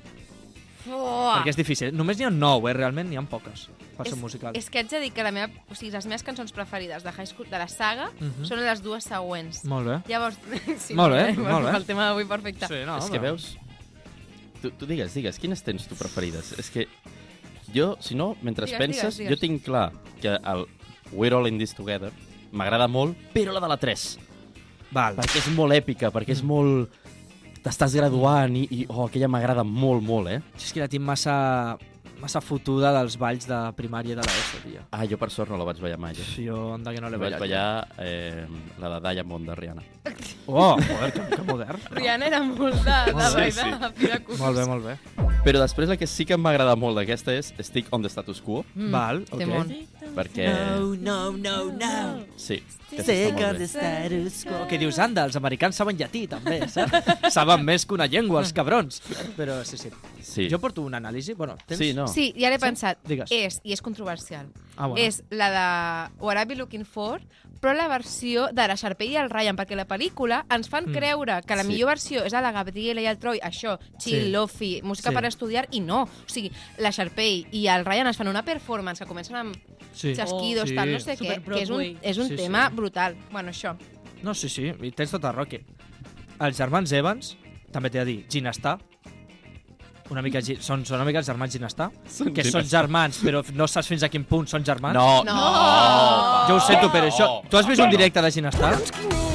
Oh, 0.87 1.33
perquè 1.39 1.49
és 1.49 1.57
difícil. 1.57 1.95
Només 1.97 2.19
n'hi 2.19 2.27
ha 2.27 2.31
nou, 2.31 2.67
eh, 2.69 2.75
realment, 2.77 3.09
n'hi 3.09 3.17
ha 3.17 3.23
poques 3.25 3.71
per 3.97 4.05
ser 4.05 4.17
és, 4.17 4.21
musical. 4.21 4.53
és 4.55 4.67
que 4.69 4.83
haig 4.83 4.91
de 4.91 4.99
dir 5.01 5.13
que 5.17 5.23
la 5.25 5.31
meva, 5.33 5.49
o 5.71 5.75
sigui, 5.75 5.91
les 5.95 6.05
meves 6.05 6.23
cançons 6.23 6.53
preferides 6.53 7.03
de 7.03 7.09
High 7.11 7.27
School, 7.31 7.49
de 7.49 7.57
la 7.57 7.69
saga, 7.69 8.11
Mhm. 8.21 8.45
són 8.45 8.61
les 8.61 8.83
dues 8.83 9.03
següents. 9.05 9.63
Molt 9.65 9.87
bé. 9.89 10.03
Llavors, 10.13 10.37
sí, 10.85 10.93
Molt 10.93 11.15
bé, 11.15 11.33
bueno, 11.37 11.53
molt 11.61 11.71
bé. 11.71 11.77
El 11.79 11.87
tema 11.87 12.05
d'avui 12.11 12.27
perfecte. 12.27 12.67
Sí, 12.69 12.83
no, 12.85 12.99
és 12.99 13.09
que 13.09 13.19
veus... 13.19 13.57
Tu, 14.61 14.71
tu 14.73 14.85
digues, 14.87 15.15
digues, 15.15 15.39
quines 15.39 15.63
tens 15.65 15.89
tu 15.89 15.95
preferides? 15.97 16.53
És 16.59 16.69
que 16.71 16.87
jo, 17.73 17.97
si 18.01 18.15
no, 18.15 18.37
mentre 18.43 18.67
Digues, 18.67 18.79
penses, 18.79 19.17
digues, 19.17 19.19
digues. 19.19 19.33
jo 19.33 19.41
tinc 19.41 19.65
clar 19.65 19.91
que 20.21 20.37
el 20.37 20.67
We're 21.13 21.35
All 21.37 21.49
In 21.49 21.57
This 21.57 21.73
Together 21.75 22.13
m'agrada 22.53 22.89
molt, 22.89 23.17
però 23.33 23.53
la 23.57 23.61
de 23.61 23.69
la 23.69 23.77
3. 23.79 24.19
Val. 24.93 25.17
Perquè 25.17 25.39
és 25.41 25.49
molt 25.57 25.73
èpica, 25.73 26.13
perquè 26.13 26.37
és 26.37 26.43
molt... 26.43 26.93
T'estàs 27.65 27.95
graduant 27.97 28.59
i, 28.61 28.67
i 28.77 28.83
oh, 28.91 29.07
aquella 29.07 29.31
m'agrada 29.33 29.63
molt, 29.65 30.05
molt, 30.05 30.29
eh? 30.29 30.41
És 30.59 30.73
que 30.75 30.83
la 30.83 30.89
tinc 30.93 31.05
massa, 31.07 31.35
massa 32.25 32.41
fotuda 32.41 32.91
dels 32.97 33.17
balls 33.21 33.45
de 33.49 33.59
primària 33.77 34.17
de 34.17 34.25
l'ESO, 34.25 34.61
tio. 34.65 34.85
Ah, 34.97 35.05
jo 35.09 35.19
per 35.21 35.29
sort 35.35 35.53
no 35.53 35.59
la 35.61 35.67
vaig 35.69 35.81
ballar 35.85 35.99
mai. 36.01 36.15
Eh? 36.17 36.29
Jo, 36.47 36.73
anda 36.79 36.95
que 36.95 37.03
no 37.05 37.11
l'he 37.13 37.19
La 37.19 37.25
vaig 37.27 37.37
ballat. 37.37 37.45
ballar 37.45 38.07
eh, 38.09 38.47
la 38.81 38.95
de 38.99 39.13
Diamond 39.15 39.49
de 39.51 39.55
Rihanna. 39.61 39.85
Oh, 40.47 40.75
joder, 40.77 41.13
que, 41.13 41.23
que 41.37 41.43
modern. 41.49 41.81
Rihanna 41.91 42.27
era 42.33 42.43
molt 42.45 42.81
de, 42.85 42.99
de, 43.13 43.29
Sí, 43.35 43.51
sí, 43.51 43.61
sí. 43.61 44.07
de. 44.09 44.37
Molt 44.41 44.57
bé, 44.59 44.67
molt 44.69 44.85
bé. 44.89 44.97
Però 45.45 45.61
després 45.61 45.91
la 45.93 45.97
que 46.01 46.07
sí 46.09 46.25
que 46.25 46.37
m'agrada 46.41 46.73
molt 46.81 46.97
d'aquesta 46.97 47.35
és 47.37 47.51
Stick 47.61 47.91
on 47.93 48.01
the 48.05 48.09
Status 48.13 48.41
Quo, 48.41 48.63
Mm, 48.75 48.91
Val, 48.93 49.25
ok. 49.31 49.39
temón. 49.39 49.75
perquè... 50.15 50.47
no, 51.01 51.33
no, 51.33 51.57
no. 51.73 52.25
Sí, 52.37 52.63
aquesta 52.93 53.13
Take 53.13 53.35
està 53.35 53.49
on 53.51 53.57
the 53.59 53.67
status 53.69 54.37
quo. 54.47 54.61
Què 54.71 54.79
dius, 54.79 54.99
anda, 55.03 55.25
els 55.27 55.37
americans 55.37 55.77
saben 55.77 55.97
llatí, 55.99 56.25
també, 56.31 56.61
saps? 56.71 57.33
saben 57.35 57.65
més 57.67 57.85
que 57.85 57.95
una 57.97 58.07
llengua, 58.07 58.41
els 58.45 58.53
cabrons. 58.55 59.01
Però 59.37 59.59
sí, 59.67 59.77
sí. 59.81 59.91
Sí. 60.23 60.47
Jo 60.51 60.61
porto 60.63 60.83
una 60.87 61.01
anàlisi, 61.03 61.35
bueno, 61.35 61.57
tens... 61.67 61.79
Sí, 61.81 61.93
no. 61.97 62.07
Sí, 62.15 62.33
ja 62.39 62.49
l'he 62.51 62.59
Sí? 62.59 62.63
pensat. 62.65 62.99
Digues. 63.05 63.31
És, 63.33 63.61
i 63.65 63.73
és 63.73 63.83
controversial. 63.83 64.47
Ah, 64.77 64.87
bueno. 64.87 65.03
És 65.03 65.23
la 65.31 65.51
de 65.51 66.15
What 66.23 66.39
I 66.41 66.45
Be 66.47 66.57
Looking 66.57 66.85
For, 66.87 67.21
però 67.61 67.75
la 67.75 67.89
versió 67.89 68.49
de 68.53 68.67
la 68.69 68.75
Sharpay 68.77 69.09
i 69.13 69.17
el 69.17 69.31
Ryan, 69.31 69.57
perquè 69.57 69.75
la 69.75 69.87
pel·lícula 69.89 70.45
ens 70.53 70.69
fan 70.69 70.87
Mm. 70.87 70.93
creure 70.95 71.41
que 71.47 71.57
la 71.57 71.63
Sí. 71.63 71.69
millor 71.69 71.89
versió 71.89 72.25
és 72.25 72.33
la 72.33 72.43
de 72.43 72.53
Gabriela 72.53 73.01
i 73.01 73.07
el 73.07 73.19
Troy, 73.19 73.41
això, 73.41 73.79
chill, 73.99 74.25
Sí. 74.25 74.31
lofi, 74.31 74.81
música 74.83 75.11
Sí. 75.11 75.15
per 75.15 75.25
estudiar, 75.25 75.67
i 75.73 75.81
no. 75.81 76.03
O 76.03 76.09
sigui, 76.29 76.51
la 76.79 76.91
Sharpay 76.91 77.47
i 77.53 77.67
el 77.69 77.85
Ryan 77.85 78.07
ens 78.09 78.17
fan 78.17 78.29
una 78.29 78.45
performance 78.45 79.01
que 79.03 79.09
comencen 79.09 79.37
amb 79.37 79.57
Sí. 79.93 80.15
xasquidos, 80.15 80.69
sí. 80.69 80.75
tal, 80.77 80.93
no 80.93 81.01
sé 81.01 81.13
què, 81.15 81.19
Super 81.19 81.43
que 81.55 81.63
és 81.63 81.71
un, 81.71 81.77
Broadway. 81.79 81.99
és 82.03 82.19
un 82.19 82.29
Sí, 82.29 82.37
tema 82.37 82.69
sí. 82.69 82.75
brutal. 82.77 83.17
Bueno, 83.33 83.51
això. 83.51 83.77
No, 84.23 84.35
sí, 84.35 84.49
sí, 84.49 84.73
i 84.83 84.91
tens 84.93 85.11
tota 85.11 85.33
raó 85.33 85.47
que 85.47 85.65
els 86.41 86.57
germans 86.57 86.91
Evans, 86.93 87.37
també 87.73 87.91
t'he 87.91 87.99
de 88.01 88.05
dir, 88.05 88.27
Ginestar, 88.29 88.79
una 90.11 90.21
mica, 90.23 90.41
són, 90.61 90.85
són 90.85 90.97
una 90.99 91.05
mica 91.09 91.19
els 91.23 91.27
germans 91.27 91.53
Ginestar, 91.53 91.91
Són 92.11 92.33
que 92.35 92.45
són 92.45 92.65
germans, 92.69 93.23
però 93.25 93.43
no 93.55 93.67
saps 93.67 93.89
fins 93.89 94.03
a 94.05 94.09
quin 94.13 94.25
punt 94.29 94.47
són 94.47 94.65
germans. 94.65 94.95
No, 94.95 95.23
No! 95.25 95.35
no. 95.35 96.47
Jo 96.49 96.57
ho 96.57 96.61
sento, 96.61 96.91
però 96.93 97.09
això... 97.09 97.29
Tu 97.49 97.57
has 97.57 97.67
vist 97.67 97.81
un 97.81 97.87
No. 97.89 97.91
directe 97.97 98.21
de 98.23 98.31
Ginestar? 98.31 98.77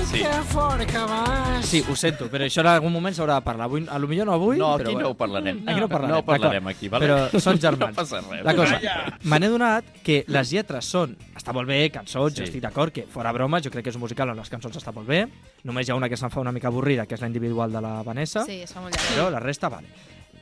Sí, 0.09 0.17
sí. 0.17 0.23
fort 0.49 0.85
que 0.89 0.97
vas. 0.97 1.65
Sí, 1.65 1.83
ho 1.89 1.95
sento, 1.95 2.25
però 2.29 2.45
això 2.45 2.61
en 2.61 2.67
algun 2.67 2.91
moment 2.93 3.13
s'haurà 3.15 3.35
de 3.35 3.41
parlar. 3.45 3.65
Avui, 3.65 3.85
a 3.89 3.97
lo 3.99 4.07
millor 4.07 4.25
no 4.27 4.33
avui, 4.33 4.57
No, 4.57 4.75
però 4.77 4.89
aquí 4.89 4.95
no 4.95 5.09
ho 5.09 5.13
parlarem. 5.17 5.59
Aquí 5.67 5.79
no 5.79 5.87
parlarem, 5.89 6.15
No 6.15 6.23
parlarem 6.25 6.63
d'acord. 6.63 6.75
aquí, 6.77 6.87
vale? 6.89 7.05
Però 7.07 7.39
són 7.39 7.59
germans. 7.59 7.95
No 7.97 8.01
passa 8.03 8.21
res. 8.21 8.43
La 8.45 8.55
cosa, 8.55 8.79
me 9.23 9.39
n'he 9.39 9.49
donat 9.49 9.85
que 10.03 10.23
les 10.27 10.51
lletres 10.51 10.85
són... 10.85 11.15
Està 11.35 11.53
molt 11.53 11.67
bé, 11.67 11.89
cançons, 11.91 12.33
Sí. 12.33 12.39
jo 12.41 12.43
estic 12.43 12.61
d'acord, 12.61 12.91
que 12.93 13.05
fora 13.09 13.31
broma, 13.31 13.61
jo 13.61 13.69
crec 13.71 13.83
que 13.83 13.89
és 13.89 13.95
un 13.95 14.01
musical 14.01 14.29
on 14.29 14.37
les 14.37 14.49
cançons 14.49 14.75
està 14.77 14.91
molt 14.93 15.07
bé. 15.07 15.27
Només 15.63 15.87
hi 15.87 15.91
ha 15.91 15.95
una 15.95 16.09
que 16.09 16.17
se'n 16.17 16.29
fa 16.31 16.39
una 16.41 16.51
mica 16.51 16.67
avorrida, 16.69 17.05
que 17.05 17.15
és 17.15 17.21
la 17.21 17.27
individual 17.27 17.71
de 17.71 17.81
la 17.81 18.01
Vanessa, 18.03 18.45
Sí, 18.45 18.61
es 18.61 18.73
fa 18.73 18.81
molt 18.81 18.95
llarg. 18.95 19.13
però 19.15 19.29
la 19.29 19.39
resta 19.39 19.69
vale. 19.69 19.87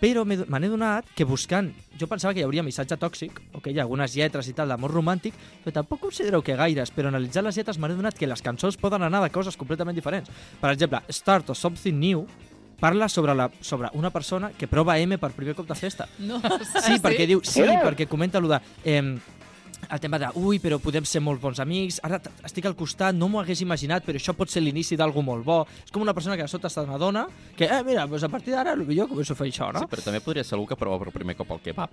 Però 0.02 0.24
me 0.26 0.38
n'he 0.38 0.70
donat 0.70 1.08
que 1.18 1.26
buscant... 1.26 1.72
Jo 1.98 2.06
pensava 2.06 2.36
que 2.36 2.44
hi 2.44 2.46
hauria 2.46 2.62
missatge 2.62 2.98
tòxic, 3.02 3.40
o 3.58 3.62
que 3.64 3.72
hi 3.74 3.80
ha 3.80 3.86
algunes 3.88 4.14
lletres 4.14 4.46
i 4.52 4.54
tal 4.54 4.70
d'amor 4.70 4.94
romàntic, 4.94 5.34
però 5.64 5.74
tampoc 5.80 6.04
considereu 6.06 6.44
que 6.46 6.58
gaires, 6.60 6.92
però 6.94 7.10
analitzant 7.10 7.48
les 7.48 7.58
lletres 7.58 7.80
m'he 7.82 7.90
donat 7.90 8.18
que 8.18 8.30
les 8.30 8.44
cançons 8.46 8.78
poden 8.78 9.08
anar 9.08 9.24
de 9.24 9.32
coses 9.34 9.58
completament 9.58 9.98
diferents. 9.98 10.30
Per 10.62 10.70
exemple, 10.70 11.02
Start 11.10 11.50
o 11.50 11.56
Something 11.58 11.98
New 11.98 12.28
parla 12.80 13.10
sobre, 13.10 13.34
la, 13.34 13.50
sobre 13.62 13.90
una 13.94 14.12
persona 14.12 14.52
que 14.52 14.68
prova 14.70 15.00
M 15.00 15.18
per 15.18 15.32
primer 15.34 15.56
cop 15.58 15.66
de 15.66 15.76
festa. 15.76 16.06
No. 16.20 16.38
Sí, 16.86 17.00
perquè 17.06 17.26
diu, 17.26 17.42
sí, 17.42 17.66
perquè 17.66 18.06
comenta 18.06 18.38
allò 18.38 18.54
de... 18.54 18.62
Eh, 18.86 19.02
el 19.92 20.00
tema 20.00 20.20
de, 20.20 20.28
ui, 20.36 20.60
però 20.60 20.80
podem 20.80 21.06
ser 21.06 21.22
molt 21.22 21.40
bons 21.42 21.60
amics, 21.60 22.00
ara 22.04 22.20
estic 22.44 22.66
al 22.66 22.76
costat, 22.76 23.16
no 23.16 23.28
m'ho 23.30 23.40
hagués 23.42 23.62
imaginat, 23.62 24.04
però 24.06 24.18
això 24.20 24.34
pot 24.38 24.50
ser 24.50 24.62
l'inici 24.62 24.96
d'algú 24.98 25.22
molt 25.24 25.46
bo. 25.46 25.66
És 25.86 25.92
com 25.92 26.02
una 26.02 26.14
persona 26.14 26.36
que 26.36 26.44
de 26.44 26.48
sota 26.48 26.70
se 26.70 26.82
n'adona 26.86 27.28
que, 27.56 27.66
eh, 27.66 27.84
mira, 27.86 28.06
doncs 28.08 28.24
a 28.24 28.30
partir 28.30 28.54
d'ara 28.54 28.76
potser 28.76 29.08
començo 29.08 29.34
a 29.34 29.36
fer 29.36 29.48
això, 29.48 29.72
no? 29.74 29.80
Sí, 29.80 29.86
però 29.90 30.04
també 30.04 30.20
podria 30.22 30.44
ser 30.44 30.56
algú 30.56 30.68
que 30.68 30.76
prova 30.76 31.00
per 31.04 31.12
primer 31.14 31.36
cop 31.36 31.52
el 31.52 31.60
kebab. 31.62 31.90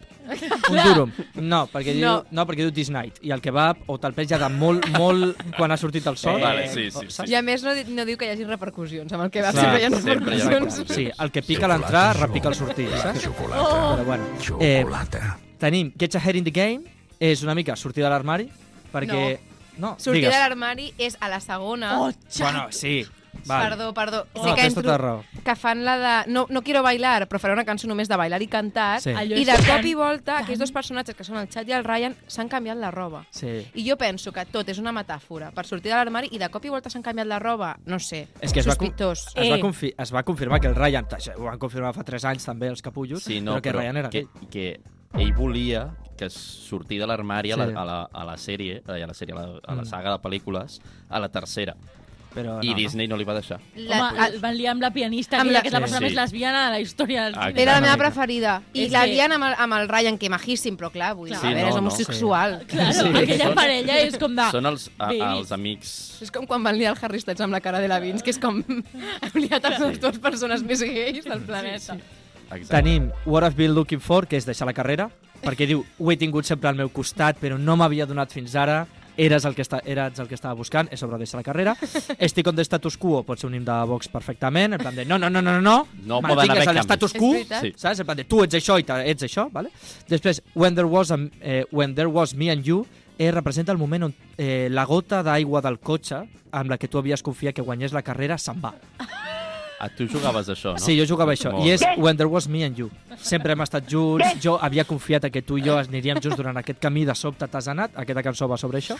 Un 0.71 0.79
durum. 0.85 1.13
No, 1.37 1.67
perquè 1.73 1.93
diu, 1.95 2.05
No. 2.05 2.25
no. 2.31 2.47
perquè 2.47 2.63
diu 2.67 2.73
this 2.73 2.91
night. 2.91 3.19
I 3.23 3.31
el 3.31 3.41
kebab 3.41 3.77
o 3.87 3.99
te'l 3.99 4.13
peix 4.15 4.29
ja 4.29 4.39
de 4.39 4.49
molt, 4.49 4.89
molt 4.99 5.37
quan 5.57 5.71
ha 5.71 5.77
sortit 5.77 6.07
el 6.07 6.17
sol. 6.17 6.39
Eh, 6.39 6.43
vale, 6.43 6.69
sí, 6.69 6.91
sí, 6.91 7.07
o- 7.07 7.11
sí. 7.11 7.23
I 7.31 7.35
a 7.35 7.43
més 7.43 7.63
no, 7.63 7.71
no 7.89 8.05
diu 8.05 8.17
que 8.19 8.27
hi 8.27 8.31
hagi 8.35 8.45
repercussions 8.45 9.13
amb 9.13 9.25
el 9.25 9.31
va 9.43 9.53
Clar, 9.53 9.63
sempre 9.65 9.81
hi 9.81 9.85
ha 9.85 9.89
repercussions. 9.89 10.45
repercussions. 10.45 10.95
Sí, 10.95 11.09
el 11.19 11.31
que 11.31 11.43
pica 11.43 11.67
a 11.67 11.69
l'entrar, 11.69 12.17
repica 12.19 12.49
al 12.49 12.55
sortir, 12.55 12.89
saps? 13.01 13.23
Xocolata. 13.25 13.97
Però 13.97 14.05
bueno. 14.05 14.25
Eh, 14.61 14.83
Xocolata. 14.83 15.39
tenim 15.59 15.93
Get 15.99 16.13
Your 16.15 16.23
Head 16.23 16.35
in 16.37 16.45
the 16.45 16.51
Game, 16.51 16.85
és 17.21 17.43
una 17.43 17.55
mica 17.55 17.77
sortir 17.77 18.03
de 18.05 18.11
l'armari, 18.11 18.49
perquè... 18.93 19.41
No, 19.77 19.97
Sortir 19.99 20.21
digues. 20.23 20.33
de 20.35 20.39
l'armari 20.39 20.93
és 20.99 21.17
a 21.21 21.29
la 21.29 21.41
segona. 21.41 22.01
Oh, 22.01 22.13
Bueno, 22.39 22.69
sí. 22.71 23.05
Vale. 23.47 23.71
Perdó, 23.71 23.93
perdó. 23.93 24.27
No, 24.37 24.45
sé 24.45 24.49
que, 24.51 24.55
tens 24.63 24.77
entro, 24.77 24.83
tota 24.85 24.97
raó. 24.97 25.25
que 25.45 25.57
fan 25.57 25.85
la 25.85 25.97
de... 25.99 26.31
No, 26.31 26.47
no 26.49 26.63
quiero 26.63 26.85
bailar, 26.85 27.27
però 27.29 27.41
faré 27.43 27.53
una 27.57 27.65
cançó 27.67 27.89
només 27.91 28.07
de 28.09 28.15
bailar 28.17 28.39
i 28.41 28.47
cantar. 28.47 29.01
Sí. 29.03 29.11
Allò 29.11 29.35
I 29.37 29.43
de 29.45 29.57
cop 29.67 29.85
i 29.85 29.95
volta, 29.99 30.37
tan- 30.37 30.45
aquests 30.45 30.61
dos 30.63 30.71
personatges, 30.71 31.17
que 31.19 31.25
són 31.27 31.41
el 31.43 31.49
Chad 31.51 31.67
i 31.69 31.75
el 31.75 31.83
Ryan, 31.85 32.15
s'han 32.31 32.49
canviat 32.49 32.79
la 32.79 32.93
roba. 32.95 33.25
Sí. 33.35 33.67
I 33.75 33.85
jo 33.91 33.97
penso 33.99 34.31
que 34.33 34.47
tot 34.47 34.71
és 34.71 34.79
una 34.79 34.93
metàfora 34.95 35.51
per 35.51 35.67
sortir 35.67 35.91
de 35.91 35.97
l'armari 35.99 36.31
i 36.31 36.39
de 36.39 36.49
cop 36.49 36.65
i 36.65 36.71
volta 36.71 36.89
s'han 36.89 37.03
canviat 37.03 37.27
la 37.27 37.41
roba, 37.43 37.75
no 37.91 37.99
sé, 37.99 38.29
És 38.41 38.53
que 38.55 38.61
es 38.63 38.69
va, 38.71 38.77
con- 38.77 38.87
sospitós. 38.95 39.27
es, 39.35 39.51
va 39.51 39.57
Eh. 39.59 39.61
confi 39.61 39.93
es 39.99 40.15
va 40.15 40.23
confirmar 40.23 40.61
que 40.61 40.69
el 40.71 40.77
Ryan, 40.77 41.09
ho 41.37 41.43
van 41.51 41.59
confirmar 41.59 41.93
fa 41.93 42.05
3 42.05 42.25
anys 42.31 42.45
també 42.47 42.69
els 42.69 42.81
capullos, 42.81 43.25
Sí, 43.25 43.41
no, 43.41 43.57
però 43.59 43.63
que 43.63 43.73
Ryan 43.73 43.97
era 43.97 44.11
que, 44.11 44.29
gay. 44.31 44.49
que 44.49 44.81
ell 45.19 45.33
volia 45.35 45.89
que 46.17 46.29
sortir 46.31 47.01
de 47.01 47.07
l'armari 47.07 47.51
a, 47.53 47.57
la, 47.57 47.67
Sí. 47.67 47.73
a, 47.77 47.85
la, 47.85 48.03
a 48.13 48.25
la 48.25 48.37
sèrie, 48.37 48.83
eh, 48.87 49.03
a 49.03 49.07
la 49.07 49.15
sèrie, 49.15 49.35
a 49.35 49.41
la, 49.41 49.59
a 49.67 49.75
la 49.75 49.83
Mm. 49.83 49.87
saga 49.87 50.13
de 50.13 50.23
pel·lícules, 50.23 50.81
a 51.09 51.19
la 51.21 51.29
tercera. 51.29 51.75
Però 52.35 52.59
I 52.65 52.71
no, 52.71 52.75
Disney 52.75 53.07
no 53.07 53.17
li 53.17 53.23
va 53.23 53.33
deixar. 53.35 53.61
La, 53.77 54.09
Home, 54.11 54.27
el 54.27 54.41
van 54.41 54.57
liar 54.59 54.73
amb 54.73 54.83
la 54.83 54.91
pianista, 54.91 55.39
Amb 55.41 55.53
la- 55.53 55.61
que 55.63 55.69
és 55.69 55.73
la 55.73 55.79
Sí, 55.79 55.83
persona 55.85 55.99
sí. 56.01 56.05
més 56.07 56.15
lesbiana 56.15 56.65
de 56.65 56.71
la 56.73 56.81
història 56.81 57.25
del 57.27 57.35
Ah, 57.39 57.47
cine. 57.47 57.63
Era 57.63 57.75
la 57.75 57.81
meva 57.81 57.97
preferida. 57.97 58.63
I 58.73 58.87
És 58.87 58.91
la 58.91 59.05
que- 59.05 59.13
lien 59.13 59.31
amb 59.31 59.45
el, 59.45 59.55
amb 59.57 59.73
el 59.75 59.89
Ryan, 59.89 60.19
que 60.19 60.29
majíssim, 60.29 60.77
però 60.77 60.91
clar, 60.91 61.15
vull 61.15 61.29
dir, 61.31 61.39
Sí, 61.39 61.47
a 61.47 61.51
veure, 61.51 61.63
no, 61.63 61.69
és 61.69 61.75
no. 61.75 61.81
homosexual. 61.81 62.65
Claro, 62.67 62.93
Sí. 62.93 63.09
aquella 63.23 63.45
Són- 63.47 63.55
parella 63.55 64.01
és 64.01 64.19
com 64.19 64.35
de... 64.35 64.51
Són 64.51 64.67
els, 64.67 64.91
a, 64.99 65.13
els 65.13 65.53
amics... 65.53 66.19
És 66.23 66.31
com 66.33 66.45
quan 66.45 66.61
van 66.65 66.77
liar 66.77 66.97
el 66.97 67.05
Harry 67.05 67.21
Styles 67.21 67.41
amb 67.41 67.53
la 67.53 67.61
cara 67.61 67.79
de 67.79 67.87
la 67.87 68.01
Vince, 68.01 68.25
que 68.25 68.31
és 68.31 68.39
com... 68.41 68.65
Hem 69.23 69.35
liat 69.35 69.65
a 69.65 69.79
les 69.79 70.01
dues 70.01 70.19
persones 70.19 70.63
més 70.65 70.83
gais 70.83 71.25
del 71.25 71.41
planeta. 71.43 71.97
Exacte. 72.57 72.75
Tenim 72.77 73.11
What 73.27 73.45
I've 73.45 73.57
Been 73.57 73.75
Looking 73.75 74.01
For, 74.01 74.27
que 74.27 74.37
és 74.37 74.47
deixar 74.47 74.67
la 74.67 74.75
carrera, 74.77 75.09
perquè 75.45 75.67
diu, 75.69 75.85
ho 75.99 76.11
he 76.13 76.17
tingut 76.17 76.47
sempre 76.49 76.69
al 76.71 76.77
meu 76.79 76.89
costat, 76.91 77.39
però 77.41 77.59
no 77.59 77.77
m'havia 77.77 78.07
donat 78.07 78.33
fins 78.33 78.55
ara, 78.57 78.87
eres 79.17 79.45
el 79.47 79.55
que, 79.55 79.63
està, 79.63 79.79
eres 79.87 80.19
el 80.19 80.27
que 80.27 80.35
estava 80.35 80.55
buscant, 80.59 80.89
és 80.91 80.99
sobre 80.99 81.19
deixar 81.21 81.39
la 81.39 81.45
carrera. 81.47 81.77
Estic 82.19 82.49
on 82.51 82.57
the 82.57 82.65
status 82.67 82.97
quo 82.99 83.21
pot 83.23 83.39
ser 83.39 83.47
un 83.47 83.55
him 83.55 83.65
de 83.65 83.77
Vox 83.87 84.09
perfectament, 84.11 84.75
en 84.75 84.83
plan 84.83 84.97
de 84.97 85.05
no, 85.05 85.19
no, 85.19 85.31
no, 85.31 85.43
no, 85.43 85.61
no, 85.61 85.77
No 86.03 86.21
poden 86.21 86.37
mantingues 86.49 86.67
haver 86.67 86.69
el 86.69 86.75
canvis. 86.75 86.85
status 86.89 87.15
quo. 87.15 87.33
Sí. 87.61 87.73
saps? 87.77 88.01
En 88.01 88.07
plan 88.09 88.17
de 88.19 88.25
tu 88.25 88.43
ets 88.43 88.59
això 88.59 88.79
i 88.81 88.87
ets 89.13 89.23
això, 89.29 89.47
vale? 89.53 89.71
Després, 90.09 90.43
When 90.55 90.75
There 90.75 90.89
Was, 90.89 91.13
a, 91.13 91.19
eh, 91.41 91.65
when 91.71 91.95
there 91.95 92.09
was 92.11 92.35
Me 92.35 92.51
and 92.51 92.65
You, 92.65 92.85
eh, 93.19 93.31
representa 93.31 93.71
el 93.71 93.79
moment 93.79 94.05
on 94.11 94.15
eh, 94.37 94.69
la 94.71 94.85
gota 94.85 95.23
d'aigua 95.23 95.63
del 95.63 95.79
cotxe 95.79 96.25
amb 96.51 96.71
la 96.71 96.79
que 96.79 96.89
tu 96.89 96.99
havies 96.99 97.23
confiat 97.23 97.55
que 97.55 97.63
guanyés 97.63 97.93
la 97.93 98.03
carrera 98.03 98.39
se'n 98.39 98.59
va. 98.63 98.75
Ah, 99.85 99.91
tu 99.93 100.07
jugaves 100.09 100.49
això, 100.49 100.73
no? 100.73 100.81
Sí, 100.81 100.95
jo 100.97 101.05
jugava 101.05 101.35
això. 101.35 101.51
Molt 101.53 101.67
I 101.67 101.75
és 101.75 101.83
bé. 101.85 101.95
When 102.01 102.17
There 102.17 102.31
Was 102.33 102.47
Me 102.49 102.63
and 102.65 102.79
You. 102.81 102.89
Sempre 103.21 103.53
hem 103.53 103.61
estat 103.61 103.85
junts, 103.91 104.39
jo 104.43 104.55
havia 104.63 104.85
confiat 104.89 105.27
que 105.33 105.43
tu 105.45 105.59
i 105.61 105.63
jo 105.67 105.77
aniríem 105.77 106.21
junts 106.25 106.39
durant 106.39 106.57
aquest 106.57 106.79
camí, 106.81 107.05
de 107.05 107.15
sobte 107.15 107.47
t'has 107.51 107.69
anat, 107.69 107.93
aquesta 108.01 108.23
cançó 108.25 108.49
va 108.49 108.57
sobre 108.57 108.81
això. 108.81 108.97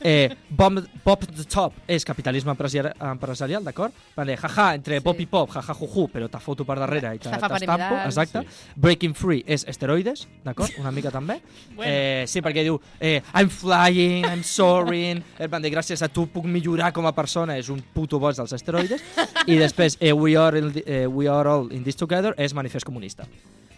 Eh, 0.00 0.30
Bomb, 0.48 0.78
Pop 1.02 1.24
the 1.26 1.44
Top 1.50 1.74
és 1.90 2.04
capitalisme 2.06 2.52
empresari- 2.54 2.92
empresarial, 3.10 3.64
d'acord? 3.64 3.92
Vale, 4.16 4.36
jaja, 4.36 4.68
entre 4.78 5.00
pop 5.02 5.18
i 5.20 5.26
pop, 5.26 5.50
jaja, 5.52 5.74
juju, 5.74 6.06
però 6.12 6.28
te 6.30 6.38
foto 6.38 6.64
per 6.64 6.78
darrere 6.78 7.14
i 7.16 7.18
t'estampo, 7.18 7.98
exacte. 8.06 8.42
Sí. 8.46 8.72
Breaking 8.76 9.14
Free 9.18 9.42
és 9.46 9.66
esteroides, 9.68 10.26
d'acord? 10.44 10.70
Una 10.78 10.90
mica 10.94 11.10
també. 11.10 11.40
Bueno. 11.72 11.90
Eh, 11.90 12.24
sí, 12.28 12.42
perquè 12.44 12.62
diu 12.66 12.76
eh, 13.00 13.22
I'm 13.34 13.48
flying, 13.48 14.26
I'm 14.28 14.42
soaring, 14.44 15.22
dir 15.38 15.70
gràcies 15.72 16.02
a 16.04 16.08
tu 16.12 16.26
puc 16.28 16.44
millorar 16.44 16.92
com 16.92 17.06
a 17.08 17.12
persona, 17.16 17.56
és 17.58 17.70
un 17.72 17.80
puto 17.94 18.18
boig 18.20 18.36
dels 18.36 18.52
esteroides. 18.52 19.00
I 19.46 19.56
després 19.56 19.96
eh, 20.00 20.11
we, 20.12 20.36
are 20.36 20.58
in, 20.58 20.72
the- 20.72 20.84
eh, 20.86 21.06
we 21.06 21.28
Are 21.28 21.48
All 21.48 21.72
in 21.72 21.82
This 21.84 21.96
Together 21.96 22.34
és 22.38 22.54
manifest 22.54 22.84
comunista. 22.86 23.24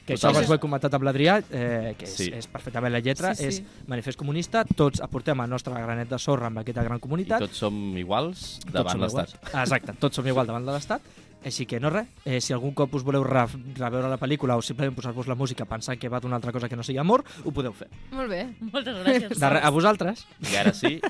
Que 0.04 0.14
això 0.14 0.28
Totalment. 0.28 0.36
abans 0.44 0.50
ho 0.50 0.54
he 0.54 0.58
comentat 0.60 0.92
amb 0.94 1.04
l'Adrià, 1.04 1.38
eh, 1.50 1.94
que 1.96 2.04
és, 2.04 2.12
Sí. 2.14 2.30
és 2.34 2.46
perfectament 2.46 2.92
la 2.92 3.00
lletra, 3.00 3.34
Sí, 3.34 3.42
sí. 3.50 3.62
és 3.62 3.86
manifest 3.88 4.18
comunista, 4.18 4.62
tots 4.76 5.00
aportem 5.00 5.40
el 5.40 5.48
nostre 5.48 5.72
granet 5.72 6.10
de 6.10 6.18
sorra 6.18 6.48
amb 6.48 6.58
aquesta 6.58 6.82
gran 6.82 6.98
I 6.98 7.00
comunitat. 7.00 7.40
tots 7.40 7.56
som 7.56 7.96
iguals 7.96 8.60
davant 8.70 9.00
l'estat. 9.00 9.30
iguals. 9.32 9.54
Exacte, 9.64 9.92
tots 9.98 10.16
som 10.16 10.26
igual 10.26 10.46
davant 10.46 10.66
de 10.66 10.72
l'Estat. 10.72 11.00
Així 11.44 11.64
que 11.66 11.78
no 11.80 11.88
res, 11.90 12.06
eh, 12.24 12.40
si 12.40 12.52
algun 12.54 12.72
cop 12.72 12.92
us 12.94 13.02
voleu 13.02 13.22
re 13.24 13.46
reveure 13.76 14.08
la 14.08 14.18
pel·lícula 14.18 14.56
o 14.56 14.62
simplement 14.62 14.94
posar-vos 14.94 15.26
la 15.26 15.34
música 15.34 15.64
pensant 15.66 15.98
que 15.98 16.08
va 16.08 16.20
d'una 16.20 16.36
altra 16.36 16.52
cosa 16.52 16.68
que 16.68 16.76
no 16.76 16.82
sigui 16.82 16.98
amor, 16.98 17.22
ho 17.44 17.50
podeu 17.50 17.72
fer. 17.72 17.88
Molt 18.12 18.28
bé. 18.30 18.46
Moltes 18.60 18.96
gràcies. 18.96 19.38
De 19.38 19.50
res, 19.50 19.64
a 19.64 19.70
vosaltres. 19.70 20.26
I 20.52 20.56
ara 20.56 20.72
sí, 20.74 21.00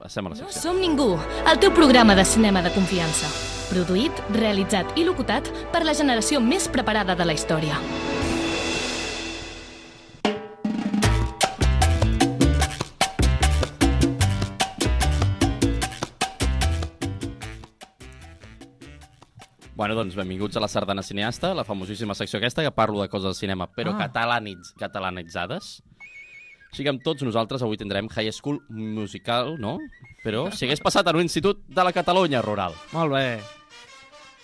passem 0.00 0.26
a 0.26 0.30
la 0.30 0.34
No 0.36 0.42
secció. 0.50 0.62
som 0.62 0.80
ningú, 0.80 1.16
el 1.48 1.58
teu 1.60 1.72
programa 1.72 2.14
de 2.16 2.24
cinema 2.24 2.60
de 2.62 2.70
confiança. 2.72 3.61
Produït, 3.72 4.18
realitzat 4.36 4.98
i 5.00 5.04
locutat 5.08 5.48
per 5.72 5.80
la 5.88 5.94
generació 5.96 6.42
més 6.44 6.68
preparada 6.68 7.16
de 7.16 7.24
la 7.24 7.36
història. 7.38 7.78
Bueno, 19.74 19.94
doncs 19.96 20.14
benvinguts 20.14 20.56
a 20.56 20.60
la 20.60 20.68
Sardana 20.68 21.02
Cineasta, 21.02 21.54
la 21.56 21.64
famosíssima 21.64 22.14
secció 22.14 22.38
aquesta 22.38 22.62
que 22.62 22.70
parlo 22.76 23.00
de 23.00 23.08
coses 23.08 23.32
de 23.32 23.40
cinema, 23.40 23.66
però 23.72 23.92
Ah. 23.92 23.96
ah. 23.96 24.02
catalanitz, 24.06 24.74
catalanitzades. 24.78 25.82
Així 26.70 26.84
que 26.84 26.90
amb 26.90 27.02
tots 27.02 27.22
nosaltres 27.22 27.62
avui 27.62 27.76
tindrem 27.76 28.08
High 28.08 28.32
School 28.32 28.60
Musical, 28.68 29.58
no? 29.58 29.78
Però 30.24 30.50
si 30.52 30.64
hagués 30.66 30.80
passat 30.80 31.06
en 31.08 31.16
un 31.16 31.22
institut 31.22 31.64
de 31.66 31.84
la 31.84 31.92
Catalunya 31.92 32.40
rural. 32.42 32.72
Molt 32.92 33.12
bé. 33.12 33.40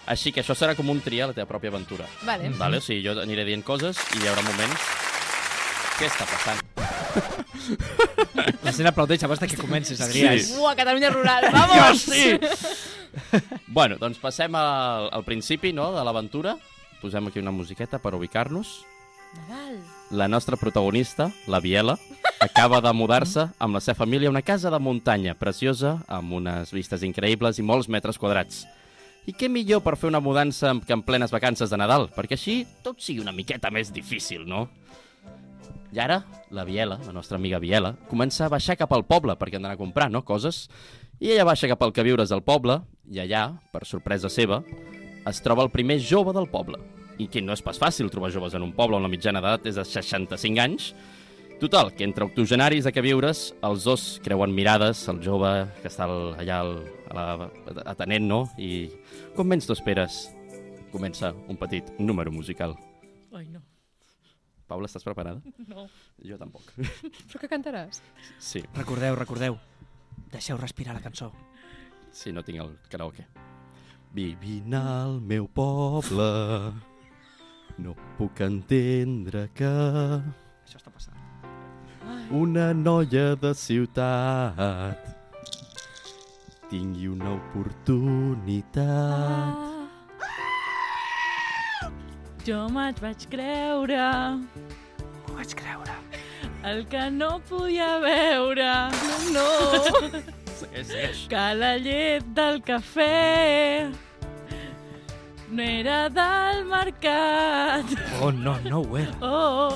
Així 0.09 0.33
que 0.33 0.41
això 0.41 0.57
serà 0.57 0.75
com 0.79 0.89
un 0.89 1.03
triar 1.05 1.29
la 1.31 1.37
teva 1.37 1.49
pròpia 1.51 1.73
aventura. 1.73 2.07
Vale. 2.25 2.49
Vale? 2.57 2.81
O 2.81 2.85
sigui, 2.85 3.03
jo 3.05 3.19
aniré 3.21 3.45
dient 3.49 3.65
coses 3.67 4.01
i 4.17 4.23
hi 4.23 4.31
haurà 4.31 4.45
moments... 4.47 4.89
Què 5.99 6.07
està 6.07 6.29
passant? 6.31 6.61
La 8.63 8.71
gent 8.71 8.87
aplaudeix 8.87 9.25
abans 9.27 9.41
que 9.43 9.59
comencis, 9.59 9.99
Adrià. 10.05 10.37
Sí. 10.39 10.55
Ua, 10.63 10.77
Catalunya 10.79 11.11
rural, 11.11 11.49
vamos! 11.51 12.05
sí! 12.13 12.39
bueno, 13.67 13.99
doncs 13.99 14.21
passem 14.23 14.55
al, 14.55 15.09
al 15.11 15.27
principi 15.27 15.75
no, 15.75 15.91
de 15.97 16.05
l'aventura. 16.07 16.55
Posem 17.03 17.27
aquí 17.29 17.43
una 17.43 17.55
musiqueta 17.55 17.99
per 17.99 18.15
ubicar-nos. 18.15 18.79
Nadal. 19.35 19.83
La 20.15 20.31
nostra 20.31 20.57
protagonista, 20.57 21.33
la 21.51 21.61
Biela, 21.61 21.99
acaba 22.41 22.81
de 22.81 22.95
mudar-se 22.95 23.51
amb 23.59 23.77
la 23.77 23.83
seva 23.83 23.99
família 23.99 24.31
a 24.31 24.33
una 24.33 24.47
casa 24.47 24.71
de 24.71 24.79
muntanya 24.81 25.35
preciosa, 25.35 25.99
amb 26.07 26.39
unes 26.39 26.73
vistes 26.73 27.05
increïbles 27.05 27.59
i 27.59 27.67
molts 27.67 27.91
metres 27.93 28.23
quadrats. 28.23 28.65
I 29.29 29.35
què 29.37 29.51
millor 29.53 29.83
per 29.85 29.99
fer 30.01 30.09
una 30.09 30.23
mudança 30.25 30.71
que 30.87 30.95
en 30.97 31.03
plenes 31.05 31.33
vacances 31.35 31.69
de 31.69 31.77
Nadal, 31.77 32.07
perquè 32.15 32.33
així 32.39 32.63
tot 32.85 33.03
sigui 33.05 33.21
una 33.21 33.35
miqueta 33.37 33.69
més 33.69 33.91
difícil, 33.93 34.47
no? 34.49 34.63
I 35.93 36.01
ara, 36.01 36.23
la 36.53 36.65
Biela, 36.65 36.97
la 37.05 37.13
nostra 37.13 37.37
amiga 37.37 37.61
Biela, 37.61 37.95
comença 38.09 38.47
a 38.47 38.53
baixar 38.53 38.79
cap 38.81 38.93
al 38.97 39.05
poble 39.09 39.37
perquè 39.37 39.59
han 39.59 39.67
d'anar 39.67 39.77
a 39.77 39.81
comprar, 39.81 40.09
no?, 40.09 40.23
coses. 40.25 40.67
I 41.21 41.35
ella 41.35 41.45
baixa 41.45 41.69
cap 41.69 41.85
al 41.85 41.93
que 41.93 42.07
viures 42.07 42.33
del 42.33 42.41
poble, 42.47 42.79
i 43.13 43.21
allà, 43.21 43.51
per 43.73 43.85
sorpresa 43.85 44.31
seva, 44.33 44.63
es 45.29 45.45
troba 45.45 45.67
el 45.67 45.73
primer 45.77 45.99
jove 46.01 46.33
del 46.33 46.49
poble. 46.49 46.81
I 47.21 47.29
que 47.29 47.45
no 47.45 47.53
és 47.53 47.65
pas 47.65 47.77
fàcil 47.77 48.09
trobar 48.09 48.33
joves 48.33 48.57
en 48.57 48.65
un 48.65 48.73
poble 48.73 48.97
on 48.97 49.05
la 49.05 49.13
mitjana 49.13 49.45
d'edat 49.45 49.69
és 49.69 49.77
de 49.77 49.85
65 49.85 50.65
anys, 50.65 50.93
Total, 51.59 51.93
que 51.93 52.05
entre 52.05 52.23
octogenaris 52.25 52.85
de 52.87 52.93
que 52.95 53.03
viures, 53.03 53.53
els 53.67 53.83
dos 53.83 54.21
creuen 54.23 54.53
mirades, 54.55 55.01
el 55.11 55.19
jove 55.25 55.51
que 55.83 55.89
està 55.91 56.05
al- 56.07 56.37
allà 56.39 56.61
al, 56.63 56.71
a 57.11 57.17
la, 57.17 57.49
atenent, 57.91 58.29
no? 58.31 58.45
I 58.63 58.87
com 59.35 59.49
menys 59.51 59.67
t'ho 59.67 59.75
esperes, 59.75 60.29
comença 60.93 61.33
un 61.51 61.59
petit 61.59 61.91
número 61.99 62.31
musical. 62.31 62.77
Ai, 63.35 63.49
no. 63.51 63.65
Paula, 64.71 64.87
estàs 64.87 65.03
preparada? 65.03 65.43
No. 65.67 65.89
Jo 66.23 66.39
tampoc. 66.39 66.63
Però 66.79 67.43
què 67.43 67.51
cantaràs? 67.51 68.03
Sí, 68.39 68.63
Recordeu, 68.77 69.17
recordeu. 69.19 69.59
Deixeu 70.31 70.59
respirar 70.61 70.95
la 70.95 71.03
cançó. 71.03 71.33
sí, 72.13 72.31
no 72.33 72.43
tinc 72.47 72.63
el 72.63 72.77
karaoke. 72.89 73.27
Vivint 74.15 74.75
al 74.79 75.19
meu 75.21 75.49
poble, 75.49 76.29
no 77.83 77.97
puc 78.17 78.41
entendre 78.47 79.49
que 79.55 79.67
Això 80.69 80.79
està 80.79 80.93
passant. 80.93 81.18
Una 82.31 82.73
noia 82.75 83.35
de 83.37 83.55
ciutat 83.55 84.97
tingui 86.71 87.07
una 87.09 87.31
oportunitat. 87.39 89.57
Jo 92.47 92.67
me'n 92.73 92.95
vaig 93.03 93.25
creure 93.33 93.99
M'ho 94.39 95.35
vaig 95.37 95.55
creure. 95.57 95.95
el 96.65 96.85
que 96.89 97.11
no 97.11 97.39
podia 97.49 97.99
veure. 98.03 98.69
No, 99.33 99.49
Segueix, 100.59 100.87
segueix. 100.89 101.27
que 101.31 101.45
la 101.61 101.73
llet 101.79 102.25
del 102.37 102.61
cafè 102.63 103.91
no 105.51 105.63
era 105.63 106.09
del 106.11 106.65
mercat. 106.69 107.85
Oh, 108.21 108.31
no, 108.33 108.57
no 108.69 108.81
ho 108.83 108.97
era. 108.99 109.15
Oh, 109.23 109.73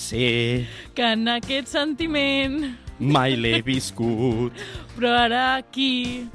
Sí, 0.00 0.66
que 0.96 1.12
en 1.12 1.28
aquest 1.28 1.68
sentiment, 1.76 2.62
mai 2.98 3.36
l'he 3.36 3.60
viscut. 3.66 4.56
però 4.96 5.16
ara 5.26 5.42
aquí 5.60 6.28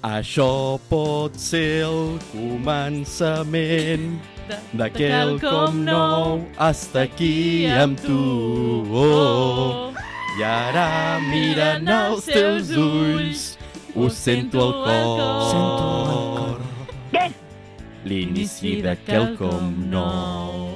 Això 0.00 0.78
pot 0.88 1.34
ser 1.36 1.82
el 1.84 2.14
començament 2.30 4.14
de, 4.72 4.86
quelcom 4.94 5.82
nou 5.84 6.38
hasta 6.56 7.02
aquí 7.02 7.66
amb 7.68 8.00
tu. 8.00 8.16
Oh. 8.96 9.92
I 10.38 10.46
ara 10.48 10.86
mirant 11.26 11.92
els 11.98 12.24
teus 12.24 12.72
ulls 12.72 13.44
ho 13.92 14.08
sento 14.08 14.64
al 14.64 14.74
cor. 15.20 15.46
Sento 15.52 15.92
al 16.00 16.26
cor. 16.38 17.30
L'inici 18.08 18.78
de 18.80 18.96
quelcom 19.04 19.74
nou. 19.92 20.69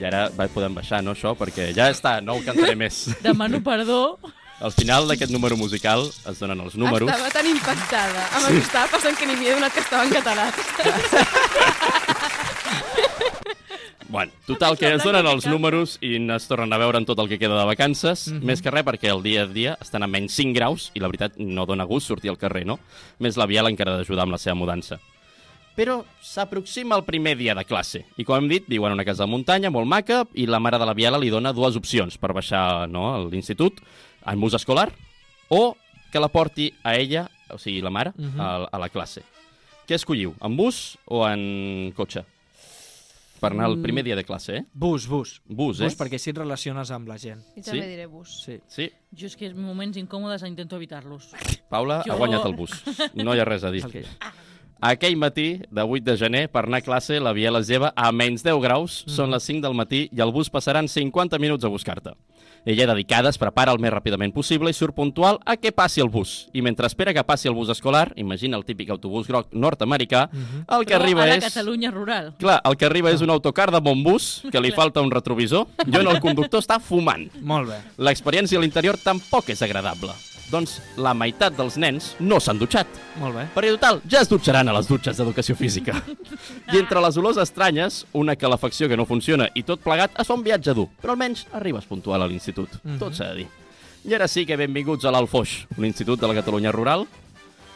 I 0.00 0.06
ara 0.08 0.28
va, 0.32 0.48
podem 0.48 0.74
baixar, 0.74 1.02
no, 1.04 1.12
això? 1.12 1.34
Perquè 1.36 1.70
ja 1.76 1.90
està, 1.92 2.18
no 2.24 2.38
ho 2.38 2.44
cantaré 2.44 2.74
més. 2.78 3.04
Demano 3.26 3.60
perdó. 3.64 4.16
Al 4.60 4.72
final 4.76 5.08
d'aquest 5.08 5.32
número 5.32 5.56
musical 5.56 6.04
es 6.08 6.40
donen 6.40 6.60
els 6.60 6.76
números. 6.76 7.08
Estava 7.08 7.30
tan 7.32 7.46
impactada 7.48 8.26
amb 8.36 8.48
el 8.48 8.58
que 8.58 8.64
estava 8.66 8.88
passant 8.92 9.16
que 9.16 9.28
ni 9.28 9.36
m'hi 9.40 9.48
he 9.48 9.56
donat 9.56 9.76
que 9.76 9.84
estava 9.84 10.04
en 10.08 10.12
català. 10.16 10.50
Bueno, 14.10 14.32
total, 14.44 14.74
que 14.76 14.88
es 14.90 15.04
donen 15.06 15.22
els 15.30 15.44
números 15.46 15.92
i 16.02 16.16
es 16.34 16.46
tornen 16.50 16.72
a 16.74 16.78
veure 16.82 16.98
en 16.98 17.04
tot 17.06 17.20
el 17.22 17.28
que 17.30 17.38
queda 17.38 17.54
de 17.54 17.66
vacances. 17.68 18.26
Mm 18.26 18.40
-hmm. 18.40 18.44
Més 18.44 18.60
que 18.60 18.70
res 18.70 18.84
perquè 18.84 19.08
el 19.14 19.22
dia 19.22 19.42
a 19.42 19.46
dia 19.46 19.78
estan 19.80 20.02
a 20.02 20.08
menys 20.08 20.34
5 20.34 20.52
graus 20.52 20.90
i 20.94 21.00
la 21.00 21.06
veritat 21.06 21.38
no 21.38 21.64
dona 21.64 21.84
gust 21.84 22.08
sortir 22.08 22.30
al 22.30 22.36
carrer, 22.36 22.66
no? 22.66 22.80
Més 23.20 23.36
la 23.36 23.46
Biel 23.46 23.68
encara 23.68 23.94
ha 23.94 23.96
d'ajudar 23.98 24.22
amb 24.22 24.32
la 24.32 24.38
seva 24.38 24.56
mudança. 24.56 24.98
Però 25.80 26.02
s'aproxima 26.20 26.92
el 26.98 27.04
primer 27.08 27.32
dia 27.40 27.54
de 27.56 27.64
classe 27.64 28.02
i, 28.20 28.24
com 28.28 28.36
hem 28.36 28.48
dit, 28.50 28.66
viu 28.68 28.84
en 28.84 28.92
una 28.92 29.04
casa 29.08 29.24
de 29.24 29.30
muntanya 29.32 29.70
molt 29.72 29.88
maca 29.88 30.26
i 30.36 30.44
la 30.46 30.60
mare 30.60 30.76
de 30.76 30.84
la 30.84 30.92
Biela 30.98 31.16
li 31.22 31.30
dona 31.32 31.54
dues 31.56 31.78
opcions 31.80 32.18
per 32.20 32.34
baixar 32.36 32.84
no, 32.92 33.06
a 33.14 33.22
l'institut, 33.30 33.80
en 34.28 34.40
bus 34.42 34.52
escolar 34.58 34.90
o 35.48 35.74
que 36.12 36.20
la 36.20 36.28
porti 36.28 36.68
a 36.84 36.96
ella, 36.98 37.24
o 37.48 37.56
sigui, 37.58 37.80
la 37.80 37.88
mare, 37.90 38.12
Mhm. 38.18 38.40
a, 38.40 38.68
a 38.70 38.78
la 38.78 38.88
classe. 38.90 39.22
Què 39.88 39.94
escolliu, 39.96 40.34
en 40.42 40.56
bus 40.58 40.98
o 41.06 41.24
en 41.26 41.92
cotxe? 41.96 42.26
Per 43.40 43.48
anar 43.54 43.70
el 43.70 43.78
primer 43.80 44.04
dia 44.04 44.14
de 44.18 44.22
classe, 44.24 44.56
eh? 44.58 44.64
Bus, 44.74 45.06
bus. 45.08 45.40
Bus, 45.48 45.80
eh? 45.80 45.84
Bus, 45.88 45.96
perquè 45.96 46.18
així 46.20 46.28
et 46.34 46.36
relaciones 46.36 46.90
amb 46.92 47.08
la 47.08 47.16
gent. 47.16 47.40
I 47.56 47.62
també 47.62 47.80
Sí? 47.80 47.88
diré 47.88 48.04
bus. 48.06 48.34
Sí. 48.44 48.58
Sí. 48.68 48.90
Jo 49.16 49.26
és 49.26 49.34
que 49.36 49.46
en 49.46 49.56
moments 49.56 49.96
incòmodes 49.96 50.44
intento 50.46 50.76
evitar-los. 50.76 51.30
Paula 51.70 52.02
Jo- 52.04 52.12
ha 52.12 52.16
guanyat 52.20 52.44
el 52.44 52.52
bus. 52.54 52.70
No 53.14 53.32
hi 53.34 53.40
ha 53.40 53.46
res 53.48 53.64
a 53.64 53.70
dir. 53.70 53.80
És 53.86 54.06
Aquell 54.80 55.16
matí, 55.20 55.60
de 55.70 55.82
8 55.82 56.04
de 56.04 56.16
gener, 56.16 56.48
per 56.48 56.64
anar 56.64 56.78
a 56.80 56.84
classe, 56.84 57.18
la 57.20 57.34
Biel 57.36 57.58
es 57.58 57.68
lleva 57.68 57.92
a 57.94 58.08
menys 58.16 58.40
10 58.40 58.62
graus, 58.64 59.02
són 59.12 59.28
les 59.28 59.44
5 59.44 59.60
del 59.60 59.76
matí 59.76 60.06
i 60.08 60.22
el 60.24 60.32
bus 60.32 60.48
passaran 60.48 60.88
50 60.88 61.36
minuts 61.38 61.68
a 61.68 61.68
buscar-te. 61.68 62.14
Ella, 62.64 62.86
dedicada, 62.86 63.28
es 63.28 63.36
prepara 63.40 63.72
el 63.72 63.80
més 63.80 63.92
ràpidament 63.92 64.32
possible 64.32 64.72
i 64.72 64.76
surt 64.76 64.96
puntual 64.96 65.38
a 65.44 65.58
que 65.60 65.72
passi 65.72 66.00
el 66.00 66.08
bus. 66.12 66.48
I 66.56 66.64
mentre 66.64 66.88
espera 66.88 67.12
que 67.12 67.24
passi 67.24 67.48
el 67.48 67.54
bus 67.56 67.68
escolar, 67.72 68.14
imagina 68.16 68.56
el 68.56 68.64
típic 68.64 68.88
autobús 68.92 69.28
groc 69.28 69.52
nord-americà, 69.52 70.26
el 70.32 70.86
que 70.88 70.96
Però 70.96 71.02
arriba 71.02 71.24
a 71.24 71.28
la 71.28 71.36
és... 71.36 71.44
Catalunya 71.44 71.92
rural. 71.92 72.32
Clar, 72.40 72.60
el 72.64 72.76
que 72.80 72.88
arriba 72.88 73.12
és 73.12 73.20
un 73.20 73.32
autocar 73.32 73.68
de 73.72 73.80
bon 73.84 74.00
bus, 74.04 74.30
que 74.52 74.64
li 74.64 74.72
falta 74.72 75.04
un 75.04 75.12
retrovisor, 75.12 75.68
i 75.84 75.96
on 76.00 76.08
el 76.08 76.20
conductor 76.24 76.64
està 76.64 76.80
fumant. 76.80 77.28
Molt 77.40 77.68
bé. 77.72 77.80
L'experiència 78.00 78.56
a 78.56 78.64
l'interior 78.64 78.96
tampoc 79.00 79.52
és 79.52 79.60
agradable. 79.64 80.16
Doncs 80.50 80.80
la 80.98 81.12
meitat 81.14 81.54
dels 81.54 81.76
nens 81.78 82.16
no 82.18 82.40
s'han 82.42 82.58
dutxat. 82.58 82.88
Molt 83.20 83.36
bé. 83.36 83.44
Perquè, 83.54 83.70
total, 83.76 84.00
ja 84.10 84.20
es 84.24 84.28
dutxaran 84.30 84.66
a 84.68 84.74
les 84.74 84.88
dutxes 84.90 85.16
d'educació 85.20 85.54
física. 85.54 85.94
I 86.74 86.80
entre 86.80 87.00
les 87.04 87.16
olors 87.20 87.38
estranyes, 87.38 88.00
una 88.18 88.34
calefacció 88.34 88.88
que 88.90 88.96
no 88.98 89.06
funciona 89.06 89.46
i 89.54 89.62
tot 89.62 89.80
plegat 89.84 90.18
es 90.18 90.26
fa 90.26 90.34
un 90.34 90.42
viatge 90.42 90.74
dur, 90.74 90.88
però 91.00 91.14
almenys 91.14 91.46
arribes 91.54 91.86
puntual 91.86 92.22
a 92.22 92.26
l'institut. 92.26 92.74
Tot 92.98 93.14
s'ha 93.14 93.30
de 93.30 93.44
dir. 93.44 93.48
I 94.10 94.14
ara 94.16 94.26
sí 94.32 94.46
que 94.48 94.56
benvinguts 94.56 95.04
a 95.04 95.12
l'Alfoix, 95.14 95.66
l'Institut 95.78 96.18
de 96.20 96.26
la 96.26 96.34
Catalunya 96.40 96.72
Rural, 96.72 97.06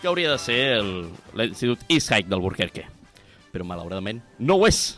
que 0.01 0.09
hauria 0.11 0.33
de 0.33 0.39
ser 0.43 0.61
el- 0.81 1.11
l'Institut 1.37 1.81
East 1.89 2.11
High 2.11 2.27
del 2.29 2.41
Burquerque. 2.41 2.87
Però, 3.53 3.62
malauradament, 3.64 4.18
no 4.41 4.57
ho 4.57 4.66
és 4.66 4.97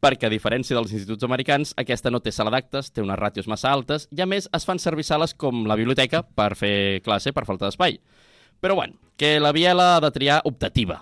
perquè 0.00 0.26
a 0.28 0.30
diferència 0.30 0.76
dels 0.76 0.92
instituts 0.92 1.24
americans, 1.26 1.72
aquesta 1.76 2.10
no 2.10 2.20
té 2.20 2.30
sala 2.32 2.50
d'actes, 2.54 2.92
té 2.92 3.02
unes 3.02 3.18
ràtios 3.18 3.48
massa 3.50 3.72
altes 3.72 4.06
i 4.14 4.20
a 4.22 4.26
més 4.26 4.48
es 4.54 4.64
fan 4.64 4.78
servir 4.78 5.04
sales 5.04 5.34
com 5.34 5.64
la 5.66 5.74
biblioteca 5.76 6.22
per 6.22 6.54
fer 6.56 7.00
classe 7.02 7.32
per 7.32 7.44
falta 7.48 7.66
d'espai. 7.66 7.98
Però 8.60 8.74
bueno, 8.74 8.94
que 9.16 9.38
la 9.40 9.52
Biela 9.52 9.96
ha 9.96 10.00
de 10.00 10.10
triar 10.10 10.40
optativa, 10.44 11.00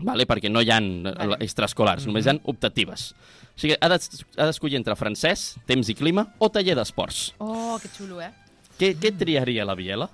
vale? 0.00 0.26
perquè 0.26 0.50
no 0.50 0.60
hi 0.62 0.70
ha 0.70 0.80
vale. 0.80 1.38
extraescolars, 1.40 2.06
només 2.06 2.26
hi 2.26 2.30
ha 2.30 2.38
optatives. 2.44 3.12
O 3.56 3.58
sigui, 3.60 3.74
ha 3.80 3.88
d'es- 3.90 4.24
ha 4.36 4.46
d'escollir 4.46 4.76
entre 4.78 4.94
francès, 4.94 5.56
temps 5.66 5.88
i 5.88 5.94
clima 5.94 6.28
o 6.38 6.48
taller 6.50 6.76
d'esports. 6.78 7.34
Oh, 7.38 7.78
que 7.82 7.88
xulo, 7.88 8.20
eh? 8.22 8.30
Què, 8.78 8.92
què 8.98 9.10
triaria 9.18 9.64
la 9.66 9.74
Biela? 9.74 10.08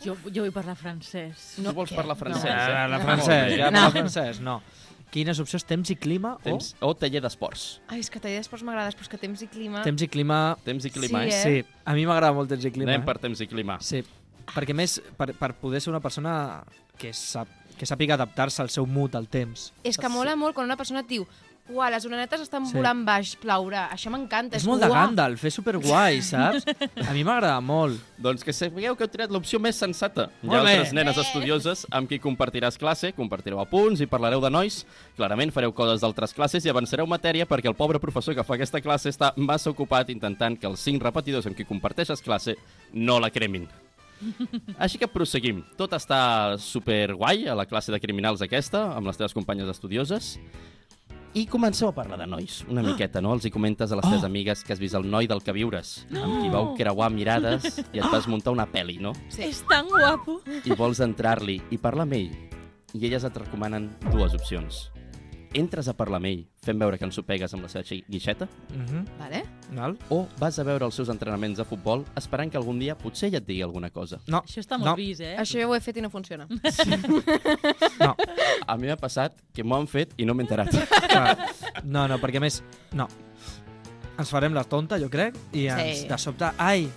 Jo, 0.00 0.14
jo 0.32 0.42
vull 0.46 0.52
parlar 0.52 0.76
francès. 0.80 1.56
tu 1.60 1.72
vols 1.76 1.92
parlar 1.92 2.16
francès, 2.16 2.44
No. 2.44 2.50
eh? 2.50 2.76
Ah, 2.76 2.88
la 2.88 2.96
No. 2.98 3.04
francès, 3.04 3.56
ja 3.58 3.70
No. 3.70 3.76
parla 3.82 3.90
francès, 3.90 4.40
no. 4.40 4.62
Quines 5.10 5.40
opcions? 5.42 5.64
Temps 5.66 5.90
i 5.90 5.96
clima 5.98 6.36
Temps 6.44 6.72
o 6.86 6.92
taller 6.94 7.22
d'esports. 7.24 7.80
Ai, 7.90 7.98
és 8.02 8.10
que 8.12 8.20
taller 8.22 8.38
d'esports 8.38 8.62
m'agrada, 8.66 8.92
però 8.94 9.06
és 9.06 9.10
que 9.10 9.18
temps 9.20 9.42
i 9.42 9.48
clima... 9.50 9.80
o... 9.80 9.86
Temps 9.86 10.04
i 10.06 10.08
clima... 10.10 10.38
Temps 10.66 10.86
i 10.86 10.92
clima, 10.94 11.24
Sí, 11.26 11.34
eh? 11.34 11.40
eh? 11.40 11.64
Sí, 11.64 11.80
a 11.84 11.96
mi 11.98 12.06
m'agrada 12.06 12.36
molt 12.36 12.52
temps 12.52 12.64
i 12.64 12.70
clima. 12.74 12.92
Anem 12.92 13.02
eh? 13.02 13.08
per 13.08 13.16
temps 13.22 13.42
i 13.42 13.48
clima. 13.50 13.80
Sí, 13.82 14.04
perquè 14.54 14.76
més, 14.76 15.00
per, 15.18 15.32
per 15.38 15.52
poder 15.58 15.82
ser 15.82 15.90
una 15.90 16.02
persona 16.04 16.34
que, 17.00 17.10
sap, 17.16 17.50
que 17.78 17.88
sàpiga 17.88 18.14
adaptar-se 18.14 18.62
al 18.62 18.70
seu 18.70 18.86
mood, 18.86 19.18
al 19.18 19.26
temps. 19.30 19.70
És 19.82 19.98
que 19.98 20.10
mola 20.12 20.36
molt 20.38 20.54
quan 20.54 20.70
una 20.70 20.78
persona 20.78 21.02
et 21.02 21.10
diu 21.10 21.26
Uah, 21.70 21.88
les 21.94 22.04
orenetes 22.04 22.40
estan 22.42 22.66
Sí. 22.66 22.74
volant 22.74 23.04
baix, 23.06 23.36
plourà. 23.38 23.88
Això 23.94 24.10
m'encanta. 24.10 24.56
És 24.56 24.64
molt 24.66 24.82
de 24.82 24.88
uah. 24.90 25.06
Gandalf, 25.06 25.44
és 25.44 25.54
superguai, 25.54 26.20
saps? 26.22 26.64
A 27.08 27.12
mi 27.14 27.22
m'agrada 27.24 27.60
molt. 27.60 28.00
Doncs 28.18 28.42
que 28.44 28.52
sapigueu 28.52 28.96
que 28.96 29.04
heu 29.06 29.10
triat 29.10 29.30
l'opció 29.30 29.60
més 29.62 29.76
sensata. 29.78 30.28
Hi 30.42 30.46
ha 30.46 30.50
Molt 30.50 30.64
bé. 30.66 30.72
altres 30.76 30.92
nenes 30.92 31.16
estudioses 31.16 31.86
amb 31.90 32.08
qui 32.10 32.18
compartiràs 32.18 32.76
classe, 32.76 33.12
compartireu 33.14 33.60
apunts 33.62 34.00
i 34.02 34.06
parlareu 34.10 34.40
de 34.42 34.50
nois. 34.50 34.84
Clarament 35.16 35.52
fareu 35.54 35.72
coses 35.72 36.00
d'altres 36.02 36.34
classes 36.34 36.64
i 36.66 36.68
avançareu 36.70 37.06
matèria 37.06 37.46
perquè 37.46 37.68
el 37.70 37.76
pobre 37.78 38.00
professor 38.00 38.34
que 38.34 38.44
fa 38.44 38.54
aquesta 38.58 38.80
classe 38.80 39.08
està 39.08 39.32
massa 39.36 39.70
ocupat 39.70 40.10
intentant 40.10 40.58
que 40.58 40.66
els 40.66 40.80
cinc 40.80 41.02
repetidors 41.02 41.46
amb 41.46 41.56
qui 41.56 41.64
comparteixes 41.64 42.20
classe 42.20 42.56
no 42.92 43.20
la 43.20 43.30
cremin. 43.30 43.68
Així 44.78 44.98
que 45.00 45.08
proseguim. 45.08 45.62
Tot 45.78 45.94
està 45.96 46.58
super 46.60 47.14
guai 47.14 47.46
a 47.48 47.54
la 47.56 47.64
classe 47.64 47.92
de 47.92 48.00
criminals 48.02 48.42
aquesta, 48.44 48.90
amb 48.96 49.06
les 49.08 49.16
teves 49.16 49.32
companyes 49.32 49.68
estudioses. 49.72 50.34
I 51.32 51.46
comenceu 51.46 51.86
a 51.88 51.94
parlar 51.94 52.18
de 52.18 52.26
nois, 52.26 52.64
una 52.68 52.82
miqueta, 52.82 53.20
no? 53.22 53.30
Els 53.36 53.44
hi 53.46 53.52
comentes 53.54 53.92
a 53.92 53.96
les 53.96 54.04
teves 54.04 54.24
Oh. 54.24 54.26
amigues 54.26 54.64
que 54.64 54.72
has 54.72 54.80
vist 54.80 54.96
el 54.98 55.04
noi 55.08 55.28
del 55.30 55.42
que 55.46 55.52
viures, 55.54 56.04
amb 56.10 56.40
qui 56.42 56.48
vau 56.50 56.74
creuar 56.74 57.10
mirades 57.14 57.78
i 57.94 58.00
et 58.02 58.08
vas 58.10 58.26
muntar 58.26 58.50
una 58.50 58.66
pel·li, 58.66 58.98
no? 59.00 59.12
Sí. 59.28 59.44
És 59.46 59.62
tan 59.68 59.86
guapo. 59.86 60.40
I 60.64 60.74
vols 60.74 60.98
entrar-li 60.98 61.60
i 61.70 61.78
parlar 61.78 62.02
amb 62.08 62.14
ell. 62.18 62.32
I 62.94 63.06
elles 63.06 63.22
et 63.22 63.36
recomanen 63.36 63.92
dues 64.10 64.34
opcions. 64.34 64.90
Entres 65.54 65.88
a 65.88 65.94
parlar 65.96 66.18
amb 66.20 66.26
ell 66.30 66.44
fent 66.62 66.78
veure 66.78 66.98
que 66.98 67.04
ensopegues 67.08 67.52
amb 67.54 67.64
la 67.64 67.68
seva 67.72 67.84
guixeta? 68.08 68.46
Mhm. 68.74 69.04
Vale? 69.18 69.42
Val? 69.74 69.96
O 70.10 70.26
vas 70.38 70.58
a 70.58 70.64
veure 70.64 70.84
els 70.84 70.94
seus 70.94 71.08
entrenaments 71.08 71.58
de 71.58 71.64
futbol 71.64 72.04
esperant 72.16 72.50
que 72.50 72.56
algun 72.58 72.78
dia 72.78 72.96
potser 72.98 73.28
ella 73.28 73.38
et 73.38 73.46
digui 73.46 73.62
alguna 73.62 73.90
cosa? 73.90 74.20
No, 74.26 74.42
Això 74.46 74.60
està 74.60 74.78
molt 74.78 74.90
no, 74.90 74.96
vist, 74.96 75.20
eh? 75.20 75.36
Això 75.38 75.60
jo 75.60 75.68
ho 75.70 75.74
he 75.74 75.80
fet 75.80 75.96
i 75.96 76.00
no 76.02 76.10
funciona. 76.10 76.46
no. 78.00 78.14
A 78.66 78.76
mi 78.76 78.86
m'ha 78.86 78.96
passat 79.00 79.34
que 79.54 79.64
m'ho 79.64 79.76
han 79.80 79.86
fet 79.90 80.14
i 80.18 80.24
no 80.28 80.34
m'he 80.34 80.46
enterat. 80.46 80.70
No, 81.84 82.06
no, 82.08 82.18
perquè 82.20 82.36
a 82.36 82.40
més, 82.44 82.60
no. 82.92 83.06
Ens 84.20 84.28
farem 84.30 84.52
la 84.54 84.64
tonta, 84.68 84.98
jo 85.00 85.08
crec, 85.08 85.34
i 85.56 85.66
ens, 85.72 86.02
Sí. 86.02 86.08
de 86.10 86.18
sobte, 86.20 86.50
ai, 86.58 86.88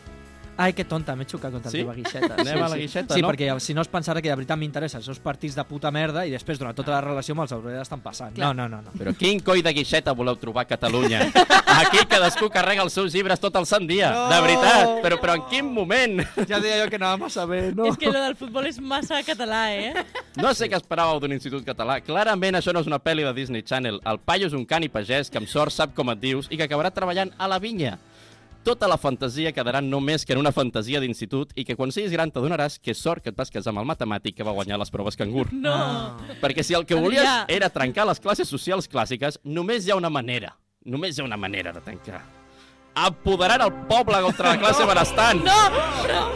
ai, 0.58 0.74
que 0.74 0.86
tonta, 0.86 1.16
m'he 1.16 1.26
xocat 1.26 1.52
contra 1.52 1.72
Sí? 1.72 1.80
la 1.84 1.94
teva 1.94 1.96
guixeta. 1.98 2.36
Anem 2.44 2.64
a 2.64 2.70
la 2.70 2.78
guixeta, 2.78 3.16
sí, 3.16 3.22
no? 3.22 3.30
perquè 3.32 3.50
si 3.60 3.74
no 3.74 3.82
es 3.82 3.90
pensarà 3.90 4.22
que 4.22 4.30
de 4.30 4.36
veritat 4.36 4.58
m'interessa 4.60 4.98
els 5.00 5.06
seus 5.06 5.20
partits 5.20 5.56
de 5.56 5.64
puta 5.66 5.92
merda 5.92 6.26
i 6.26 6.32
després 6.32 6.60
durant 6.60 6.76
tota 6.76 6.92
la 6.92 7.02
relació 7.02 7.36
me'ls 7.36 7.52
hauré 7.56 7.78
d'estar 7.78 8.00
passant. 8.04 8.34
Clar. 8.36 8.54
No, 8.54 8.68
no, 8.68 8.68
no, 8.78 8.82
no. 8.86 8.94
Però 9.00 9.14
quin 9.18 9.40
coi 9.42 9.62
de 9.66 9.74
guixeta 9.74 10.14
voleu 10.14 10.36
trobar 10.38 10.64
a 10.66 10.70
Catalunya? 10.70 11.24
Aquí 11.80 12.04
cadascú 12.10 12.50
carrega 12.54 12.84
els 12.86 12.94
seus 12.94 13.14
llibres 13.14 13.40
tot 13.42 13.56
el 13.58 13.66
sant 13.66 13.88
dia. 13.90 14.12
No! 14.14 14.28
De 14.30 14.42
veritat. 14.46 14.94
Però, 15.04 15.18
però 15.22 15.38
en 15.40 15.46
quin 15.50 15.66
moment? 15.74 16.22
Ja 16.50 16.60
deia 16.60 16.84
jo 16.84 16.90
que 16.92 16.98
anava 17.00 17.18
massa 17.26 17.46
bé, 17.50 17.72
no? 17.74 17.88
És 17.90 17.98
que 17.98 18.12
lo 18.12 18.20
del 18.22 18.36
futbol 18.38 18.68
és 18.70 18.78
massa 18.84 19.22
català, 19.26 19.64
eh? 19.74 20.06
No 20.38 20.52
sé 20.54 20.68
què 20.70 20.78
esperàveu 20.78 21.22
d'un 21.24 21.34
institut 21.34 21.64
català. 21.66 22.00
Clarament 22.04 22.60
això 22.60 22.74
no 22.76 22.82
és 22.84 22.90
una 22.90 23.00
pel·li 23.02 23.24
de 23.26 23.34
Disney 23.34 23.64
Channel. 23.66 24.00
El 24.06 24.20
paio 24.20 24.48
és 24.50 24.54
un 24.58 24.66
cani 24.70 24.90
pagès 24.94 25.32
que 25.32 25.40
amb 25.42 25.50
sort 25.50 25.74
sap 25.74 25.96
com 25.98 26.12
et 26.14 26.20
dius 26.22 26.50
i 26.52 26.60
que 26.60 26.68
acabarà 26.68 26.92
treballant 26.94 27.32
a 27.38 27.48
la 27.50 27.60
vinya. 27.64 27.96
Tota 28.64 28.88
la 28.88 28.96
fantasia 28.96 29.52
quedarà 29.52 29.82
només 29.84 30.24
que 30.24 30.32
en 30.32 30.40
una 30.40 30.54
fantasia 30.56 31.02
d'institut 31.04 31.50
i 31.60 31.66
que 31.68 31.76
quan 31.76 31.92
siguis 31.92 32.14
gran 32.16 32.32
t'adonaràs 32.32 32.78
que 32.80 32.94
sort 32.96 33.20
que 33.24 33.34
et 33.34 33.36
vas 33.36 33.52
casar 33.52 33.74
amb 33.74 33.82
el 33.82 33.90
matemàtic 33.90 34.38
que 34.38 34.48
va 34.48 34.54
guanyar 34.56 34.78
les 34.80 34.92
proves 34.94 35.20
cangur. 35.20 35.50
No. 35.52 35.74
Ah. 35.74 36.38
Perquè 36.40 36.64
si 36.64 36.78
el 36.78 36.86
que 36.88 36.96
volies 36.96 37.28
Adrià. 37.28 37.44
era 37.52 37.68
trencar 37.70 38.08
les 38.08 38.24
classes 38.24 38.48
socials 38.48 38.88
clàssiques, 38.88 39.42
només 39.44 39.84
hi 39.84 39.92
ha 39.92 40.00
una 40.00 40.10
manera. 40.10 40.56
Només 40.86 41.18
hi 41.18 41.22
ha 41.22 41.28
una 41.28 41.36
manera 41.36 41.76
de 41.76 41.84
tancar. 41.84 42.24
Apoderar 42.96 43.60
el 43.66 43.74
poble 43.90 44.22
contra 44.22 44.54
la 44.54 44.60
classe 44.62 44.88
benestant. 44.88 45.44
No! 45.44 45.60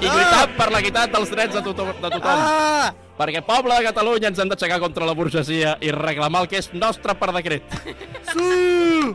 I 0.02 0.12
lluitar 0.12 0.46
per 0.58 0.72
l'equitat 0.74 1.16
dels 1.16 1.32
drets 1.32 1.56
de 1.56 1.64
tothom. 1.64 1.96
De 1.96 2.12
tothom. 2.12 2.44
Ah! 2.44 2.94
Perquè 3.18 3.40
poble 3.46 3.78
de 3.80 3.88
Catalunya 3.88 4.34
ens 4.34 4.40
hem 4.44 4.52
d'aixecar 4.52 4.82
contra 4.84 5.08
la 5.08 5.16
burgesia 5.18 5.78
i 5.82 5.96
reclamar 5.96 6.44
el 6.44 6.52
que 6.52 6.60
és 6.60 6.74
nostre 6.76 7.16
per 7.18 7.32
decret. 7.40 7.78
Sí! 8.34 9.14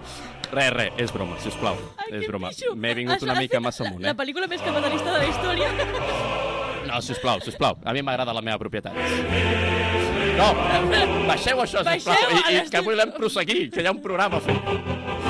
Re, 0.53 0.69
re, 0.69 0.93
és 1.01 1.13
broma, 1.13 1.39
si 1.41 1.49
us 1.49 1.57
plau. 1.57 1.79
Ai, 1.97 2.11
és 2.19 2.27
broma. 2.29 2.51
M'he 2.77 2.93
vingut 2.99 3.23
una 3.25 3.39
mica 3.41 3.61
massa 3.65 3.87
amunt, 3.87 4.03
La 4.05 4.13
eh? 4.13 4.17
pel·lícula 4.19 4.49
més 4.51 4.61
capitalista 4.61 5.15
de 5.15 5.23
la 5.23 5.31
història. 5.31 5.71
No, 6.91 7.01
si 7.01 7.15
us 7.15 7.23
plau, 7.23 7.41
si 7.41 7.49
us 7.55 7.57
plau. 7.57 7.79
A 7.89 7.95
mi 7.97 8.03
m'agrada 8.05 8.35
la 8.37 8.43
meva 8.45 8.59
propietat. 8.61 8.93
No, 10.37 10.51
baixeu 11.31 11.65
això, 11.65 11.81
si 11.89 11.97
us 12.03 12.05
plau. 12.05 12.37
I, 12.37 12.59
i 12.59 12.65
que 12.69 12.85
volem 12.85 13.17
proseguir, 13.17 13.71
que 13.73 13.81
hi 13.81 13.89
ha 13.89 13.97
un 13.97 14.05
programa 14.05 14.43
a 14.43 14.45
fer. 14.45 15.22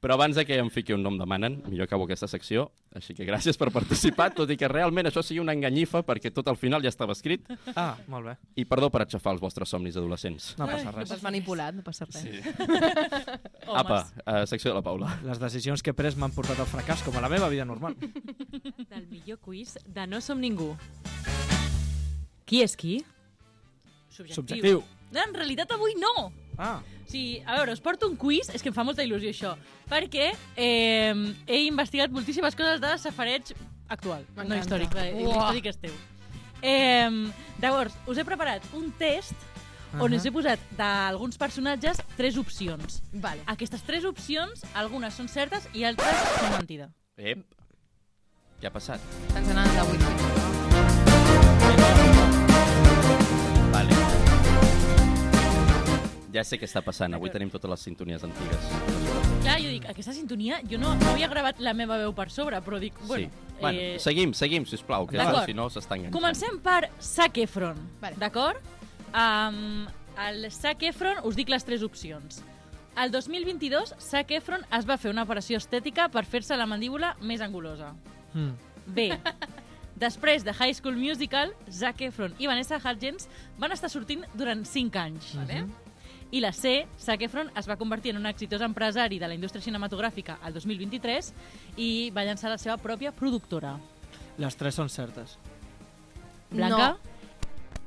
Però 0.00 0.14
abans 0.16 0.32
de 0.32 0.46
que 0.48 0.56
em 0.56 0.70
fiqui 0.72 0.94
un 0.94 1.02
nom 1.04 1.18
demanen, 1.20 1.58
millor 1.68 1.84
acabo 1.84 2.06
aquesta 2.06 2.24
secció. 2.30 2.70
Així 2.96 3.12
que 3.12 3.26
gràcies 3.28 3.58
per 3.60 3.68
participar, 3.70 4.30
tot 4.32 4.48
i 4.48 4.56
que 4.56 4.68
realment 4.72 5.10
això 5.10 5.20
sigui 5.20 5.42
una 5.42 5.52
enganyifa, 5.52 6.00
perquè 6.08 6.30
tot 6.32 6.48
al 6.48 6.56
final 6.56 6.80
ja 6.80 6.88
estava 6.88 7.12
escrit. 7.12 7.44
Ah, 7.74 7.98
molt 8.08 8.30
bé. 8.30 8.34
I 8.56 8.64
perdó 8.64 8.88
per 8.88 9.02
aixafar 9.04 9.34
els 9.36 9.42
vostres 9.44 9.68
somnis 9.68 9.98
adolescents. 10.00 10.54
No 10.56 10.64
passa 10.70 10.88
No 10.88 10.94
res. 10.96 11.12
t'has 11.12 11.22
manipulat, 11.26 11.76
no 11.76 11.84
passa 11.84 12.08
res. 12.08 12.16
Sí. 12.16 12.40
Apa, 13.82 14.00
uh, 14.24 14.46
secció 14.48 14.70
de 14.72 14.78
la 14.78 14.82
Paula. 14.82 15.12
Les 15.28 15.38
decisions 15.38 15.84
que 15.84 15.92
he 15.92 15.98
pres 16.00 16.16
m'han 16.16 16.32
portat 16.32 16.58
al 16.64 16.70
fracàs, 16.72 17.04
com 17.04 17.20
a 17.20 17.20
la 17.20 17.28
meva 17.28 17.52
vida 17.52 17.68
normal. 17.68 17.94
Del 18.90 19.04
millor 19.12 19.36
quiz 19.44 19.76
de 19.84 20.06
No 20.08 20.22
som 20.24 20.40
ningú. 20.40 20.72
Qui 22.48 22.64
és 22.64 22.72
qui? 22.74 23.02
Subjectiu. 24.08 24.40
Subjectiu. 24.40 24.80
No, 25.12 25.20
en 25.28 25.34
realitat 25.36 25.70
avui 25.76 25.92
no. 26.00 26.30
Ah, 26.60 26.78
Sí, 27.10 27.42
a 27.44 27.56
veure, 27.56 27.72
us 27.74 27.80
porto 27.82 28.06
un 28.06 28.14
quiz, 28.14 28.52
és 28.54 28.62
que 28.62 28.70
em 28.70 28.74
fa 28.76 28.84
molta 28.86 29.02
il·lusió 29.02 29.32
això, 29.32 29.56
perquè 29.90 30.28
eh, 30.54 31.14
he 31.50 31.64
investigat 31.66 32.12
moltíssimes 32.14 32.54
coses 32.54 32.78
de 32.78 32.92
safareig 33.02 33.50
actual, 33.90 34.22
no 34.38 34.54
històric, 34.54 34.94
eh, 34.94 35.16
històric 35.24 35.66
és 35.72 35.80
teu. 35.82 35.96
Eh, 36.62 37.10
llavors, 37.64 37.96
us 38.06 38.20
he 38.20 38.26
preparat 38.28 38.62
un 38.78 38.92
test 39.00 39.34
on 39.96 40.06
Ahà. 40.06 40.20
us 40.20 40.28
he 40.28 40.30
posat 40.30 40.62
d'alguns 40.78 41.40
personatges 41.40 41.98
tres 42.14 42.38
opcions. 42.38 43.00
Vale. 43.10 43.42
Aquestes 43.50 43.82
tres 43.82 44.06
opcions, 44.06 44.62
algunes 44.78 45.18
són 45.18 45.26
certes 45.26 45.66
i 45.74 45.82
altres 45.88 46.22
són 46.36 46.60
mentida. 46.60 46.92
Ep. 47.18 47.42
Què 48.60 48.70
ha 48.70 48.74
passat? 48.76 49.02
Ens 49.34 49.50
anant 49.50 49.74
de 49.74 49.90
wifi. 49.90 50.14
Vale. 50.14 50.49
Ja 56.34 56.44
sé 56.46 56.58
què 56.60 56.68
està 56.68 56.82
passant. 56.86 57.14
Avui 57.16 57.30
tenim 57.32 57.50
totes 57.50 57.70
les 57.70 57.84
sintonies 57.88 58.24
antigues. 58.26 58.66
Clar, 59.40 59.56
jo 59.62 59.70
dic, 59.72 59.86
aquesta 59.90 60.14
sintonia, 60.14 60.60
jo 60.70 60.78
no, 60.78 60.92
no 61.00 61.12
havia 61.12 61.28
gravat 61.32 61.62
la 61.64 61.72
meva 61.74 61.96
veu 61.98 62.12
per 62.16 62.28
sobre, 62.30 62.60
però 62.64 62.78
dic, 62.82 62.98
bueno... 63.06 63.30
sí. 63.30 63.46
Bueno, 63.60 63.76
eh, 63.76 63.96
seguim, 64.00 64.30
seguim, 64.32 64.64
sisplau, 64.64 65.04
que 65.04 65.20
si 65.44 65.52
no 65.52 65.66
s'està 65.68 65.98
enganxant. 65.98 66.14
Comencem 66.14 66.60
per 66.64 66.88
Zac 67.04 67.36
Efron, 67.42 67.76
Vale. 68.00 68.16
d'acord? 68.16 68.62
Um, 69.12 69.84
el 70.24 70.46
Zac 70.54 70.86
Efron, 70.88 71.20
us 71.28 71.36
dic 71.36 71.52
les 71.52 71.66
tres 71.68 71.84
opcions. 71.84 72.40
El 72.96 73.12
2022, 73.12 73.92
Zac 74.00 74.32
Efron 74.38 74.64
es 74.78 74.88
va 74.88 74.96
fer 74.96 75.12
una 75.12 75.26
operació 75.28 75.60
estètica 75.60 76.08
per 76.08 76.24
fer-se 76.24 76.56
la 76.56 76.64
mandíbula 76.66 77.16
més 77.20 77.44
angulosa. 77.44 77.92
mm. 78.32 78.70
B. 78.90 79.10
Després 80.00 80.44
de 80.46 80.54
High 80.56 80.74
School 80.74 80.96
Musical, 80.96 81.52
Zac 81.68 82.00
Efron 82.06 82.32
i 82.40 82.48
Vanessa 82.48 82.78
Hudgens 82.80 83.28
van 83.60 83.74
estar 83.76 83.90
sortint 83.92 84.24
durant 84.32 84.64
5 84.64 84.96
anys. 84.96 85.34
Vale. 85.36 85.66
I 86.32 86.40
la 86.40 86.52
C, 86.52 86.86
Zac 86.98 87.22
Efron 87.22 87.50
es 87.58 87.68
va 87.68 87.76
convertir 87.76 88.12
en 88.12 88.18
un 88.18 88.26
exitós 88.26 88.62
empresari 88.62 89.18
de 89.18 89.26
la 89.28 89.34
indústria 89.34 89.62
cinematogràfica 89.62 90.38
al 90.42 90.54
2023 90.54 91.32
i 91.76 92.10
va 92.14 92.22
llançar 92.24 92.50
la 92.50 92.58
seva 92.58 92.76
pròpia 92.78 93.12
productora. 93.12 93.76
les 94.38 94.56
tres 94.56 94.74
són 94.74 94.88
certes. 94.88 95.36
Blanca? 96.50 96.76
No. 96.94 96.98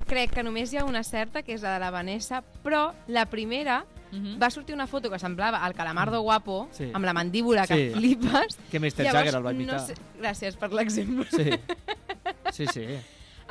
Crec 0.06 0.34
que 0.36 0.44
només 0.44 0.72
hi 0.74 0.78
ha 0.78 0.84
una 0.86 1.02
certa, 1.04 1.42
que 1.42 1.54
és 1.56 1.62
la 1.64 1.72
de 1.74 1.80
la 1.80 1.90
Vanessa, 1.90 2.44
però 2.64 2.92
la 3.08 3.26
primera 3.26 3.86
Mhm. 4.12 4.38
va 4.40 4.52
sortir 4.52 4.76
una 4.76 4.86
foto 4.86 5.10
que 5.10 5.18
semblava 5.18 5.66
el 5.66 5.74
calamardo 5.74 6.22
guapo, 6.22 6.68
Sí. 6.72 6.92
amb 6.94 7.04
la 7.06 7.14
mandíbula 7.14 7.66
que 7.66 7.90
Sí. 7.90 7.94
flipes. 7.96 8.58
Que 8.70 8.80
Mr. 8.80 9.08
Jagger 9.10 9.34
el 9.36 9.46
va 9.46 9.52
imitar. 9.54 9.80
No 9.82 9.88
sé... 9.88 9.96
Gràcies 10.22 10.56
per 10.58 10.72
l'exemple. 10.72 11.26
Sí. 11.32 11.50
Sí, 12.52 12.68
sí. 12.68 12.86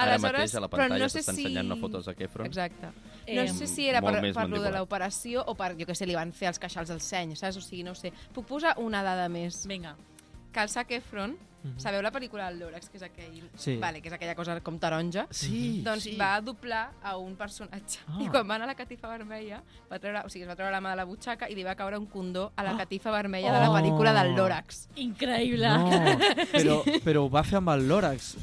Ara 0.03 0.15
Aleshores, 0.17 0.33
mateix 0.39 0.55
a 0.55 0.61
la 0.65 0.69
però 0.69 0.83
pantalla 0.87 1.05
no 1.05 1.09
sé 1.13 1.19
s'està 1.21 1.35
si... 1.37 1.45
ensenyant 1.47 1.71
una 1.71 1.77
foto 1.81 1.99
de 1.99 2.05
Zac 2.09 2.21
Efron. 2.27 2.47
Exacte. 2.51 2.91
Eh, 3.27 3.37
No 3.39 3.47
sé 3.55 3.67
si 3.71 3.87
era 3.89 4.03
per, 4.03 4.17
per 4.35 4.49
lo 4.51 4.61
de 4.63 4.71
l'operació 4.75 5.45
o 5.47 5.55
per, 5.55 5.73
jo 5.79 5.87
que 5.87 5.95
sé, 5.95 6.07
li 6.11 6.17
van 6.19 6.33
fer 6.33 6.49
els 6.51 6.59
queixals 6.59 6.89
del 6.91 7.01
seny, 7.01 7.37
saps? 7.39 7.57
O 7.57 7.65
sigui, 7.65 7.85
no 7.87 7.93
ho 7.95 7.99
sé. 7.99 8.13
Puc 8.35 8.47
posar 8.51 8.75
una 8.83 9.03
dada 9.07 9.29
més. 9.33 9.63
Vinga. 9.67 9.95
Que 10.53 10.61
el 10.61 10.69
Zac 10.69 10.91
Efron, 10.93 11.37
sabeu 11.79 12.03
la 12.03 12.11
pel·lícula 12.13 12.49
del 12.51 12.59
Lòrax, 12.61 12.89
que 12.91 12.97
és 12.99 13.03
aquell... 13.07 13.43
Sí. 13.57 13.77
Vale, 13.79 14.01
que 14.03 14.09
és 14.09 14.15
aquella 14.15 14.35
cosa 14.35 14.59
com 14.61 14.79
taronja? 14.79 15.27
Sí, 15.31 15.83
Doncs 15.85 16.03
sí. 16.05 16.17
va 16.21 16.41
doblar 16.41 16.91
a 17.03 17.17
un 17.17 17.37
personatge. 17.37 18.01
Ah. 18.09 18.19
I 18.21 18.29
quan 18.29 18.49
va 18.49 18.57
anar 18.57 18.65
a 18.69 18.73
la 18.73 18.75
catifa 18.79 19.09
vermella, 19.09 19.63
va 19.91 19.99
treure, 19.99 20.25
o 20.27 20.29
sigui, 20.33 20.43
es 20.45 20.51
va 20.51 20.57
treure 20.57 20.73
la 20.75 20.81
mà 20.81 20.91
de 20.91 20.97
la 21.03 21.05
butxaca 21.07 21.49
i 21.49 21.55
li 21.55 21.63
va 21.65 21.75
caure 21.79 21.99
un 21.99 22.07
condó 22.07 22.53
a 22.57 22.63
la 22.67 22.77
catifa 22.77 23.11
vermella 23.11 23.53
de 23.53 23.61
la 23.61 23.71
Oh. 23.71 23.77
pel·lícula 23.77 24.13
del 24.13 24.35
Lòrax. 24.37 24.89
Increïble. 24.97 25.69
No, 25.79 26.03
però, 26.53 26.83
però 27.05 27.25
ho 27.27 27.31
va 27.31 27.43
fer 27.45 27.59
amb 27.63 27.71
el 27.77 27.87
Lòrax. 27.89 28.35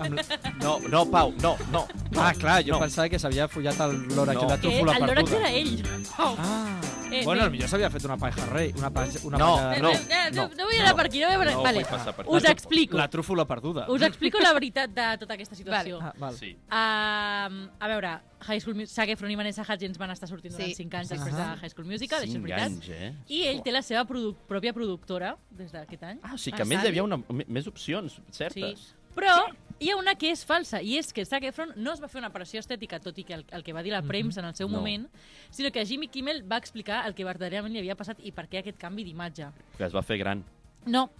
Amb. 0.00 0.18
No, 0.60 0.78
no, 0.90 1.04
Pau, 1.08 1.32
no, 1.40 1.56
no. 1.72 1.86
Ah, 2.18 2.32
clar, 2.34 2.62
jo 2.66 2.72
No. 2.74 2.80
pensava 2.80 3.08
que 3.08 3.18
s'havia 3.18 3.46
follat 3.48 3.78
el 3.80 3.94
Lòrax 4.16 4.34
No. 4.40 4.46
i 4.46 4.50
la 4.50 4.58
trúfula 4.58 4.96
el 4.96 5.06
Lorax 5.06 5.30
perduda. 5.30 5.48
era 5.48 5.50
ell. 5.56 5.82
Ah, 6.18 6.80
Eh, 7.10 7.24
bueno, 7.24 7.42
potser 7.50 7.66
s'havia 7.68 7.88
fet 7.90 8.04
una 8.06 8.16
paja 8.16 8.44
rei, 8.52 8.72
una 8.78 8.88
paja... 8.94 9.18
Una 9.24 9.36
No, 9.38 9.46
paja... 9.56 9.80
no. 9.82 9.90
Eh, 9.90 10.00
eh, 10.10 10.30
no, 10.30 10.44
no 10.56 10.66
vull 10.68 10.78
anar 10.78 10.94
per 10.94 11.06
aquí, 11.06 11.18
no 11.18 11.26
vull 11.26 11.40
anar... 11.42 11.54
No 11.56 11.62
vale. 11.64 11.80
Vull 12.00 12.14
passar 12.14 12.16
per 12.16 12.26
Us 12.28 12.44
explico. 12.50 12.96
La 12.96 13.08
trúfula 13.08 13.44
perduda. 13.46 13.86
Us 13.88 14.02
explico 14.02 14.38
la 14.40 14.52
veritat 14.56 14.90
de 14.90 15.06
tota 15.18 15.34
aquesta 15.34 15.54
situació. 15.54 15.98
Ah, 16.02 16.12
val. 16.18 16.34
Sí. 16.36 16.56
Uh, 16.70 17.68
a 17.78 17.88
veure, 17.88 18.12
High 18.46 18.60
School 18.60 18.74
Musical, 18.76 18.94
Zac 19.04 19.08
Efron 19.14 19.30
i 19.30 19.36
Vanessa 19.36 19.62
Hudgens 19.66 19.98
van 20.00 20.10
estar 20.14 20.28
sortint 20.28 20.54
durant 20.54 20.70
Sí. 20.70 20.74
5 20.82 20.94
anys 20.96 21.08
Sí, 21.08 21.14
després 21.16 21.34
sí. 21.34 21.40
de 21.40 21.56
High 21.60 21.70
School 21.74 21.86
Musical, 21.86 22.22
això 22.24 22.36
és 22.36 22.42
veritat. 22.42 22.66
anys, 22.70 22.88
eh? 22.88 23.14
I 23.28 23.42
ell 23.48 23.62
té 23.62 23.72
la 23.72 23.82
seva 23.82 24.04
produ 24.04 24.34
pròpia 24.48 24.72
productora 24.72 25.36
des 25.50 25.72
d'aquest 25.72 26.02
any. 26.02 26.18
Ah, 26.22 26.34
o 26.34 26.38
sigui 26.38 26.56
que 26.56 26.62
Ah, 26.62 26.66
a 26.66 26.68
més 26.68 26.84
hi 26.84 26.88
havia 26.88 27.02
una, 27.04 27.18
més 27.46 27.66
opcions 27.66 28.14
Sí. 28.14 28.22
certes. 28.30 28.94
Però 29.14 29.34
hi 29.80 29.90
ha 29.90 29.96
una 29.96 30.14
que 30.14 30.30
és 30.30 30.44
falsa, 30.46 30.80
i 30.82 30.96
és 30.96 31.12
que 31.12 31.24
Zac 31.24 31.42
Efron 31.42 31.72
no 31.76 31.92
es 31.92 32.00
va 32.00 32.06
fer 32.08 32.20
una 32.20 32.28
operació 32.28 32.60
estètica, 32.60 33.00
tot 33.00 33.18
i 33.18 33.24
que 33.24 33.34
el, 33.34 33.44
el 33.50 33.64
que 33.64 33.72
va 33.72 33.82
dir 33.82 33.90
la 33.92 34.02
premsa 34.02 34.38
en 34.40 34.46
el 34.46 34.54
seu 34.54 34.68
No. 34.68 34.76
moment, 34.78 35.08
sinó 35.50 35.70
que 35.72 35.84
Jimmy 35.84 36.06
Kimmel 36.08 36.44
va 36.50 36.56
explicar 36.58 37.06
el 37.06 37.14
que 37.14 37.24
verdaderament 37.24 37.72
li 37.72 37.80
havia 37.80 37.96
passat 37.96 38.18
i 38.22 38.30
per 38.30 38.48
què 38.48 38.58
aquest 38.60 38.78
canvi 38.78 39.02
d'imatge. 39.04 39.48
Que 39.76 39.84
es 39.84 39.92
va 39.94 40.02
fer 40.02 40.16
gran. 40.18 40.44
No. 40.86 41.10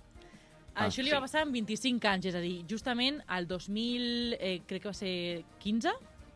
Ah, 0.75 0.87
Això 0.87 1.03
li 1.03 1.11
sí. 1.11 1.15
va 1.15 1.21
passar 1.21 1.43
amb 1.43 1.53
25 1.53 2.07
anys, 2.09 2.27
és 2.31 2.35
a 2.35 2.41
dir, 2.41 2.65
justament 2.71 3.21
al 3.27 3.47
2000, 3.47 4.37
eh, 4.39 4.61
crec 4.67 4.83
que 4.83 4.89
va 4.89 4.95
ser 4.95 5.45
15, 5.59 5.91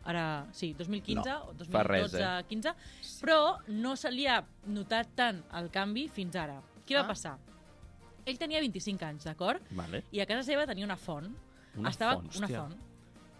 ara 0.05 0.45
sí, 0.53 0.73
2015 0.77 1.23
No, 1.25 1.49
o 1.49 1.65
fa 1.71 1.83
res, 1.87 2.11
2012, 2.11 2.21
eh? 2.21 2.43
15, 2.49 2.73
però 3.21 3.57
no 3.67 3.95
se 3.95 4.11
li 4.11 4.27
ha 4.27 4.43
notat 4.67 5.15
tant 5.15 5.43
el 5.53 5.71
canvi 5.71 6.07
fins 6.09 6.35
ara. 6.35 6.59
Què 6.85 6.95
va 6.99 7.05
Ah. 7.05 7.07
passar? 7.07 7.37
Ell 8.25 8.37
tenia 8.37 8.59
25 8.59 9.03
anys, 9.05 9.23
d'acord? 9.23 9.61
Vale. 9.71 10.03
I 10.11 10.19
a 10.19 10.25
casa 10.25 10.43
seva 10.43 10.65
tenia 10.67 10.85
una 10.85 10.97
font. 10.97 11.31
Una 11.77 11.89
Estava 11.89 12.15
font, 12.15 12.29
una 12.37 12.47
hòstia. 12.47 12.59
font. 12.61 12.75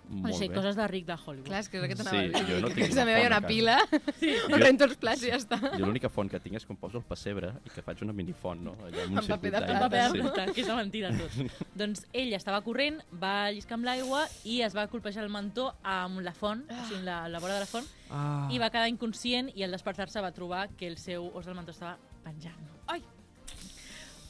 Molt 0.10 0.36
sé, 0.36 0.48
bé. 0.50 0.56
coses 0.56 0.76
de 0.76 0.88
ric 0.88 1.06
de 1.06 1.14
Hollywood. 1.16 1.46
Clar, 1.48 1.60
és 1.60 1.70
que 1.70 1.78
és 1.78 1.84
el 1.84 1.90
que 1.90 1.96
Sí, 1.96 2.08
a 2.08 2.22
dir. 2.22 2.46
jo 2.48 2.60
no 2.62 2.68
que 2.70 2.74
tinc 2.76 2.88
casa 2.90 3.02
una 3.02 3.06
meva 3.06 3.20
hi 3.20 3.24
ha 3.24 3.28
una 3.28 3.42
pila, 3.48 3.78
Jo- 4.22 4.50
no 4.50 4.58
rento 4.58 4.84
els 4.86 4.96
plats 4.98 5.24
i 5.24 5.30
ja 5.32 5.38
està. 5.38 5.60
Jo 5.78 5.86
l'única 5.86 6.10
font 6.10 6.30
que 6.30 6.40
tinc 6.40 6.56
és 6.58 6.66
quan 6.66 6.78
poso 6.78 6.98
el 7.00 7.04
pessebre 7.04 7.54
i 7.66 7.70
que 7.70 7.82
faig 7.82 8.02
una 8.04 8.14
minifont, 8.14 8.62
no? 8.62 8.76
Allà 8.86 9.04
amb 9.08 9.20
un 9.20 9.28
paper 9.28 9.52
de. 9.52 9.58
El 9.58 9.80
paper 9.80 10.04
de 10.04 10.10
Sí. 10.12 10.22
plata, 10.22 10.46
que 10.54 10.62
és 10.62 10.68
de 10.68 10.76
mentida 10.76 11.12
tot. 11.18 11.32
doncs 11.76 12.06
ell 12.14 12.34
estava 12.34 12.62
corrent, 12.62 13.02
va 13.22 13.50
lliscar 13.52 13.76
amb 13.80 13.86
l'aigua 13.86 14.26
i 14.44 14.62
es 14.62 14.76
va 14.76 14.88
colpejar 14.88 15.24
el 15.24 15.30
mentó 15.30 15.74
amb 15.84 16.20
la 16.22 16.34
font, 16.34 16.64
o 16.70 16.86
sigui, 16.88 17.04
la, 17.04 17.28
la 17.30 17.40
vora 17.40 17.54
de 17.56 17.60
la 17.62 17.66
font, 17.66 17.86
Ah. 18.10 18.48
i 18.54 18.60
va 18.62 18.70
quedar 18.70 18.88
inconscient 18.88 19.50
i 19.58 19.64
al 19.64 19.72
despertar-se 19.72 20.22
va 20.22 20.32
trobar 20.32 20.68
que 20.78 20.86
el 20.88 20.98
seu 21.02 21.32
os 21.34 21.46
del 21.48 21.56
mentó 21.56 21.72
estava 21.72 21.98
penjant. 22.24 22.60
Ai! 22.88 23.02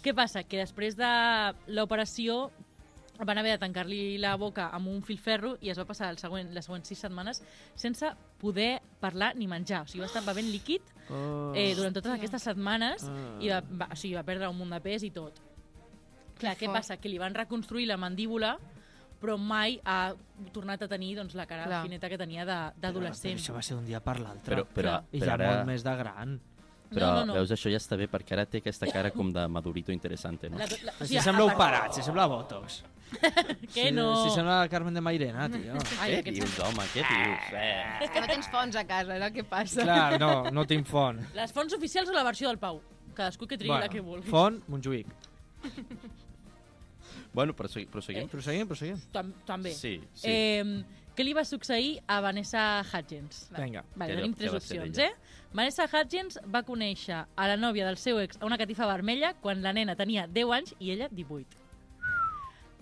Què 0.01 0.13
passa? 0.13 0.43
Que 0.45 0.57
després 0.61 0.95
de 0.95 1.09
l'operació 1.67 2.51
van 3.20 3.38
haver 3.38 3.51
de 3.53 3.57
tancar-li 3.59 4.18
la 4.18 4.36
boca 4.36 4.70
amb 4.76 4.88
un 4.91 5.01
filferro 5.03 5.57
i 5.61 5.70
es 5.70 5.78
va 5.80 5.86
passar 5.86 6.09
el 6.11 6.18
següent, 6.18 6.51
les 6.53 6.66
següents 6.66 6.88
sis 6.88 6.99
setmanes 6.99 7.41
sense 7.76 8.09
poder 8.41 8.82
parlar 8.99 9.36
ni 9.36 9.47
menjar. 9.47 9.84
O 9.84 9.88
sigui, 9.88 10.01
va 10.01 10.07
estar 10.11 10.24
bevent 10.26 10.49
líquid 10.51 10.82
Oh. 11.07 11.53
eh, 11.55 11.76
durant 11.78 11.93
totes 11.93 12.11
aquestes 12.11 12.41
setmanes 12.41 13.03
Ah. 13.07 13.38
i 13.39 13.49
va, 13.49 13.61
va, 13.61 13.88
o 13.91 13.95
sigui, 13.95 14.16
va 14.16 14.24
perdre 14.24 14.47
un 14.49 14.57
munt 14.57 14.72
de 14.74 14.80
pes 14.82 15.03
i 15.03 15.11
tot. 15.11 15.34
Clar, 16.39 16.55
què 16.57 16.66
fort. 16.66 16.78
passa? 16.80 16.97
Que 16.97 17.07
li 17.09 17.18
van 17.18 17.34
reconstruir 17.34 17.86
la 17.88 17.95
mandíbula 17.97 18.57
però 19.22 19.38
mai 19.39 19.80
ha 19.86 20.13
tornat 20.51 20.82
a 20.84 20.88
tenir 20.88 21.16
doncs, 21.16 21.34
la 21.36 21.45
cara 21.47 21.63
Clar. 21.66 21.84
fineta 21.84 22.09
que 22.09 22.18
tenia 22.18 22.43
d'adolescent. 22.45 23.38
això 23.39 23.53
va 23.55 23.61
ser 23.61 23.76
d'un 23.78 23.86
dia 23.86 23.99
per 24.03 24.20
l'altre. 24.20 24.55
Però, 24.57 24.66
però, 24.68 24.89
Clar. 24.89 25.03
I 25.13 25.20
però 25.20 25.26
ja 25.30 25.34
ara... 25.34 25.47
molt 25.55 25.66
més 25.68 25.84
de 25.84 25.95
gran. 25.95 26.36
Però, 26.91 26.99
no, 27.07 27.13
no, 27.22 27.26
no. 27.26 27.34
veus, 27.34 27.49
això 27.51 27.72
ja 27.72 27.78
està 27.78 27.97
bé, 27.97 28.07
perquè 28.07 28.34
ara 28.34 28.45
té 28.45 28.59
aquesta 28.59 28.86
cara 28.91 29.09
com 29.11 29.32
de 29.34 29.47
madurito 29.47 29.91
interessante, 29.91 30.49
no? 30.49 30.57
La, 30.59 30.66
la, 30.84 30.91
o 30.99 31.05
Si 31.05 31.13
sigui, 31.16 31.22
sembla 31.24 31.45
a 31.45 31.47
part- 31.47 31.57
operat, 31.57 31.93
si 31.95 32.03
sembla 32.03 32.28
Botox. 32.28 32.84
Que 33.76 33.88
si, 33.88 33.91
no? 33.91 34.07
Si 34.24 34.34
sembla 34.36 34.59
la 34.61 34.70
Carmen 34.70 34.93
de 34.93 35.01
Mairena, 35.01 35.47
tio. 35.51 35.76
Ai, 35.99 36.22
Què 36.24 36.34
dius, 36.36 36.57
home, 36.63 36.86
què 36.93 37.03
dius? 37.03 37.47
Eh. 37.53 38.03
És 38.05 38.11
que 38.13 38.22
no 38.24 38.28
tens 38.32 38.49
fons 38.53 38.76
a 38.80 38.84
casa, 38.88 39.16
és 39.18 39.24
el 39.28 39.34
que 39.36 39.43
passa. 39.43 39.84
Clar, 39.84 40.20
no, 40.22 40.32
no 40.57 40.66
tinc 40.70 40.88
font. 40.88 41.20
Les 41.36 41.51
fonts 41.55 41.74
oficials 41.78 42.09
o 42.09 42.16
la 42.16 42.24
versió 42.28 42.47
del 42.51 42.59
Pau? 42.61 42.82
Cadascú 43.16 43.47
que 43.47 43.57
trigui 43.57 43.78
la 43.80 43.88
que 43.91 44.01
vulgui. 44.03 44.30
font, 44.30 44.61
Montjuïc. 44.68 45.07
Bueno, 47.36 47.51
prosegui, 47.53 47.86
proseguim. 47.91 48.30
Proseguim, 48.32 48.68
proseguim. 48.68 48.99
Tam 49.11 49.34
també. 49.45 49.74
Sí, 49.76 49.97
sí. 50.16 50.30
Eh, 50.32 50.63
què 51.16 51.24
li 51.26 51.34
va 51.36 51.43
succeir 51.43 51.97
a 52.07 52.22
Vanessa 52.24 52.61
Hudgens? 52.88 53.49
Vinga. 53.57 53.82
Vale, 53.95 54.13
Què- 54.13 54.20
tenim 54.22 54.34
què 54.34 54.39
tres 54.39 54.53
opcions, 54.55 54.97
eh? 55.03 55.09
Vanessa 55.55 55.84
Hudgens 55.91 56.39
va 56.47 56.61
conèixer 56.63 57.18
a 57.36 57.47
la 57.51 57.57
nòvia 57.59 57.86
del 57.89 57.97
seu 57.99 58.22
ex 58.24 58.39
a 58.39 58.45
una 58.47 58.57
catifa 58.57 58.88
vermella 58.88 59.34
quan 59.43 59.61
la 59.63 59.74
nena 59.76 59.97
tenia 59.99 60.28
10 60.28 60.51
anys 60.55 60.74
i 60.80 60.91
ella 60.95 61.09
18. 61.11 61.59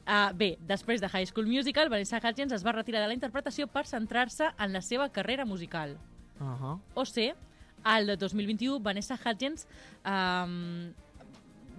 Uh, 0.04 0.34
bé, 0.36 0.58
després 0.68 0.99
de 0.99 1.08
High 1.08 1.26
School 1.30 1.47
Musical, 1.47 1.88
Vanessa 1.89 2.18
Hudgens 2.20 2.51
es 2.51 2.64
va 2.66 2.74
retirar 2.76 3.01
de 3.01 3.08
la 3.08 3.14
interpretació 3.16 3.68
per 3.68 3.86
centrar-se 3.88 4.49
en 4.60 4.74
la 4.74 4.82
seva 4.82 5.08
carrera 5.10 5.45
musical. 5.45 5.97
Uh 6.39 6.45
-huh. 6.60 6.80
O 6.95 7.06
sé, 7.06 7.36
al 7.84 8.18
2021, 8.18 8.80
Vanessa 8.82 9.16
Hudgens 9.16 9.66
um, 10.06 10.91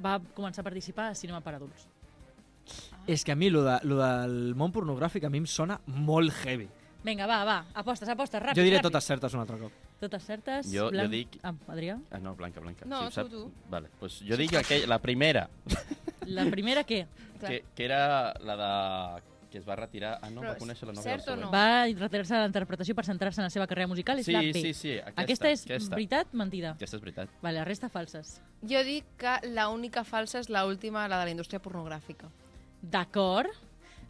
va 0.04 0.20
començar 0.34 0.60
a 0.60 0.64
participar 0.64 1.10
a 1.10 1.14
cinema 1.14 1.40
per 1.40 1.54
adults. 1.54 1.88
És 3.06 3.22
que 3.24 3.32
a 3.32 3.36
mi 3.36 3.50
lo, 3.50 3.62
de, 3.62 3.78
lo 3.82 3.96
del 4.00 4.54
món 4.54 4.72
pornogràfic 4.72 5.24
a 5.24 5.28
mi 5.30 5.38
em 5.38 5.46
sona 5.46 5.78
molt 5.86 6.32
heavy. 6.44 6.68
Vinga, 7.04 7.26
va, 7.26 7.44
va, 7.44 7.66
apostes, 7.74 8.08
apostes, 8.08 8.40
ràpid, 8.40 8.56
jo 8.56 8.62
diré 8.62 8.78
ràpid. 8.78 8.82
totes 8.88 9.04
certes 9.04 9.34
un 9.34 9.40
altre 9.40 9.58
cop. 9.58 9.72
Totes 10.00 10.22
certes. 10.24 10.66
Jo- 10.72 10.86
jo 10.86 10.90
blanc... 10.90 11.10
dic- 11.10 11.38
Ah, 11.42 11.52
Adrià? 11.68 11.98
Ah, 12.10 12.18
no, 12.18 12.34
Blanca, 12.34 12.60
Blanca. 12.60 12.86
No, 12.86 13.00
si 13.02 13.06
ho 13.06 13.10
sap... 13.10 13.28
tu, 13.28 13.44
tu. 13.44 13.52
Vale, 13.68 13.90
pues 14.00 14.20
jo 14.26 14.36
dic 14.36 14.54
aquell, 14.54 14.88
la 14.88 14.98
primera, 14.98 15.50
La 16.26 16.44
primera 16.50 16.84
què? 16.84 17.06
Que, 17.40 17.64
que 17.74 17.84
era 17.84 18.34
la 18.40 18.56
de... 18.56 19.22
que 19.50 19.58
es 19.58 19.68
va 19.68 19.76
retirar... 19.76 20.18
Ah, 20.22 20.30
no, 20.30 20.40
Però 20.42 20.54
va 20.54 20.58
conèixer 20.58 20.86
la 20.88 20.94
nòvia 20.96 21.12
cert 21.12 21.26
del 21.28 21.40
no? 21.44 21.50
Va 21.52 21.84
retirar-se 21.86 22.34
de 22.34 22.40
la 22.40 22.46
interpretació 22.50 22.94
per 22.98 23.04
centrar-se 23.06 23.40
en 23.40 23.44
la 23.46 23.50
seva 23.54 23.66
carrera 23.70 23.86
musical, 23.86 24.18
és 24.18 24.26
Sí, 24.26 24.32
la 24.34 24.40
B. 24.40 24.52
sí, 24.52 24.72
sí, 24.74 24.94
aquesta, 24.98 25.22
aquesta 25.22 25.50
és 25.50 25.62
aquesta. 25.68 25.94
veritat, 25.94 26.32
mentida. 26.32 26.72
Aquesta 26.74 26.96
és 26.96 27.02
veritat. 27.04 27.28
Vale, 27.42 27.60
la 27.60 27.64
resta 27.68 27.88
falses. 27.88 28.40
Jo 28.66 28.82
dic 28.82 29.04
que 29.20 29.36
la 29.52 29.68
única 29.68 30.02
falsa 30.02 30.40
és 30.40 30.48
la 30.50 30.64
última, 30.66 31.06
la 31.06 31.20
de 31.20 31.28
la 31.30 31.30
indústria 31.36 31.60
pornogràfica. 31.62 32.32
D'acord. 32.82 33.48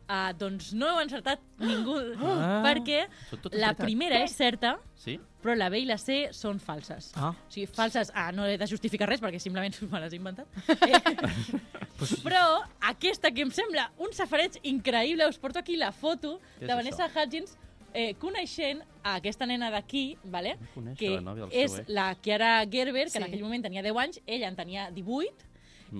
Uh, 0.04 0.34
doncs 0.36 0.74
no 0.76 0.86
heu 0.92 0.98
encertat 1.00 1.40
ningú, 1.58 1.94
Ah. 2.20 2.60
perquè 2.62 3.06
la 3.54 3.70
veritat. 3.72 3.78
primera 3.80 4.18
és 4.22 4.34
certa, 4.36 4.74
Sí? 5.00 5.18
però 5.42 5.54
la 5.56 5.70
B 5.72 5.78
i 5.80 5.86
la 5.88 5.96
C 5.96 6.28
són 6.32 6.58
falses. 6.60 7.12
Ah. 7.16 7.30
O 7.32 7.50
sigui, 7.52 7.66
falses, 7.72 8.10
ah, 8.14 8.30
no 8.32 8.44
he 8.44 8.58
de 8.60 8.66
justificar 8.68 9.08
res 9.08 9.20
perquè 9.22 9.40
simplement 9.40 9.72
me 9.90 10.00
les 10.00 10.12
he 10.12 10.16
inventat. 10.16 10.46
Eh, 12.04 12.10
però 12.24 12.42
aquesta 12.90 13.30
que 13.32 13.42
em 13.46 13.50
sembla 13.54 13.86
un 14.02 14.12
safareig 14.12 14.58
increïble, 14.66 15.26
us 15.30 15.38
porto 15.38 15.58
aquí 15.60 15.76
la 15.76 15.92
foto 15.92 16.40
de 16.60 16.66
Vanessa 16.74 17.06
això? 17.06 17.22
Hudgens 17.24 17.56
eh, 17.94 18.14
coneixent 18.20 18.82
a 19.04 19.14
aquesta 19.20 19.46
nena 19.46 19.70
d'aquí, 19.70 20.16
vale? 20.24 20.56
No 20.76 20.92
que 20.98 21.14
la 21.20 21.34
és 21.50 21.70
seu 21.70 21.80
ex. 21.84 21.88
la 21.88 22.08
Chiara 22.20 22.64
Gerber, 22.66 23.04
que 23.06 23.10
Sí. 23.16 23.18
en 23.18 23.24
aquell 23.28 23.42
moment 23.44 23.62
tenia 23.62 23.82
10 23.82 23.96
anys, 23.96 24.20
ella 24.26 24.48
en 24.48 24.56
tenia 24.56 24.90
18, 24.90 25.32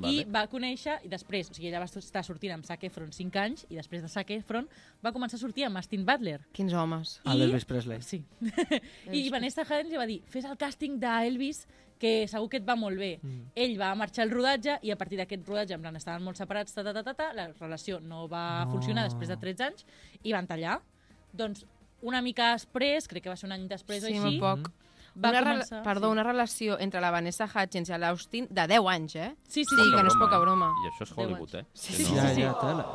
Vale. 0.02 0.22
i 0.22 0.24
va 0.24 0.46
conèixer, 0.50 0.98
i 1.04 1.08
després, 1.08 1.50
o 1.50 1.54
sigui, 1.54 1.68
ella 1.70 1.78
va 1.78 1.86
estar 1.86 2.24
sortint 2.26 2.52
amb 2.56 2.66
Zac 2.66 2.82
Efron 2.88 3.12
5 3.14 3.36
anys, 3.38 3.66
i 3.70 3.76
després 3.78 4.02
de 4.02 4.08
Zac 4.08 4.30
Efron 4.34 4.66
va 5.04 5.12
començar 5.14 5.36
a 5.38 5.42
sortir 5.44 5.64
amb 5.68 5.76
Austin 5.78 6.04
Butler. 6.04 6.40
Quins 6.52 6.72
homes. 6.74 7.20
I- 7.24 7.36
l'Elvis 7.38 7.64
Presley. 7.64 8.02
Sí. 8.02 8.22
I 9.12 9.28
Vanessa 9.30 9.62
Hudgens 9.62 9.90
li 9.90 9.96
va 10.00 10.06
dir, 10.10 10.20
fes 10.26 10.44
el 10.44 10.56
càsting 10.58 10.98
d'Elvis, 10.98 11.66
que 11.98 12.26
segur 12.28 12.48
que 12.50 12.58
et 12.58 12.64
va 12.66 12.74
molt 12.76 12.98
bé. 12.98 13.12
Mm. 13.22 13.44
Ell 13.54 13.76
va 13.80 13.92
marxar 13.96 14.24
al 14.26 14.32
rodatge 14.34 14.78
i 14.82 14.90
a 14.90 14.96
partir 14.98 15.16
d'aquest 15.20 15.46
rodatge, 15.46 15.76
en 15.78 15.80
plan, 15.84 15.94
estaven 15.96 16.24
molt 16.26 16.36
separats, 16.36 16.74
ta, 16.74 16.82
ta, 16.84 16.92
ta, 16.92 17.04
ta, 17.06 17.14
ta, 17.14 17.28
la 17.32 17.46
relació 17.54 18.00
no 18.00 18.26
va 18.28 18.64
No. 18.64 18.72
funcionar 18.72 19.04
després 19.06 19.30
de 19.30 19.36
13 19.38 19.62
anys 19.70 19.86
i 20.24 20.32
van 20.34 20.46
tallar. 20.50 20.80
Doncs 21.32 21.64
una 22.02 22.20
mica 22.20 22.50
després, 22.52 23.06
crec 23.08 23.22
que 23.24 23.30
va 23.32 23.36
ser 23.36 23.46
un 23.48 23.52
any 23.56 23.68
després 23.70 24.02
Sí, 24.04 24.10
o 24.12 24.20
molt 24.20 24.26
així, 24.26 24.40
poc. 24.42 24.72
Va 25.16 25.30
una 25.30 25.40
començar... 25.42 25.82
Perdó, 25.84 26.08
sí. 26.08 26.12
una 26.12 26.22
relació 26.22 26.78
entre 26.80 27.00
la 27.00 27.10
Vanessa 27.10 27.44
Hutchins 27.46 27.88
i 27.90 27.98
l'Austin 27.98 28.46
de 28.50 28.66
10 28.66 28.88
anys, 28.90 29.16
eh? 29.16 29.34
Sí, 29.48 29.64
sí, 29.64 29.64
Sí, 29.64 29.76
sí. 29.76 29.90
que 29.94 30.02
no 30.02 30.08
és 30.08 30.16
poca 30.18 30.38
broma. 30.38 30.72
I 30.84 30.88
això 30.90 31.02
és 31.06 31.12
Hollywood, 31.16 31.54
eh? 31.60 31.66
Sí, 31.72 31.92
Que 31.96 32.04
sí, 32.04 32.12
no... 32.14 32.22
Ja, 32.22 32.34
sí. 32.34 32.42
ja, 32.42 32.54
tela. 32.60 32.86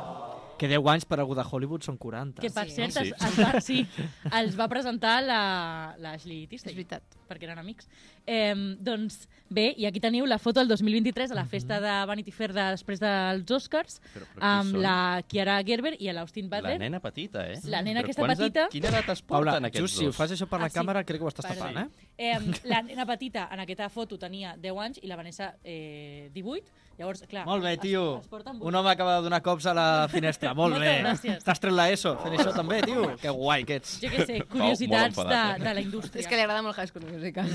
Que 0.60 0.68
10 0.68 0.86
anys 0.92 1.04
per 1.08 1.20
algú 1.20 1.34
de 1.34 1.44
Hollywood 1.50 1.82
són 1.82 1.96
40. 1.96 2.42
Que 2.42 2.50
per 2.50 2.66
Sí. 2.68 2.74
cert, 2.76 2.92
Sí. 2.92 3.12
es, 3.16 3.24
es 3.24 3.38
va, 3.40 3.60
sí, 3.60 3.88
els 4.32 4.58
va 4.58 4.68
presentar 4.68 5.22
la- 5.22 5.94
l'Ashley 5.98 6.42
És 6.44 6.48
Tisdale. 6.50 6.74
veritat. 6.76 7.02
Perquè 7.30 7.46
eren 7.46 7.60
amics. 7.62 7.86
Eh, 8.26 8.54
doncs 8.82 9.28
bé, 9.50 9.68
i 9.78 9.86
aquí 9.88 10.00
teniu 10.02 10.26
la 10.26 10.38
foto 10.38 10.60
del 10.60 10.68
2023 10.70 11.30
a 11.32 11.38
la 11.38 11.44
festa 11.46 11.78
de 11.82 11.94
Vanity 12.10 12.30
Fair 12.34 12.52
de, 12.54 12.66
després 12.74 13.00
dels 13.02 13.50
Oscars 13.50 14.00
Però- 14.14 14.26
però 14.34 14.42
amb 14.50 14.74
són? 14.74 14.82
la 14.82 14.96
Chiara 15.30 15.56
Gerber 15.66 15.94
i 15.98 16.10
l'Austin 16.12 16.48
La 16.50 16.58
Butler. 16.60 16.78
nena 16.82 17.00
petita, 17.00 17.46
eh? 17.50 17.58
La 17.64 17.80
nena 17.82 18.00
Però 18.02 18.10
aquesta 18.10 18.26
petita- 18.26 18.64
Et, 18.66 18.70
quina 18.76 18.88
edat 18.92 19.08
es 19.14 19.22
Paula, 19.22 19.52
porten 19.52 19.64
aquests 19.70 19.80
just 19.86 19.98
si 19.98 20.04
ho 20.04 20.08
dos? 20.08 20.16
fas 20.16 20.32
això 20.32 20.46
per 20.48 20.60
la 20.60 20.66
Ah, 20.66 20.70
sí. 20.70 20.78
càmera, 20.78 21.04
crec 21.04 21.18
que 21.18 21.24
ho 21.24 21.28
estàs 21.28 21.48
tapant, 21.56 21.78
eh? 21.78 21.88
Eh, 22.18 22.38
la 22.64 22.82
nena 22.82 23.06
petita 23.06 23.48
en 23.52 23.60
aquesta 23.60 23.88
foto 23.88 24.18
tenia 24.18 24.56
10 24.56 24.76
anys 24.78 24.98
i 25.02 25.06
la 25.06 25.16
Vanessa 25.16 25.54
eh, 25.64 26.30
18. 26.34 26.64
Llavors, 27.00 27.22
clar... 27.26 27.46
Molt 27.46 27.62
bé, 27.64 27.72
es- 27.72 27.80
tio. 27.80 28.18
Es, 28.20 28.26
porten 28.28 28.58
Un 28.60 28.74
home 28.74 28.90
acaba 28.90 29.16
de 29.16 29.22
donar 29.22 29.40
cops 29.40 29.64
a 29.64 29.72
la 29.72 30.06
finestra. 30.12 30.52
Molt 30.52 30.76
bé. 30.78 30.98
gràcies. 31.02 31.42
T'has 31.42 31.58
tret 31.58 31.72
l'ESO 31.72 32.16
fent 32.20 32.34
això 32.36 32.52
també, 32.54 32.82
tio. 32.82 33.16
Que 33.16 33.30
guai 33.30 33.64
que 33.64 33.76
ets. 33.80 33.94
Jo 34.02 34.08
què 34.12 34.26
sé, 34.26 34.40
curiositats 34.44 35.06
enfadat, 35.16 35.56
de, 35.56 35.62
eh? 35.62 35.68
de 35.68 35.74
la 35.74 35.80
indústria. 35.80 36.20
És 36.20 36.28
que 36.28 36.36
li 36.36 36.42
agrada 36.42 36.60
molt 36.62 36.76
High 36.76 36.88
School 36.92 37.06
Musical. 37.20 37.46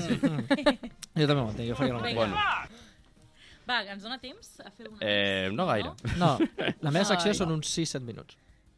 Jo 1.16 1.26
també 1.26 1.40
ho 1.42 1.48
entenc, 1.50 1.68
jo 1.68 1.76
faria 1.78 1.92
el 1.92 1.98
mateix. 2.00 2.14
Vinga. 2.14 2.20
Bueno, 2.22 2.82
Va, 3.66 3.80
ens 3.90 4.04
dona 4.04 4.16
temps 4.22 4.52
a 4.62 4.70
fer 4.70 4.86
una... 4.86 4.98
eh, 5.02 5.48
no 5.50 5.64
gaire. 5.66 5.90
No, 6.20 6.36
la 6.86 6.92
meva 6.94 7.02
secció 7.08 7.32
Ai. 7.32 7.38
són 7.40 7.50
uns 7.56 7.66
6-7 7.74 8.04
minuts. 8.06 8.36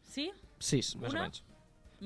Sí? 0.09 0.23
6, 0.65 0.95
més 1.03 1.13
Una? 1.13 1.19
o 1.19 1.23
menys. 1.27 1.43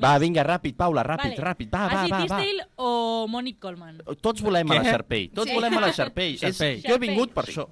Va, 0.03 0.11
vinga, 0.19 0.43
ràpid, 0.43 0.75
Paula, 0.75 1.03
ràpid, 1.05 1.35
vale. 1.37 1.45
ràpid. 1.47 1.69
Va, 1.71 1.83
va, 1.85 2.01
Ashley 2.01 2.11
va, 2.11 2.17
va. 2.33 2.39
Tisdale 2.41 2.65
o 2.81 2.89
Monique 3.29 3.61
Coleman? 3.61 4.01
Tots 4.19 4.41
volem 4.43 4.71
a 4.73 4.79
la 4.79 4.83
Què? 4.83 4.89
Sharpay. 4.97 5.27
Tots 5.37 5.51
Sí. 5.51 5.55
volem 5.55 5.77
a 5.77 5.81
la 5.85 5.91
Sharpay. 5.93 6.33
És, 6.33 6.41
Sharpay. 6.57 6.81
jo 6.81 6.95
he 6.97 7.01
vingut 7.05 7.31
per 7.37 7.45
això. 7.45 7.67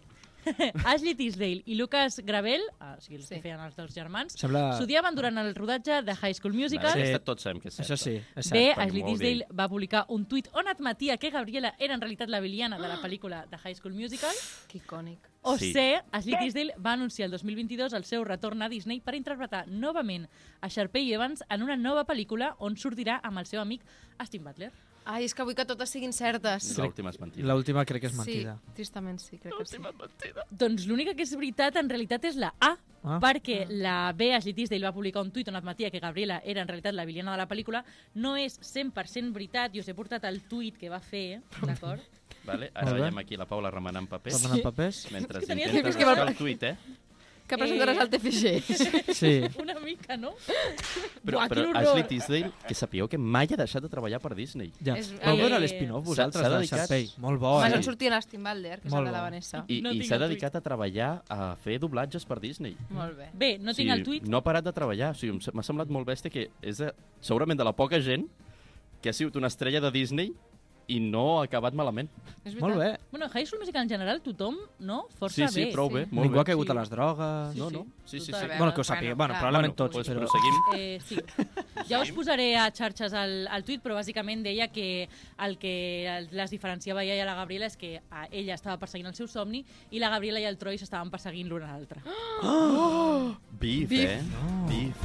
Ashley 0.85 1.15
Tisdale 1.15 1.61
i 1.65 1.75
Lucas 1.75 2.19
Gravel, 2.25 2.61
ah, 2.79 2.95
o 2.97 3.01
sigui, 3.01 3.17
els 3.17 3.27
Sí. 3.27 3.35
que 3.35 3.41
feien 3.41 3.59
els 3.59 3.75
dos 3.75 3.93
germans, 3.93 4.33
Sembla... 4.39 4.77
s'odiaven 4.77 5.15
durant 5.15 5.37
el 5.37 5.53
rodatge 5.55 6.01
de 6.03 6.15
High 6.15 6.33
School 6.35 6.53
Musical. 6.53 6.91
Sí. 6.93 6.99
aquesta 7.01 7.23
tots 7.23 7.43
sabem 7.43 7.59
que 7.61 7.67
és 7.69 7.79
Això 7.79 7.97
certa. 7.97 8.03
sí, 8.03 8.15
és 8.35 8.49
Bé, 8.51 8.65
cert. 8.67 8.77
perquè 8.77 8.87
Ashley 8.87 9.03
Tisdale 9.03 9.47
va 9.59 9.67
publicar 9.69 10.05
un 10.09 10.25
tuit 10.25 10.49
on 10.53 10.67
admetia 10.67 11.17
que 11.17 11.29
Gabriela 11.31 11.75
era 11.79 11.93
en 11.93 12.01
realitat 12.01 12.29
la 12.29 12.39
villana 12.39 12.77
de 12.79 12.87
la 12.87 12.97
pel·lícula 13.01 13.45
de 13.49 13.57
High 13.57 13.75
School 13.75 13.93
Musical. 13.93 14.33
Que 14.67 14.79
icònic. 14.79 15.27
O 15.43 15.57
Sí. 15.57 15.71
C, 15.73 16.01
Ashley 16.11 16.37
Tisdale 16.37 16.73
va 16.77 16.93
anunciar 16.93 17.25
el 17.25 17.31
2022 17.31 17.93
el 17.93 18.03
seu 18.05 18.23
retorn 18.23 18.61
a 18.61 18.69
Disney 18.69 18.99
per 19.01 19.15
interpretar 19.15 19.67
novament 19.67 20.27
a 20.61 20.67
Sharpay 20.69 21.11
Evans 21.13 21.43
en 21.49 21.63
una 21.63 21.75
nova 21.77 22.05
pel·lícula 22.05 22.55
on 22.59 22.75
sortirà 22.77 23.19
amb 23.23 23.39
el 23.39 23.45
seu 23.47 23.59
amic 23.61 23.81
Austin 24.19 24.43
Butler. 24.43 24.71
Ai, 25.03 25.23
és 25.25 25.33
que 25.33 25.43
vull 25.43 25.55
que 25.57 25.65
totes 25.65 25.89
siguin 25.89 26.13
certes. 26.13 26.77
L'última 26.77 27.09
és 27.09 27.19
mentida. 27.19 27.47
L'última 27.49 27.83
crec 27.89 28.01
que 28.03 28.07
és 28.11 28.13
mentida. 28.15 28.55
Sí, 28.67 28.73
tristament 28.75 29.17
sí, 29.19 29.37
crec 29.41 29.53
que 29.57 29.65
sí. 29.65 29.77
Doncs 30.51 30.85
l'única 30.85 31.15
que 31.17 31.23
és 31.23 31.33
veritat 31.35 31.75
en 31.81 31.89
realitat 31.89 32.25
és 32.25 32.35
la 32.37 32.53
A, 32.59 32.75
Ah. 33.03 33.17
perquè 33.19 33.65
la 33.67 34.13
B, 34.13 34.27
Ashley 34.35 34.53
Tisdale, 34.53 34.85
va 34.85 34.91
publicar 34.93 35.23
un 35.23 35.31
tuit 35.31 35.47
on 35.49 35.55
admetia 35.55 35.89
que 35.89 35.99
Gabriela 35.99 36.39
era 36.45 36.61
en 36.61 36.67
realitat 36.67 36.93
la 36.93 37.03
villana 37.03 37.31
de 37.31 37.37
la 37.39 37.47
pel·lícula. 37.49 37.83
No 38.13 38.35
és 38.37 38.59
100% 38.61 39.33
veritat, 39.33 39.73
jo 39.73 39.81
us 39.81 39.87
he 39.89 39.95
portat 39.95 40.23
el 40.29 40.43
tuit 40.43 40.77
que 40.77 40.87
va 40.87 40.99
fer, 40.99 41.41
d'acord? 41.65 41.99
Vale? 42.45 42.69
Ara 42.75 42.93
veiem 42.93 43.17
aquí 43.17 43.37
la 43.37 43.47
Paula 43.47 43.71
remenant 43.71 44.07
papers. 44.07 44.37
Remenant 44.43 44.61
papers? 44.63 45.11
Mentre 45.11 45.39
És 45.39 45.47
buscar 45.83 46.05
buscar- 46.05 46.27
el 46.29 46.35
tuit, 46.37 46.61
eh? 46.63 46.77
Que 47.51 47.57
presentaràs 47.59 47.97
Eh. 47.97 48.01
al 48.01 48.09
TFG. 48.09 49.13
Sí. 49.13 49.33
Una 49.59 49.75
mica. 49.83 50.15
no? 50.17 50.31
Però, 51.25 51.37
Buah, 51.37 51.47
però. 51.51 51.65
Ashley 51.75 52.03
Tisdale, 52.07 52.51
que 52.67 52.73
sapigueu 52.75 53.07
que 53.11 53.17
mai 53.19 53.47
ha 53.51 53.57
deixat 53.59 53.83
de 53.83 53.89
treballar 53.91 54.19
per 54.23 54.33
Disney. 54.35 54.71
Ja. 54.83 54.95
És- 54.99 55.11
Vau 55.19 55.35
veure 55.37 55.55
eh, 55.55 55.59
l'espin-off 55.63 56.05
vosaltres 56.05 56.41
s'ha 56.41 56.49
de 56.49 56.55
dedicat- 56.61 56.79
Sharpay? 56.87 57.09
Molt 57.23 57.39
bo, 57.39 57.51
Home, 57.59 57.67
eh? 57.69 57.75
on 57.77 57.83
sortia 57.83 58.09
l'Astin 58.13 58.43
Balder, 58.43 58.79
que 58.81 58.87
és 58.87 58.93
el 58.93 59.05
de 59.05 59.11
la. 59.11 59.21
Vanessa. 59.21 59.63
I, 59.67 59.81
No 59.81 59.91
i 59.91 60.03
s'ha 60.07 60.17
dedicat 60.17 60.55
a 60.55 60.61
treballar 60.61 61.23
a 61.29 61.55
fer 61.55 61.77
doblatges 61.79 62.25
per 62.25 62.39
Disney. 62.39 62.75
Molt 62.89 63.17
bé. 63.17 63.29
Bé, 63.33 63.51
no 63.59 63.73
tinc 63.73 63.87
sigui, 63.87 63.91
el 63.91 64.03
tuit. 64.03 64.27
No 64.27 64.37
ha 64.37 64.43
parat 64.43 64.63
de 64.65 64.73
treballar. 64.73 65.11
O 65.11 65.19
sigui, 65.19 65.37
m'ha 65.53 65.63
semblat 65.63 65.87
molt 65.89 66.07
bèstia 66.07 66.31
que 66.31 66.49
és 66.61 66.77
de, 66.79 66.93
segurament 67.21 67.57
de 67.59 67.63
la 67.67 67.73
poca 67.75 67.99
gent 68.01 68.27
que 69.01 69.09
ha 69.09 69.13
sigut 69.13 69.35
una 69.35 69.47
estrella 69.47 69.81
de 69.81 69.91
Disney 69.91 70.33
i 70.91 70.99
no 70.99 71.39
ha 71.39 71.45
acabat 71.47 71.73
malament. 71.77 72.09
És 72.43 72.55
Molt 72.59 72.75
bé. 72.75 72.87
Bueno, 73.11 73.27
High 73.29 73.45
School 73.47 73.59
Musical 73.61 73.83
en 73.83 73.89
general, 73.89 74.19
tothom, 74.25 74.55
no? 74.79 75.05
Sí, 75.11 75.17
Força 75.19 75.47
sí, 75.53 75.65
bé. 75.65 75.71
prou 75.71 75.89
bé. 75.93 76.07
Molt 76.09 76.25
Ningú 76.25 76.35
bé. 76.35 76.41
ha 76.41 76.43
caigut 76.49 76.67
Sí. 76.67 76.71
a 76.71 76.75
les 76.79 76.89
drogues... 76.89 77.53
Sí, 77.53 77.59
No, 77.59 77.69
sí. 77.69 77.75
no. 77.75 77.85
Sí, 78.05 78.19
sí, 78.19 78.31
Total. 78.31 78.49
sí. 78.51 78.57
Bueno, 78.57 78.73
que 78.73 78.81
ho 78.81 78.83
Bueno, 78.83 78.95
sàpiga. 78.95 79.15
Bueno, 79.15 79.33
clar. 79.33 79.39
probablement 79.41 79.75
Bueno, 79.77 79.91
tots, 79.91 79.95
pues 79.95 80.09
però... 80.09 80.19
proseguim. 80.19 80.55
Eh, 80.75 80.99
sí. 81.05 81.17
Ja 81.87 82.01
us 82.01 82.11
posaré 82.11 82.57
a 82.57 82.65
xarxes 82.73 83.13
el, 83.13 83.47
el 83.47 83.63
tuit, 83.63 83.81
però 83.83 83.95
bàsicament 83.95 84.43
deia 84.43 84.67
que 84.73 85.07
el 85.39 85.57
que 85.57 86.27
les 86.31 86.49
diferenciava 86.51 87.03
ella 87.03 87.15
i 87.15 87.19
a 87.21 87.25
la 87.29 87.35
Gabriela 87.35 87.67
és 87.67 87.77
que 87.77 88.01
a 88.11 88.25
ella 88.31 88.55
estava 88.55 88.77
perseguint 88.81 89.07
el 89.07 89.15
seu 89.15 89.27
somni 89.27 89.63
i 89.91 89.99
la 89.99 90.09
Gabriela 90.09 90.39
i 90.41 90.45
el 90.49 90.57
Troy 90.57 90.77
s'estaven 90.81 91.09
perseguint 91.13 91.47
l'un 91.47 91.63
a 91.63 91.71
l'altre. 91.77 92.01
Bif, 93.61 93.87
Bif. 93.89 94.01
eh? 94.09 94.21
Bif. 94.67 94.95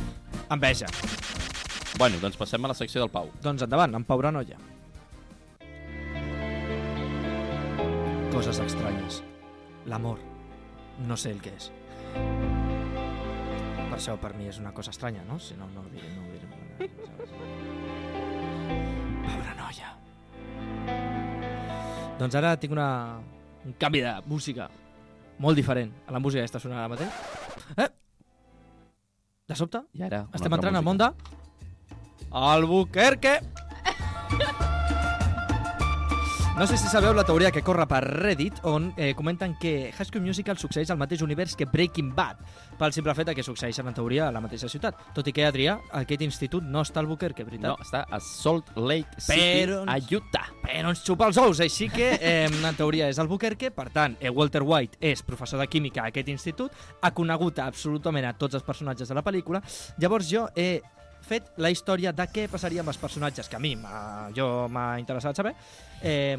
Enveja. 0.51 0.87
Bueno, 1.99 2.19
doncs 2.21 2.37
passem 2.37 2.65
a 2.65 2.69
la 2.69 2.75
secció 2.75 3.01
del 3.01 3.11
Pau. 3.11 3.31
Doncs 3.43 3.63
endavant, 3.63 3.95
en 3.95 4.05
Pau 4.05 4.19
Granolla. 4.19 4.57
Coses 8.37 8.59
estranyes. 8.61 9.23
L'amor. 9.89 10.19
No 11.09 11.17
sé 11.17 11.31
el 11.33 11.39
que 11.41 11.55
és. 11.57 11.71
Per 12.13 13.97
això 13.97 14.19
per 14.21 14.35
mi 14.37 14.45
és 14.51 14.59
una 14.61 14.75
cosa 14.77 14.93
estranya, 14.93 15.23
no? 15.25 15.39
Si 15.41 15.57
no, 15.57 15.65
no 15.73 15.81
ho 15.81 15.89
diré, 15.89 16.11
no 16.13 16.21
ho 16.21 16.29
diré. 16.35 16.45
Pau 19.25 19.41
Granolla. 19.41 19.95
Doncs 22.21 22.37
ara 22.37 22.53
tinc 22.61 22.77
una... 22.77 22.91
un 23.65 23.73
canvi 23.81 24.05
de 24.05 24.13
música 24.29 24.69
molt 25.41 25.57
diferent 25.57 25.97
a 26.05 26.13
la 26.13 26.21
música 26.21 26.45
que 26.45 26.53
està 26.53 26.61
sonant 26.61 26.85
ara 26.85 26.93
mateix. 26.93 27.09
Eh? 27.73 27.89
De 29.49 29.57
sobte, 29.57 29.81
I 29.97 30.05
ara, 30.13 30.27
estem 30.37 30.53
entrant 30.53 30.77
al 30.77 30.85
música. 30.85 30.93
món 30.93 31.01
de... 31.01 31.09
Albuquerque! 32.37 33.39
No 36.57 36.67
sé 36.67 36.79
si 36.79 36.89
sabeu 36.89 37.13
la 37.13 37.21
teoria 37.29 37.51
que 37.53 37.61
corre 37.61 37.85
per 37.85 37.99
Reddit 38.01 38.63
on 38.65 38.87
eh, 38.97 39.11
comenten 39.15 39.59
que 39.61 39.93
High 39.93 40.07
School 40.09 40.25
Musical 40.25 40.57
succeeix 40.57 40.89
al 40.89 40.97
mateix 40.97 41.21
univers 41.21 41.53
que 41.53 41.67
Breaking 41.69 42.15
Bad 42.17 42.39
pel 42.81 42.95
simple 42.97 43.13
fet 43.13 43.29
de 43.29 43.35
que 43.37 43.45
succeeixen 43.45 43.91
en 43.91 43.97
teoria 43.99 44.31
a 44.31 44.33
la 44.33 44.41
mateixa 44.41 44.71
ciutat. 44.73 44.97
Tot 45.13 45.29
i 45.29 45.35
que, 45.37 45.45
Adrià, 45.45 45.75
aquest 46.01 46.25
institut 46.25 46.65
no 46.65 46.81
està 46.81 47.03
al 47.03 47.11
Albuquerque, 47.11 47.45
veritat? 47.45 47.69
No, 47.69 47.77
està 47.85 48.07
a 48.09 48.23
Salt 48.25 48.73
Lake 48.73 49.21
City, 49.21 49.37
Però- 49.67 49.83
a 49.85 49.99
Utah. 50.01 50.47
Però 50.65 50.97
ens 50.97 51.05
xupa 51.05 51.29
els 51.29 51.37
ous, 51.45 51.61
així 51.61 51.91
que 51.93 52.15
eh, 52.23 52.49
en 52.49 52.81
teoria 52.81 53.13
és 53.13 53.21
Albuquerque, 53.21 53.71
per 53.77 53.91
tant, 53.93 54.17
eh, 54.17 54.33
Walter 54.33 54.65
White 54.65 54.97
és 55.13 55.21
professor 55.29 55.61
de 55.61 55.69
química 55.69 56.07
a 56.07 56.09
aquest 56.09 56.33
institut, 56.33 56.73
ha 57.05 57.13
conegut 57.13 57.61
absolutament 57.61 58.33
a 58.33 58.33
tots 58.33 58.57
els 58.57 58.65
personatges 58.65 59.13
de 59.13 59.21
la 59.21 59.25
pel·lícula, 59.29 59.61
llavors 60.01 60.33
jo 60.33 60.49
he 60.57 60.81
fet 61.27 61.53
la 61.63 61.71
història 61.75 62.13
de 62.17 62.27
què 62.33 62.47
passaria 62.53 62.81
amb 62.85 62.93
els 62.93 62.99
personatges 63.03 63.49
que 63.51 63.57
a 63.59 63.61
mi 63.63 63.75
m'ha- 63.77 64.31
jo 64.37 64.69
m'ha 64.73 64.99
interessat 65.01 65.37
saber 65.37 65.53
eh, 66.03 66.37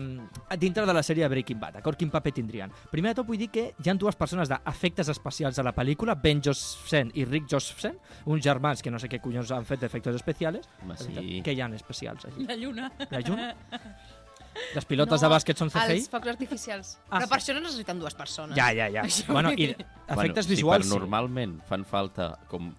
dintre 0.58 0.86
de 0.86 0.94
la 0.96 1.04
sèrie 1.04 1.28
Breaking 1.30 1.60
Bad, 1.60 1.74
d'acord? 1.80 1.98
Quin 2.00 2.10
paper 2.14 2.32
tindrien? 2.34 2.72
Primer 2.92 3.12
de 3.14 3.20
tot 3.22 3.28
vull 3.28 3.38
dir 3.42 3.50
que 3.52 3.68
hi 3.84 3.90
ha 3.90 3.96
dues 4.00 4.16
persones 4.16 4.50
d'efectes 4.50 5.10
especials 5.14 5.60
a 5.60 5.64
la 5.68 5.74
pel·lícula, 5.76 6.16
Ben 6.16 6.42
Josephson 6.42 7.12
i 7.16 7.26
Rick 7.26 7.50
Josephson, 7.52 7.98
uns 8.26 8.44
germans 8.44 8.82
que 8.82 8.92
no 8.94 9.00
sé 9.00 9.10
què 9.12 9.20
collons 9.22 9.52
han 9.52 9.66
fet 9.66 9.82
d'efectes 9.84 10.16
especials. 10.16 10.68
Sí. 10.98 11.42
Què 11.44 11.54
hi 11.58 11.62
ha 11.62 11.68
especials 11.76 12.26
allí? 12.26 12.46
La 12.48 12.56
lluna. 12.56 12.92
La 13.12 13.20
lluna? 13.20 13.54
Les 14.74 14.86
pilotes 14.90 15.22
No, 15.22 15.28
de 15.28 15.30
bàsquet 15.36 15.60
són 15.60 15.70
CGI? 15.70 16.00
Els 16.00 16.08
focs 16.10 16.28
artificials. 16.32 16.96
Ah, 17.12 17.20
Però 17.20 17.28
sí. 17.28 17.30
per 17.30 17.38
això 17.38 17.54
no 17.54 17.62
necessiten 17.62 18.00
dues 18.02 18.16
persones. 18.18 18.58
Ja, 18.58 18.72
ja, 18.74 18.88
ja. 18.90 19.04
Això 19.10 19.32
Bueno, 19.32 19.52
i 19.54 19.68
efectes 19.70 20.48
bueno, 20.48 20.56
visuals... 20.56 20.86
Si 20.88 20.94
per 20.96 21.00
normalment 21.04 21.60
fan 21.70 21.86
falta 21.86 22.32
com 22.50 22.72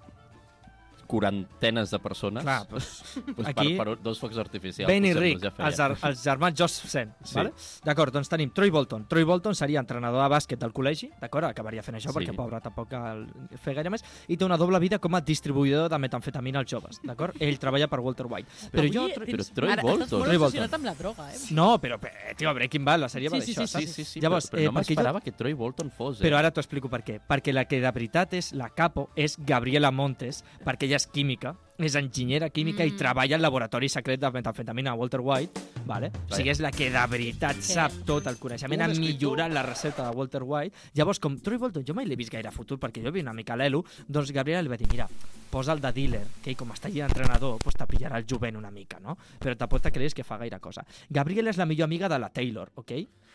quarantenes 1.08 1.90
de 1.90 1.98
persones, 1.98 2.44
Clar, 2.44 2.66
doncs, 2.70 2.88
doncs 3.26 3.48
aquí- 3.48 3.74
per, 3.78 3.86
per 3.88 3.96
dos 4.04 4.20
focs 4.20 4.38
artificials. 4.38 4.86
Ben 4.90 5.04
i 5.08 5.14
Rick, 5.16 5.42
ja 5.48 5.52
els, 5.66 5.80
els 6.04 6.22
germans 6.22 6.58
Josephson. 6.58 7.14
Sí. 7.24 7.34
Vale? 7.38 7.52
D'acord, 7.84 8.12
doncs 8.14 8.28
tenim 8.30 8.52
Troy 8.54 8.70
Bolton. 8.70 9.06
Troy 9.08 9.24
Bolton 9.26 9.56
seria 9.58 9.80
entrenador 9.80 10.22
de 10.22 10.28
bàsquet 10.34 10.60
del 10.60 10.72
col·legi, 10.76 11.10
d'acord? 11.20 11.48
Acabaria 11.48 11.82
fent 11.82 11.96
això 11.98 12.12
Sí. 12.12 12.18
perquè, 12.18 12.34
pobre, 12.36 12.60
tampoc 12.60 12.88
cal 12.92 13.24
fer 13.56 13.74
gaire 13.74 13.90
més. 13.90 14.04
I 14.28 14.36
té 14.36 14.44
una 14.44 14.56
doble 14.60 14.78
vida 14.78 14.98
com 14.98 15.14
a 15.16 15.20
distribuïdor 15.24 15.88
de 15.90 15.98
metamfetamina 15.98 16.60
als 16.60 16.70
joves, 16.70 17.00
d'acord? 17.02 17.34
Ell 17.40 17.58
treballa 17.58 17.88
per 17.88 18.00
Walter 18.04 18.26
White. 18.26 18.70
Però 18.72 18.86
jo... 18.92 19.06
Avui 19.08 19.32
Però 19.32 19.44
Troy 19.54 19.72
Ara, 19.72 19.82
Bolton. 19.82 20.22
Troy 20.22 20.36
Bolton. 20.36 20.68
amb 20.78 20.84
la 20.84 20.94
droga, 20.94 21.30
eh? 21.32 21.38
No, 21.56 21.78
però, 21.80 21.98
eh, 22.04 22.34
tio, 22.36 22.52
Breaking 22.54 22.84
Bad, 22.84 23.00
la 23.00 23.08
sèrie 23.08 23.30
va 23.32 23.40
Sí, 23.40 23.54
sí, 23.54 23.54
d'això, 23.60 23.78
sí? 23.80 23.86
Sí, 23.86 23.92
sí, 23.92 24.04
sí, 24.04 24.20
Llavors, 24.20 24.50
però, 24.50 24.58
però 24.58 24.60
eh, 24.60 24.64
no 24.66 24.72
perquè 24.72 24.84
jo- 24.84 24.94
m'esperava 24.98 25.20
que 25.24 25.32
Troy 25.32 25.54
Bolton 25.54 25.90
fos, 25.90 26.20
eh? 26.20 26.24
Però 26.26 26.36
ara 26.38 26.50
t'ho 26.50 26.60
explico 26.60 26.88
per 26.92 27.02
què. 27.06 27.18
Perquè 27.26 27.52
la 27.54 27.64
que 27.64 27.80
de 27.80 27.90
veritat 27.94 28.34
és 28.34 28.52
la 28.52 28.68
capo 28.70 29.08
és 29.16 29.36
Gabriela 29.38 29.90
Montes, 29.90 30.42
perquè 30.64 30.84
ella 30.88 30.97
és 30.98 31.06
química, 31.14 31.54
és 31.78 31.94
enginyera 31.98 32.48
química 32.50 32.82
mm. 32.82 32.90
i 32.90 32.98
treballa 32.98 33.36
al 33.38 33.44
laboratori 33.44 33.88
secret 33.92 34.20
de 34.20 34.30
metamfetamina 34.34 34.92
a 34.92 34.98
Walter 34.98 35.20
White, 35.22 35.62
vale? 35.86 36.10
o 36.26 36.34
sigui, 36.34 36.50
és 36.50 36.60
la 36.62 36.72
que 36.74 36.90
de 36.92 37.04
veritat 37.10 37.62
sap 37.64 38.00
tot 38.08 38.26
el 38.30 38.38
coneixement, 38.42 38.82
ha 38.82 38.90
millorat 38.90 39.54
la 39.54 39.62
recepta 39.66 40.08
de 40.08 40.16
Walter 40.16 40.42
White. 40.42 40.90
Llavors, 40.98 41.22
com 41.22 41.38
Troy 41.38 41.60
Bolton 41.62 41.86
jo 41.86 41.94
mai 41.96 42.08
l'he 42.08 42.18
vist 42.18 42.34
gaire 42.34 42.52
futur, 42.54 42.80
perquè 42.82 43.04
jo 43.04 43.14
vi 43.14 43.22
una 43.22 43.36
mica 43.36 43.56
l'Elo, 43.56 43.84
doncs 44.08 44.34
Gabriela 44.34 44.64
li 44.66 44.74
va 44.74 44.80
dir, 44.80 44.90
mira, 44.90 45.06
posa 45.48 45.72
el 45.72 45.80
de 45.80 45.94
dealer, 45.94 46.24
que 46.42 46.52
ell 46.52 46.58
com 46.58 46.74
està 46.74 46.90
allà 46.90 47.06
d'entrenador, 47.06 47.56
pues 47.62 47.78
te 47.78 47.86
pillarà 47.88 48.18
el 48.18 48.26
jovent 48.28 48.58
una 48.58 48.74
mica, 48.74 48.98
no? 49.00 49.16
Però 49.38 49.54
tampoc 49.56 49.86
te 49.86 49.94
creus 49.94 50.18
que 50.18 50.26
fa 50.26 50.40
gaire 50.42 50.58
cosa. 50.60 50.84
Gabriela 51.08 51.54
és 51.54 51.62
la 51.62 51.66
millor 51.66 51.88
amiga 51.88 52.10
de 52.10 52.18
la 52.18 52.32
Taylor, 52.34 52.74
ok? 52.74 52.94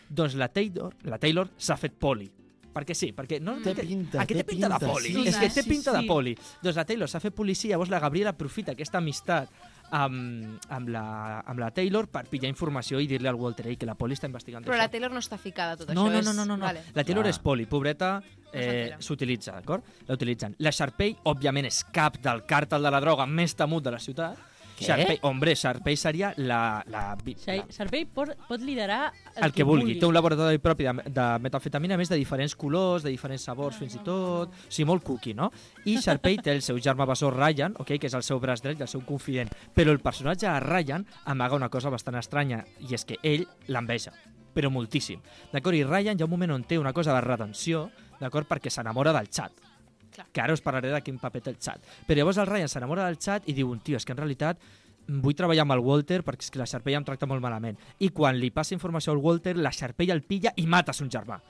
Doncs 0.09 0.36
la 0.36 0.51
Taylor, 0.51 0.99
la 1.07 1.18
Taylor 1.18 1.49
s'ha 1.57 1.80
fet 1.80 1.95
poli. 1.97 2.28
Perquè 2.74 2.95
sí, 2.97 3.11
perquè 3.13 3.38
no... 3.39 3.59
Té 3.61 3.76
pinta, 3.78 4.24
Aquí 4.24 4.34
té 4.34 4.41
té 4.41 4.47
pinta 4.49 4.69
de 4.71 4.80
pinta, 4.80 4.93
poli. 4.93 5.11
sí, 5.13 5.28
és 5.30 5.38
que 5.38 5.49
sí, 5.49 5.59
té 5.59 5.63
pinta 5.67 5.91
sí. 5.91 5.99
de 5.99 6.07
poli. 6.09 6.34
Doncs 6.63 6.80
la 6.80 6.86
Taylor 6.89 7.11
s'ha 7.11 7.21
fet 7.21 7.36
policia, 7.38 7.76
llavors 7.76 7.91
la 7.93 7.99
Gabriela 8.01 8.34
aprofita 8.34 8.74
aquesta 8.74 8.97
amistat 8.97 9.51
amb, 9.93 10.57
amb, 10.74 10.89
la, 10.89 11.03
amb 11.45 11.61
la 11.61 11.69
Taylor 11.76 12.07
per 12.09 12.24
pillar 12.32 12.49
informació 12.49 12.99
i 12.99 13.07
dir-li 13.09 13.30
al 13.30 13.38
Walter 13.38 13.67
Ell 13.69 13.78
que 13.78 13.86
la 13.86 13.93
poli 13.99 14.17
està 14.17 14.26
investigant 14.30 14.65
Però 14.65 14.74
això. 14.74 14.82
la 14.82 14.89
Taylor 14.89 15.13
no 15.13 15.21
està 15.21 15.38
ficada 15.38 15.78
tot 15.78 15.91
no, 15.93 16.07
això. 16.07 16.24
no, 16.24 16.32
no, 16.32 16.34
no, 16.34 16.45
no, 16.49 16.57
no. 16.57 16.65
Vale. 16.65 16.82
La 16.95 17.03
Taylor 17.05 17.28
Clar. 17.28 17.34
és 17.36 17.39
poli, 17.43 17.67
pobreta, 17.69 18.15
eh, 18.51 18.95
s'utilitza, 18.99 19.53
d'acord? 19.59 19.86
La 20.07 20.17
utilitzen. 20.17 20.55
La 20.65 20.74
Sharpay, 20.74 21.13
òbviament, 21.30 21.69
és 21.69 21.84
cap 21.93 22.17
del 22.24 22.41
càrtel 22.49 22.82
de 22.89 22.93
la 22.93 23.03
droga 23.03 23.28
més 23.30 23.53
temut 23.59 23.86
de 23.86 23.93
la 23.93 24.01
ciutat. 24.01 24.49
Sharpay, 24.84 25.19
hombre, 25.23 25.55
Sharpay 25.55 25.97
seria 25.97 26.34
la... 26.38 26.84
la, 26.88 27.03
la 27.15 27.65
Servei 27.73 28.05
pot, 28.05 28.34
pot 28.47 28.61
liderar 28.61 29.13
el, 29.36 29.47
el 29.47 29.55
que 29.55 29.65
vulgui. 29.67 29.97
Té 29.99 30.07
un 30.07 30.15
laboratori 30.15 30.61
propi 30.63 30.88
de, 30.88 31.07
de 31.13 31.27
metamfetamina, 31.43 31.97
a 31.97 32.01
més 32.01 32.11
de 32.11 32.19
diferents 32.19 32.55
colors, 32.59 33.05
de 33.05 33.13
diferents 33.13 33.47
sabors, 33.49 33.79
fins 33.79 33.97
i 33.97 34.03
tot... 34.05 34.53
Sigui, 34.67 34.88
molt 34.89 35.05
cookie, 35.07 35.36
no? 35.38 35.49
I 35.89 35.97
Sharpay 36.03 36.41
té 36.43 36.53
el 36.53 36.61
seu 36.65 36.79
germà 36.84 37.07
bessó 37.09 37.31
Ryan, 37.34 37.77
okay, 37.79 37.99
que 38.01 38.11
és 38.11 38.17
el 38.17 38.25
seu 38.25 38.41
braç 38.43 38.63
dret 38.65 38.79
i 38.79 38.86
el 38.86 38.91
seu 38.91 39.05
confident. 39.07 39.51
Però 39.73 39.93
el 39.93 40.03
personatge 40.03 40.47
de 40.49 40.59
Ryan 40.63 41.07
amaga 41.31 41.59
una 41.59 41.71
cosa 41.73 41.93
bastant 41.93 42.19
estranya, 42.19 42.63
i 42.84 42.93
és 42.97 43.07
que 43.07 43.19
ell 43.23 43.47
l'enveja 43.71 44.13
però 44.53 44.69
moltíssim. 44.69 45.17
D'acord? 45.51 45.75
I 45.75 45.84
Ryan 45.84 46.19
hi 46.19 46.21
ha 46.21 46.27
un 46.27 46.34
moment 46.36 46.53
on 46.53 46.63
té 46.69 46.77
una 46.77 46.93
cosa 46.93 47.15
de 47.15 47.21
redenció, 47.25 47.88
d'acord? 48.19 48.45
Perquè 48.45 48.69
s'enamora 48.69 49.13
del 49.15 49.31
xat. 49.34 49.72
Clar. 50.14 50.28
Que 50.32 50.41
ara 50.43 50.53
us 50.53 50.61
parlaré 50.61 50.91
de 50.93 51.01
quin 51.05 51.20
paper 51.22 51.41
té 51.41 51.53
el 51.53 51.59
xat. 51.59 51.84
Però 52.07 52.20
llavors 52.20 52.39
el 52.41 52.49
Ryan 52.49 52.72
s'enamora 52.72 53.07
del 53.07 53.20
xat 53.22 53.47
i 53.49 53.57
diu, 53.57 53.74
tio, 53.84 53.97
és 53.97 54.05
que 54.05 54.16
en 54.16 54.22
realitat 54.22 54.61
vull 55.07 55.36
treballar 55.36 55.66
amb 55.66 55.76
el 55.76 55.84
Walter 55.84 56.22
perquè 56.24 56.45
és 56.45 56.53
que 56.53 56.61
la 56.61 56.68
Sharpay 56.70 56.95
em 56.95 57.07
tracta 57.07 57.28
molt 57.30 57.43
malament. 57.43 57.80
I 57.99 58.09
quan 58.16 58.38
li 58.39 58.51
passa 58.55 58.76
informació 58.76 59.14
al 59.14 59.24
Walter, 59.24 59.57
la 59.57 59.74
Sharpay 59.74 60.14
el 60.14 60.24
pilla 60.24 60.53
i 60.55 60.68
mata 60.68 60.93
son 60.93 61.11
germà. 61.11 61.41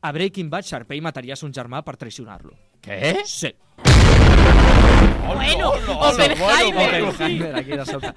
A 0.00 0.12
Breaking 0.12 0.50
Bad, 0.50 0.64
Sharpay 0.64 1.02
mataria 1.02 1.36
son 1.36 1.52
germà 1.52 1.82
per 1.84 1.96
traicionar-lo. 1.98 2.54
Què? 2.84 3.26
Sí. 3.26 3.52
Bueno, 5.28 5.70
Oppenheimer, 5.70 7.02
Oppenheimer, 7.04 7.56
aquí 7.56 7.70
de 7.70 7.84
sobte. 7.86 8.12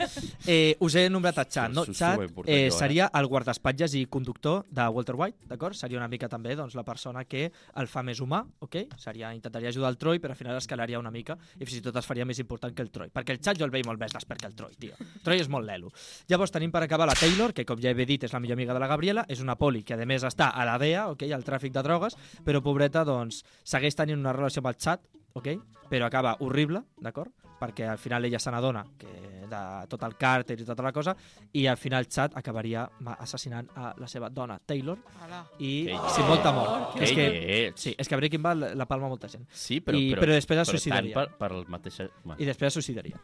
Eh, 0.45 0.75
us 0.79 0.95
he 0.95 1.09
nombrat 1.09 1.37
a 1.37 1.45
Chad, 1.47 1.71
no? 1.71 1.85
Chad 1.85 2.21
eh, 2.45 2.67
eh? 2.67 2.71
seria 2.71 3.09
el 3.13 3.27
guardaespatlles 3.27 3.93
i 3.99 4.05
conductor 4.05 4.65
de 4.69 4.87
Walter 4.87 5.15
White, 5.15 5.45
d'acord? 5.49 5.77
Seria 5.77 5.99
una 5.99 6.07
mica 6.07 6.29
també 6.29 6.55
doncs, 6.55 6.75
la 6.75 6.83
persona 6.87 7.25
que 7.25 7.51
el 7.51 7.89
fa 7.91 8.03
més 8.03 8.21
humà, 8.23 8.41
ok? 8.65 8.77
Seria, 8.97 9.33
intentaria 9.35 9.69
ajudar 9.69 9.91
el 9.93 9.99
Troy, 10.01 10.19
però 10.23 10.33
al 10.33 10.39
final 10.39 10.57
escalaria 10.57 10.99
una 10.99 11.11
mica 11.11 11.37
i 11.59 11.65
fins 11.65 11.77
i 11.77 11.83
tot 11.85 11.99
es 12.01 12.07
faria 12.07 12.25
més 12.25 12.41
important 12.41 12.73
que 12.75 12.85
el 12.85 12.91
Troy. 12.91 13.13
Perquè 13.13 13.37
el 13.37 13.41
Chad 13.43 13.61
jo 13.61 13.67
el 13.67 13.75
veig 13.75 13.85
molt 13.87 14.01
més 14.01 14.15
despert 14.15 14.41
que 14.41 14.49
el 14.49 14.57
Troy, 14.57 14.73
tio. 14.79 14.97
Troy 15.23 15.43
és 15.43 15.51
molt 15.51 15.67
lelo. 15.67 15.93
Llavors 16.31 16.51
tenim 16.51 16.73
per 16.73 16.83
acabar 16.85 17.09
la 17.09 17.17
Taylor, 17.19 17.53
que 17.53 17.67
com 17.67 17.79
ja 17.81 17.93
he 17.93 18.05
dit 18.05 18.25
és 18.25 18.33
la 18.33 18.41
millor 18.41 18.59
amiga 18.59 18.73
de 18.73 18.83
la 18.83 18.89
Gabriela, 18.91 19.25
és 19.29 19.43
una 19.43 19.57
poli 19.59 19.83
que 19.83 19.99
a 19.99 20.05
més 20.05 20.25
està 20.27 20.51
a 20.51 20.67
la 20.67 20.77
DEA, 20.81 21.09
ok? 21.13 21.27
al 21.31 21.47
tràfic 21.47 21.75
de 21.75 21.85
drogues, 21.85 22.17
però 22.45 22.63
pobreta 22.65 23.05
doncs 23.07 23.43
segueix 23.63 23.95
tenint 23.95 24.19
una 24.19 24.33
relació 24.35 24.63
amb 24.63 24.73
el 24.73 24.79
Chad, 24.81 25.05
ok? 25.33 25.47
però 25.91 26.05
acaba 26.05 26.37
horrible, 26.39 26.83
d'acord? 26.97 27.31
perquè 27.61 27.85
al 27.85 27.99
final 27.99 28.25
ella 28.25 28.39
se 28.39 28.49
n'adona 28.49 28.81
que 28.97 29.07
de 29.51 29.57
tot 29.87 30.01
el 30.07 30.15
càrter 30.17 30.55
i 30.59 30.63
tota 30.65 30.81
la 30.81 30.91
cosa, 30.91 31.11
i 31.53 31.67
al 31.67 31.77
final 31.77 32.07
Chad 32.07 32.31
acabaria 32.33 32.87
assassinant 33.19 33.67
a 33.75 33.91
la 33.99 34.07
seva 34.07 34.29
dona, 34.33 34.55
Taylor, 34.65 34.97
Hola. 35.23 35.43
i 35.59 35.85
Que 35.85 35.99
sin 36.15 36.25
molta 36.25 36.51
mort. 36.55 36.95
Que 36.95 37.03
És 37.03 37.11
que, 37.11 37.27
lleig. 37.29 37.77
sí, 37.77 37.93
és 37.95 38.07
que 38.09 38.15
a 38.15 38.17
Breaking 38.17 38.41
Bad 38.41 38.73
la- 38.73 38.87
palma 38.87 39.09
molta 39.09 39.27
gent. 39.29 39.45
Sí, 39.53 39.79
però, 39.79 39.95
I- 39.99 40.09
però, 40.15 40.21
però 40.23 40.33
després 40.33 40.59
es 40.63 40.69
suicidaria. 40.69 41.13
per, 41.13 41.27
per 41.37 41.51
el 41.51 41.67
mateix... 41.67 41.99
Bueno, 42.23 42.41
I 42.41 42.45
després 42.45 42.67
es 42.71 42.73
suicidaria. 42.73 43.21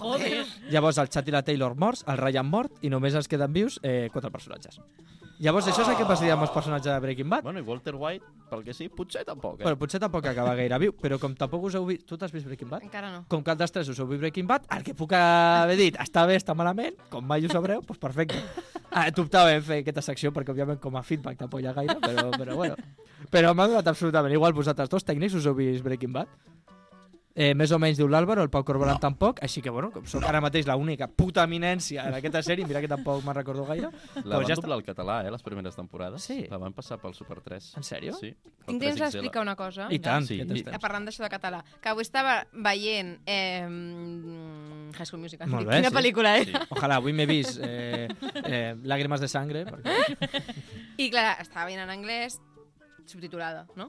Joder. 0.00 0.46
Llavors 0.70 0.98
el 0.98 1.08
Chad 1.08 1.28
i 1.28 1.30
la 1.30 1.42
Taylor 1.44 1.76
morts, 1.76 2.02
el 2.08 2.18
Ryan 2.18 2.46
mort, 2.50 2.72
i 2.82 2.90
només 2.90 3.14
els 3.14 3.28
queden 3.28 3.52
vius 3.52 3.78
eh, 3.84 4.08
quatre 4.12 4.32
personatges. 4.32 4.80
Llavors 5.40 5.70
això 5.70 5.80
és 5.80 5.88
el 5.88 5.96
que 5.96 6.04
passaria 6.04 6.34
amb 6.34 6.44
els 6.44 6.50
personatges 6.52 6.92
de 6.92 7.00
Breaking 7.00 7.30
Bad. 7.32 7.42
bueno, 7.46 7.60
i 7.62 7.64
Walter 7.64 7.94
White, 7.96 8.26
pel 8.50 8.60
que 8.64 8.74
sí, 8.76 8.90
potser 8.92 9.22
tampoc, 9.24 9.60
eh? 9.60 9.62
Bueno, 9.64 9.78
potser 9.80 10.00
tampoc 10.02 10.26
acaba 10.28 10.52
gaire 10.58 10.76
viu, 10.82 10.92
però 10.92 11.16
com 11.18 11.32
tampoc 11.34 11.64
us 11.64 11.78
heu 11.78 11.86
vist... 11.88 12.04
Tu 12.04 12.18
t'has 12.20 12.32
vist 12.34 12.44
Breaking 12.44 12.68
Bad? 12.68 12.84
Encara 12.84 13.08
no. 13.14 13.22
Com 13.32 13.40
que 13.42 13.54
altres 13.54 13.72
tres 13.72 13.88
us 13.88 13.98
heu 13.98 14.06
vist 14.10 14.20
Breaking 14.20 14.46
Bad, 14.50 14.68
el 14.76 14.84
que 14.84 14.92
puc 14.98 15.14
haver 15.16 15.78
dit 15.80 15.96
està 15.96 16.26
bé, 16.28 16.36
està 16.36 16.52
malament, 16.52 16.98
com 17.08 17.24
mai 17.24 17.46
ho 17.46 17.48
sabreu, 17.48 17.80
doncs 17.80 18.02
perfecte. 18.02 18.36
Ah, 18.90 19.06
Dubtava 19.14 19.54
en 19.54 19.64
fer 19.64 19.80
aquesta 19.80 20.02
secció 20.02 20.32
perquè, 20.34 20.52
òbviament, 20.52 20.80
com 20.82 20.96
a 20.98 21.02
feedback 21.06 21.38
tampoc 21.40 21.64
hi 21.64 21.68
ha 21.70 21.72
gaire, 21.72 21.96
però, 22.04 22.28
però 22.36 22.56
bueno. 22.60 22.76
Però 23.30 23.54
m'ha 23.54 23.68
donat 23.70 23.86
absolutament 23.86 24.34
igual. 24.34 24.52
Vosaltres 24.52 24.90
dos 24.92 25.04
tècnics 25.08 25.36
us 25.40 25.46
heu 25.46 25.54
vist 25.54 25.84
Breaking 25.86 26.12
Bad? 26.12 26.28
Eh, 27.32 27.52
més 27.54 27.70
o 27.70 27.78
menys 27.78 27.96
diu 27.96 28.08
l'Àlvaro, 28.10 28.42
el 28.42 28.50
Pau 28.50 28.64
Corbalan 28.66 28.96
no. 28.98 29.00
tampoc, 29.00 29.38
així 29.46 29.62
que, 29.62 29.70
bueno, 29.70 29.92
com 29.94 30.02
soc 30.10 30.24
ara 30.26 30.40
mateix 30.42 30.66
l'única 30.66 31.06
puta 31.06 31.44
eminència 31.46 32.02
en 32.08 32.16
aquesta 32.18 32.40
sèrie, 32.42 32.66
mira 32.66 32.80
que 32.82 32.88
tampoc 32.90 33.22
me'n 33.24 33.36
recordo 33.36 33.62
gaire. 33.68 33.86
La 34.16 34.22
Doncs 34.22 34.34
van 34.34 34.48
ja 34.48 34.56
doblar 34.58 34.76
al 34.80 34.82
català, 34.84 35.20
eh, 35.24 35.30
les 35.30 35.42
primeres 35.46 35.76
temporades. 35.78 36.24
Sí. 36.26 36.40
La 36.50 36.58
van 36.58 36.72
passar 36.74 36.98
pel 36.98 37.14
Super 37.14 37.38
3. 37.40 37.68
En 37.78 37.86
sèrio? 37.86 38.16
Sí. 38.18 38.32
Tinc 38.66 38.80
temps 38.82 38.96
3XL. 38.98 39.04
d'explicar 39.04 39.42
una 39.46 39.54
cosa. 39.56 39.86
I 39.94 40.00
tant, 40.02 40.26
Sí. 40.26 40.40
I-. 40.42 40.64
Eh, 40.66 40.78
Parlant 40.82 41.06
d'això 41.06 41.22
de 41.22 41.30
català, 41.30 41.62
que 41.80 41.88
avui 41.92 42.02
estava 42.02 42.40
veient 42.52 43.20
eh, 43.26 43.62
High 44.98 45.06
School 45.06 45.22
Musical. 45.22 45.48
Molt 45.48 45.68
bé, 45.68 45.76
Quina 45.80 45.90
sí. 45.90 45.96
pel·lícula 45.96 46.34
Sí. 46.42 46.50
era? 46.50 46.64
Ojalà, 46.70 46.96
avui 46.96 47.12
m'he 47.12 47.26
vist 47.30 47.60
eh, 47.62 48.08
eh, 48.44 48.74
Lágrimas 48.82 49.20
de 49.20 49.28
sangre, 49.28 49.64
perquè... 49.70 49.94
I 50.98 51.06
clar, 51.10 51.36
estava 51.40 51.66
veient 51.70 51.84
en 51.86 51.90
anglès, 51.94 52.40
subtitulada, 53.06 53.66
no? 53.76 53.88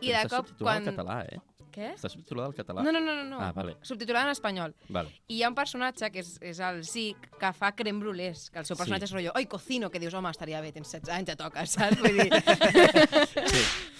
I 0.00 0.10
de 0.12 0.26
cop, 0.28 0.50
quan... 0.58 0.84
català, 0.84 1.22
eh? 1.30 1.38
Què? 1.80 1.94
Està 1.96 2.10
subtitulat 2.12 2.50
al 2.50 2.54
català. 2.58 2.82
No, 2.84 2.92
no, 2.92 3.00
no, 3.00 3.14
no, 3.16 3.24
no. 3.30 3.38
Ah, 3.40 3.50
vale. 3.56 3.78
Subtitulada 3.80 4.26
en 4.28 4.32
espanyol. 4.36 4.74
Vale. 4.92 5.08
I 5.32 5.38
hi 5.38 5.42
ha 5.42 5.48
un 5.48 5.56
personatge, 5.56 6.10
que 6.12 6.20
és, 6.20 6.34
és 6.44 6.60
el 6.60 6.82
Zic, 6.84 7.30
que 7.40 7.52
fa 7.56 7.72
creme 7.78 8.02
brûlés, 8.04 8.50
que 8.52 8.60
el 8.60 8.68
seu 8.68 8.76
Sí. 8.76 8.82
personatge 8.82 9.08
és 9.08 9.14
rotllo, 9.16 9.32
oi, 9.40 9.46
cocino, 9.48 9.88
que 9.90 9.98
dius, 10.02 10.12
home, 10.14 10.28
estaria 10.30 10.60
bé, 10.60 10.72
tens 10.76 10.92
16 10.92 11.08
anys, 11.16 11.32
ja 11.32 11.36
toca, 11.40 11.64
saps? 11.74 11.96
Vull 12.04 12.20
dir... 12.20 12.28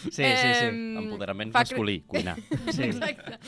Sí, 0.00 0.10
sí, 0.10 0.10
sí. 0.10 0.22
sí. 0.22 0.66
Em, 0.66 0.96
Empoderament 0.98 1.52
fa 1.52 1.60
cre- 1.64 1.72
masculí, 1.76 2.00
cuinar. 2.08 2.36
sí. 2.74 2.82
Exacte. 2.90 3.38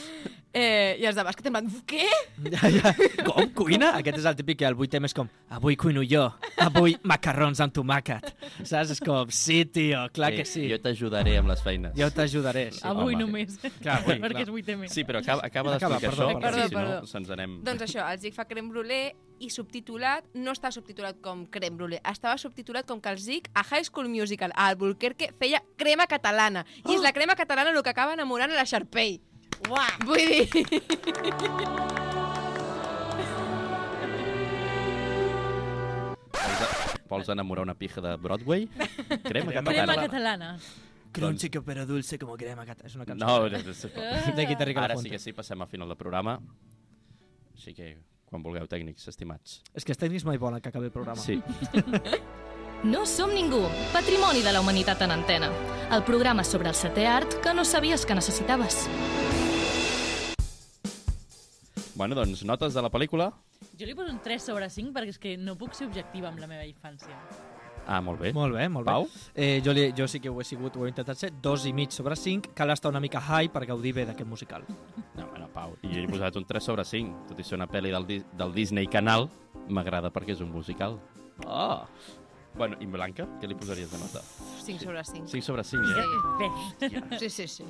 Eh, 0.52 0.98
I 1.00 1.06
els 1.08 1.16
de 1.16 1.22
bàsquet 1.24 1.46
en 1.48 1.54
plan, 1.54 1.68
què? 1.88 2.04
Ja, 2.52 2.68
ja. 2.74 2.90
Com? 3.24 3.46
Cuina? 3.56 3.94
Aquest 3.96 4.18
és 4.20 4.26
el 4.28 4.34
típic 4.36 4.58
que 4.60 4.66
el 4.68 4.76
8M 4.76 5.08
és 5.08 5.14
com 5.16 5.30
avui 5.56 5.78
cuino 5.80 6.02
jo, 6.04 6.26
avui 6.60 6.92
macarrons 7.08 7.62
amb 7.64 7.72
tomàquet. 7.72 8.28
Saps? 8.60 8.92
És 8.92 9.00
com, 9.00 9.30
sí, 9.32 9.62
tio, 9.72 10.02
clar 10.12 10.28
que 10.36 10.44
sí. 10.48 10.66
Jo 10.68 10.76
t'ajudaré 10.84 11.38
amb 11.40 11.48
les 11.48 11.62
feines. 11.64 11.96
Jo 11.96 12.10
t'ajudaré. 12.12 12.66
Sí. 12.76 12.82
Avui 12.84 13.14
home. 13.16 13.24
només. 13.24 13.56
Clar, 13.80 14.02
avui, 14.02 14.20
Perquè 14.22 14.44
és 14.46 14.52
8M. 14.52 14.86
Sí, 14.92 15.04
però 15.08 15.20
acaba, 15.22 15.42
acaba 15.46 15.74
d'explicar 15.74 16.00
perdó, 16.12 16.28
això, 16.30 16.38
perdó. 16.38 16.46
perquè 16.46 16.52
si 16.68 16.74
Perdó, 16.74 16.80
no 16.80 16.94
perdó. 17.00 17.10
se'ns 17.10 17.30
anem... 17.34 17.58
Doncs 17.66 17.82
això, 17.88 18.06
el 18.08 18.20
Zic 18.22 18.34
fa 18.38 18.46
creme 18.48 18.70
brûlé 18.72 19.00
i 19.42 19.50
subtitulat, 19.50 20.28
no 20.38 20.54
està 20.54 20.70
subtitulat 20.70 21.18
com 21.24 21.44
creme 21.50 21.76
brûlé, 21.80 21.98
estava 22.06 22.38
subtitulat 22.38 22.86
com 22.86 23.00
que 23.02 23.10
el 23.10 23.18
Zic 23.18 23.50
a 23.58 23.64
High 23.66 23.88
School 23.90 24.08
Musical, 24.12 24.54
a 24.54 24.68
Albuquerque, 24.70 25.32
feia 25.40 25.60
crema 25.76 26.06
catalana. 26.06 26.62
I 26.86 26.94
és 26.96 27.02
la 27.02 27.12
crema 27.12 27.34
catalana 27.34 27.74
el 27.74 27.82
que 27.82 27.90
acaba 27.90 28.14
enamorant 28.14 28.54
a 28.54 28.60
la 28.62 28.64
Sharpay. 28.64 29.18
Uah! 29.68 29.90
Vull 30.06 30.26
dir... 30.30 31.52
Vols, 36.32 37.08
vols 37.08 37.28
enamorar 37.32 37.62
una 37.66 37.74
pija 37.74 38.00
de 38.00 38.16
Broadway? 38.16 38.66
Crema 39.24 39.24
Crema 39.24 39.52
catalana. 39.52 39.92
Crema 39.92 39.96
catalana. 40.06 40.58
Crunchy 41.12 41.50
que 41.50 41.60
però 41.62 41.84
dulce 41.86 42.18
como 42.18 42.36
crema. 42.36 42.64
cata- 42.64 42.86
És 42.86 42.94
una 42.96 43.04
cançó. 43.04 43.24
No, 43.26 43.48
no, 43.48 43.58
no. 43.58 44.34
De 44.36 44.46
Guitarra 44.46 44.84
Ara 44.84 44.96
sí 44.96 45.10
que 45.10 45.18
sí, 45.18 45.32
passem 45.32 45.60
al 45.60 45.68
final 45.68 45.88
del 45.88 45.96
programa. 45.96 46.38
Així 47.54 47.74
que, 47.74 47.98
quan 48.24 48.42
vulgueu, 48.42 48.66
tècnics, 48.66 49.06
estimats. 49.08 49.60
És 49.74 49.84
que 49.84 49.92
els 49.92 49.98
tècnics 50.00 50.24
mai 50.24 50.38
volen 50.38 50.60
que 50.60 50.68
acabi 50.72 50.86
el 50.86 50.92
programa. 50.92 51.20
Sí. 51.20 51.40
No 52.82 53.04
som 53.06 53.30
ningú, 53.30 53.60
patrimoni 53.92 54.40
de 54.42 54.50
la 54.50 54.58
humanitat 54.60 55.00
en 55.06 55.12
antena. 55.14 55.52
El 55.94 56.02
programa 56.02 56.42
sobre 56.42 56.68
el 56.68 56.74
setè 56.74 57.04
art 57.06 57.36
que 57.40 57.52
no 57.54 57.64
sabies 57.64 58.02
que 58.04 58.12
necessitaves. 58.18 58.88
Bueno, 61.94 62.16
doncs, 62.16 62.42
notes 62.44 62.74
de 62.74 62.82
la 62.82 62.90
pel·lícula. 62.90 63.28
Jo 63.78 63.86
li 63.86 63.94
poso 63.94 64.10
un 64.10 64.18
3 64.24 64.42
sobre 64.42 64.68
5 64.68 64.90
perquè 64.96 65.12
és 65.14 65.18
que 65.22 65.36
no 65.38 65.54
puc 65.60 65.74
ser 65.78 65.86
objectiva 65.86 66.26
amb 66.32 66.40
la 66.42 66.48
meva 66.50 66.64
infància. 66.66 67.14
Ah, 67.86 68.00
molt 68.00 68.20
bé. 68.20 68.32
Molt 68.32 68.54
bé, 68.54 68.68
molt 68.70 68.86
bé. 68.86 68.92
Pau? 68.92 69.08
Eh, 69.34 69.60
jo, 69.64 69.74
li, 69.74 69.88
jo 69.96 70.06
sí 70.08 70.20
que 70.22 70.30
ho 70.30 70.40
he 70.40 70.46
sigut, 70.46 70.76
ho 70.76 70.86
he 70.86 70.92
intentat 70.92 71.18
ser, 71.18 71.32
dos 71.42 71.66
i 71.66 71.72
mig 71.76 71.92
sobre 71.94 72.16
cinc. 72.16 72.52
Cal 72.54 72.70
estar 72.74 72.92
una 72.92 73.00
mica 73.02 73.20
high 73.20 73.50
per 73.52 73.64
gaudir 73.66 73.94
bé 73.96 74.06
d'aquest 74.08 74.28
musical. 74.28 74.66
No, 75.16 75.26
bueno, 75.28 75.48
Pau. 75.52 75.76
I 75.82 75.92
jo 75.92 76.02
he 76.02 76.08
posat 76.10 76.38
un 76.38 76.46
3 76.48 76.70
sobre 76.70 76.86
5. 76.86 77.26
Tot 77.30 77.42
i 77.42 77.46
ser 77.46 77.58
una 77.58 77.68
pel·li 77.70 77.92
del, 77.94 78.08
del 78.38 78.54
Disney 78.54 78.86
Canal, 78.86 79.28
m'agrada 79.68 80.12
perquè 80.14 80.36
és 80.36 80.44
un 80.44 80.52
musical. 80.54 81.00
Oh! 81.46 81.82
Bueno, 82.55 82.76
i 82.80 82.86
Blanca, 82.86 83.24
què 83.40 83.48
li 83.48 83.55
posaries 83.57 83.90
de 83.90 83.98
nota? 83.98 84.20
5 84.62 84.82
sobre 84.84 85.03
5. 85.05 85.26
5 85.26 85.42
sobre 85.46 85.64
5, 85.64 85.82
ja. 85.96 86.05
Bé, 86.38 87.18
Sí, 87.18 87.30
sí, 87.30 87.46
sí. 87.48 87.64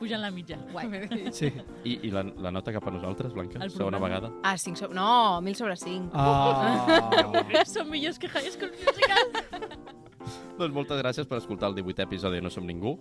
pujant 0.00 0.20
la 0.20 0.30
mitja. 0.30 0.58
Guai. 0.72 1.06
Sí. 1.32 1.52
I, 1.84 2.00
i 2.08 2.10
la, 2.12 2.24
la 2.42 2.50
nota 2.52 2.72
cap 2.74 2.86
a 2.88 2.90
nosaltres, 2.90 3.32
Blanca? 3.32 3.62
El 3.64 3.70
Segona 3.70 3.98
vegada. 4.02 4.32
Ah, 4.42 4.56
5 4.58 4.76
sobre... 4.76 4.94
No, 4.98 5.40
1000 5.40 5.54
sobre 5.62 5.76
5. 5.76 6.10
Oh. 6.12 7.62
Són 7.70 7.88
millors 7.90 8.18
que 8.18 8.28
High 8.28 8.50
School 8.52 8.72
Musical. 8.74 9.32
Doncs 10.58 10.72
moltes 10.74 10.98
gràcies 11.00 11.28
per 11.28 11.38
escoltar 11.38 11.70
el 11.70 11.76
18è 11.78 12.04
episodi 12.08 12.40
de 12.40 12.42
No 12.44 12.50
Som 12.50 12.66
Ningú 12.66 12.96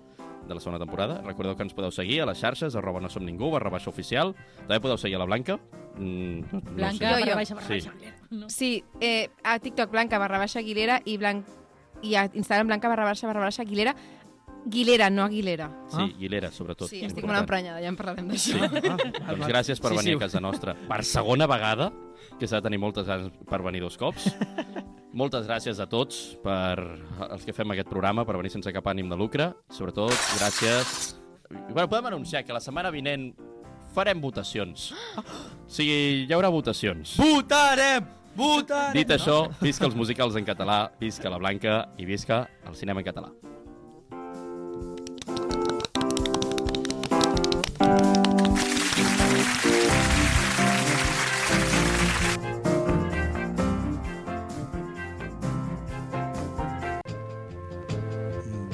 de 0.47 0.53
la 0.53 0.59
segona 0.61 0.79
temporada. 0.79 1.21
Recordeu 1.25 1.55
que 1.55 1.63
ens 1.63 1.73
podeu 1.73 1.91
seguir 1.91 2.21
a 2.21 2.25
les 2.29 2.37
xarxes, 2.39 2.75
arroba 2.75 3.01
no 3.01 3.09
som 3.09 3.25
ningú, 3.25 3.49
barra 3.51 3.69
baixa 3.73 3.89
oficial. 3.89 4.35
També 4.67 4.79
podeu 4.79 4.97
seguir 4.97 5.15
a 5.17 5.19
la 5.19 5.25
Blanca. 5.29 5.57
Mm, 5.97 6.39
no, 6.51 6.61
no 6.61 6.71
Blanca, 6.75 6.97
sé. 6.97 7.05
Jo, 7.05 7.19
barra 7.25 7.35
baixa, 7.35 7.55
barra 7.55 7.67
Sí. 7.67 7.73
baixa. 7.89 8.15
No. 8.29 8.49
Sí, 8.49 8.83
eh, 9.01 9.29
a 9.43 9.59
TikTok 9.59 9.91
blanca 9.91 10.17
barra 10.19 10.37
baixa 10.37 10.59
Aguilera 10.59 11.01
i, 11.05 11.17
blanc... 11.17 11.45
i 12.03 12.15
a 12.15 12.29
Instagram 12.33 12.67
blanca 12.67 12.89
barra 12.89 13.05
baixa 13.05 13.27
barra 13.27 13.41
baixa 13.41 13.61
Aguilera. 13.63 13.95
Aguilera, 14.65 15.09
no 15.09 15.23
Aguilera. 15.23 15.69
Sí, 15.93 16.07
Guilera, 16.19 16.49
sobretot. 16.51 16.89
Sí, 16.89 17.03
estic 17.05 17.25
molt 17.27 17.37
emprenyada, 17.43 17.79
ja 17.83 17.91
en 17.91 17.97
parlarem 17.99 18.27
d'això. 18.31 18.57
Ah, 18.65 19.33
Doncs 19.35 19.47
gràcies 19.51 19.81
per 19.81 19.91
Sí, 19.93 19.97
venir 20.01 20.13
sí. 20.13 20.17
a 20.17 20.23
casa 20.25 20.41
nostra 20.41 20.73
per 20.89 21.03
segona 21.05 21.45
vegada, 21.47 21.91
que 22.39 22.47
s'ha 22.47 22.57
de 22.59 22.65
tenir 22.69 22.79
moltes 22.81 23.05
ganes 23.05 23.29
per 23.49 23.61
venir 23.61 23.81
dos 23.85 23.97
cops. 23.97 24.25
Moltes 25.15 25.45
gràcies 25.47 25.77
a 25.79 25.85
tots 25.87 26.35
per 26.43 26.75
els 27.31 27.45
que 27.47 27.53
fem 27.55 27.71
aquest 27.71 27.87
programa, 27.87 28.25
per 28.27 28.35
venir 28.35 28.49
sense 28.51 28.73
cap 28.75 28.83
ànim 28.91 29.07
de 29.07 29.15
lucre. 29.15 29.53
Sobretot, 29.71 30.11
gràcies... 30.41 31.13
Bueno, 31.69 31.87
podem 31.87 32.09
anunciar 32.09 32.41
que 32.43 32.51
la 32.51 32.59
setmana 32.59 32.91
vinent 32.91 33.29
farem 33.95 34.19
votacions. 34.19 34.89
O 35.15 35.23
sigui, 35.71 36.25
hi 36.27 36.33
haurà 36.35 36.49
votacions. 36.51 37.15
Votarem! 37.21 38.03
Votarem! 38.35 38.91
Dit 38.97 39.13
això, 39.15 39.45
visca 39.61 39.85
els 39.87 39.95
musicals 39.95 40.35
en 40.35 40.43
català, 40.43 40.89
visca 40.99 41.31
la 41.31 41.37
Blanca 41.39 41.77
i 41.95 42.03
visca 42.09 42.41
el 42.67 42.75
cinema 42.75 42.99
en 42.99 43.07
català. 43.07 43.31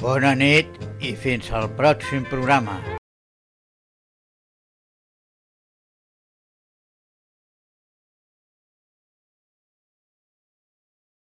Bona 0.02 0.32
nit 0.34 0.80
i 0.98 1.12
fins 1.14 1.52
al 1.54 1.68
pròxim 1.78 2.26
programa. 2.26 2.80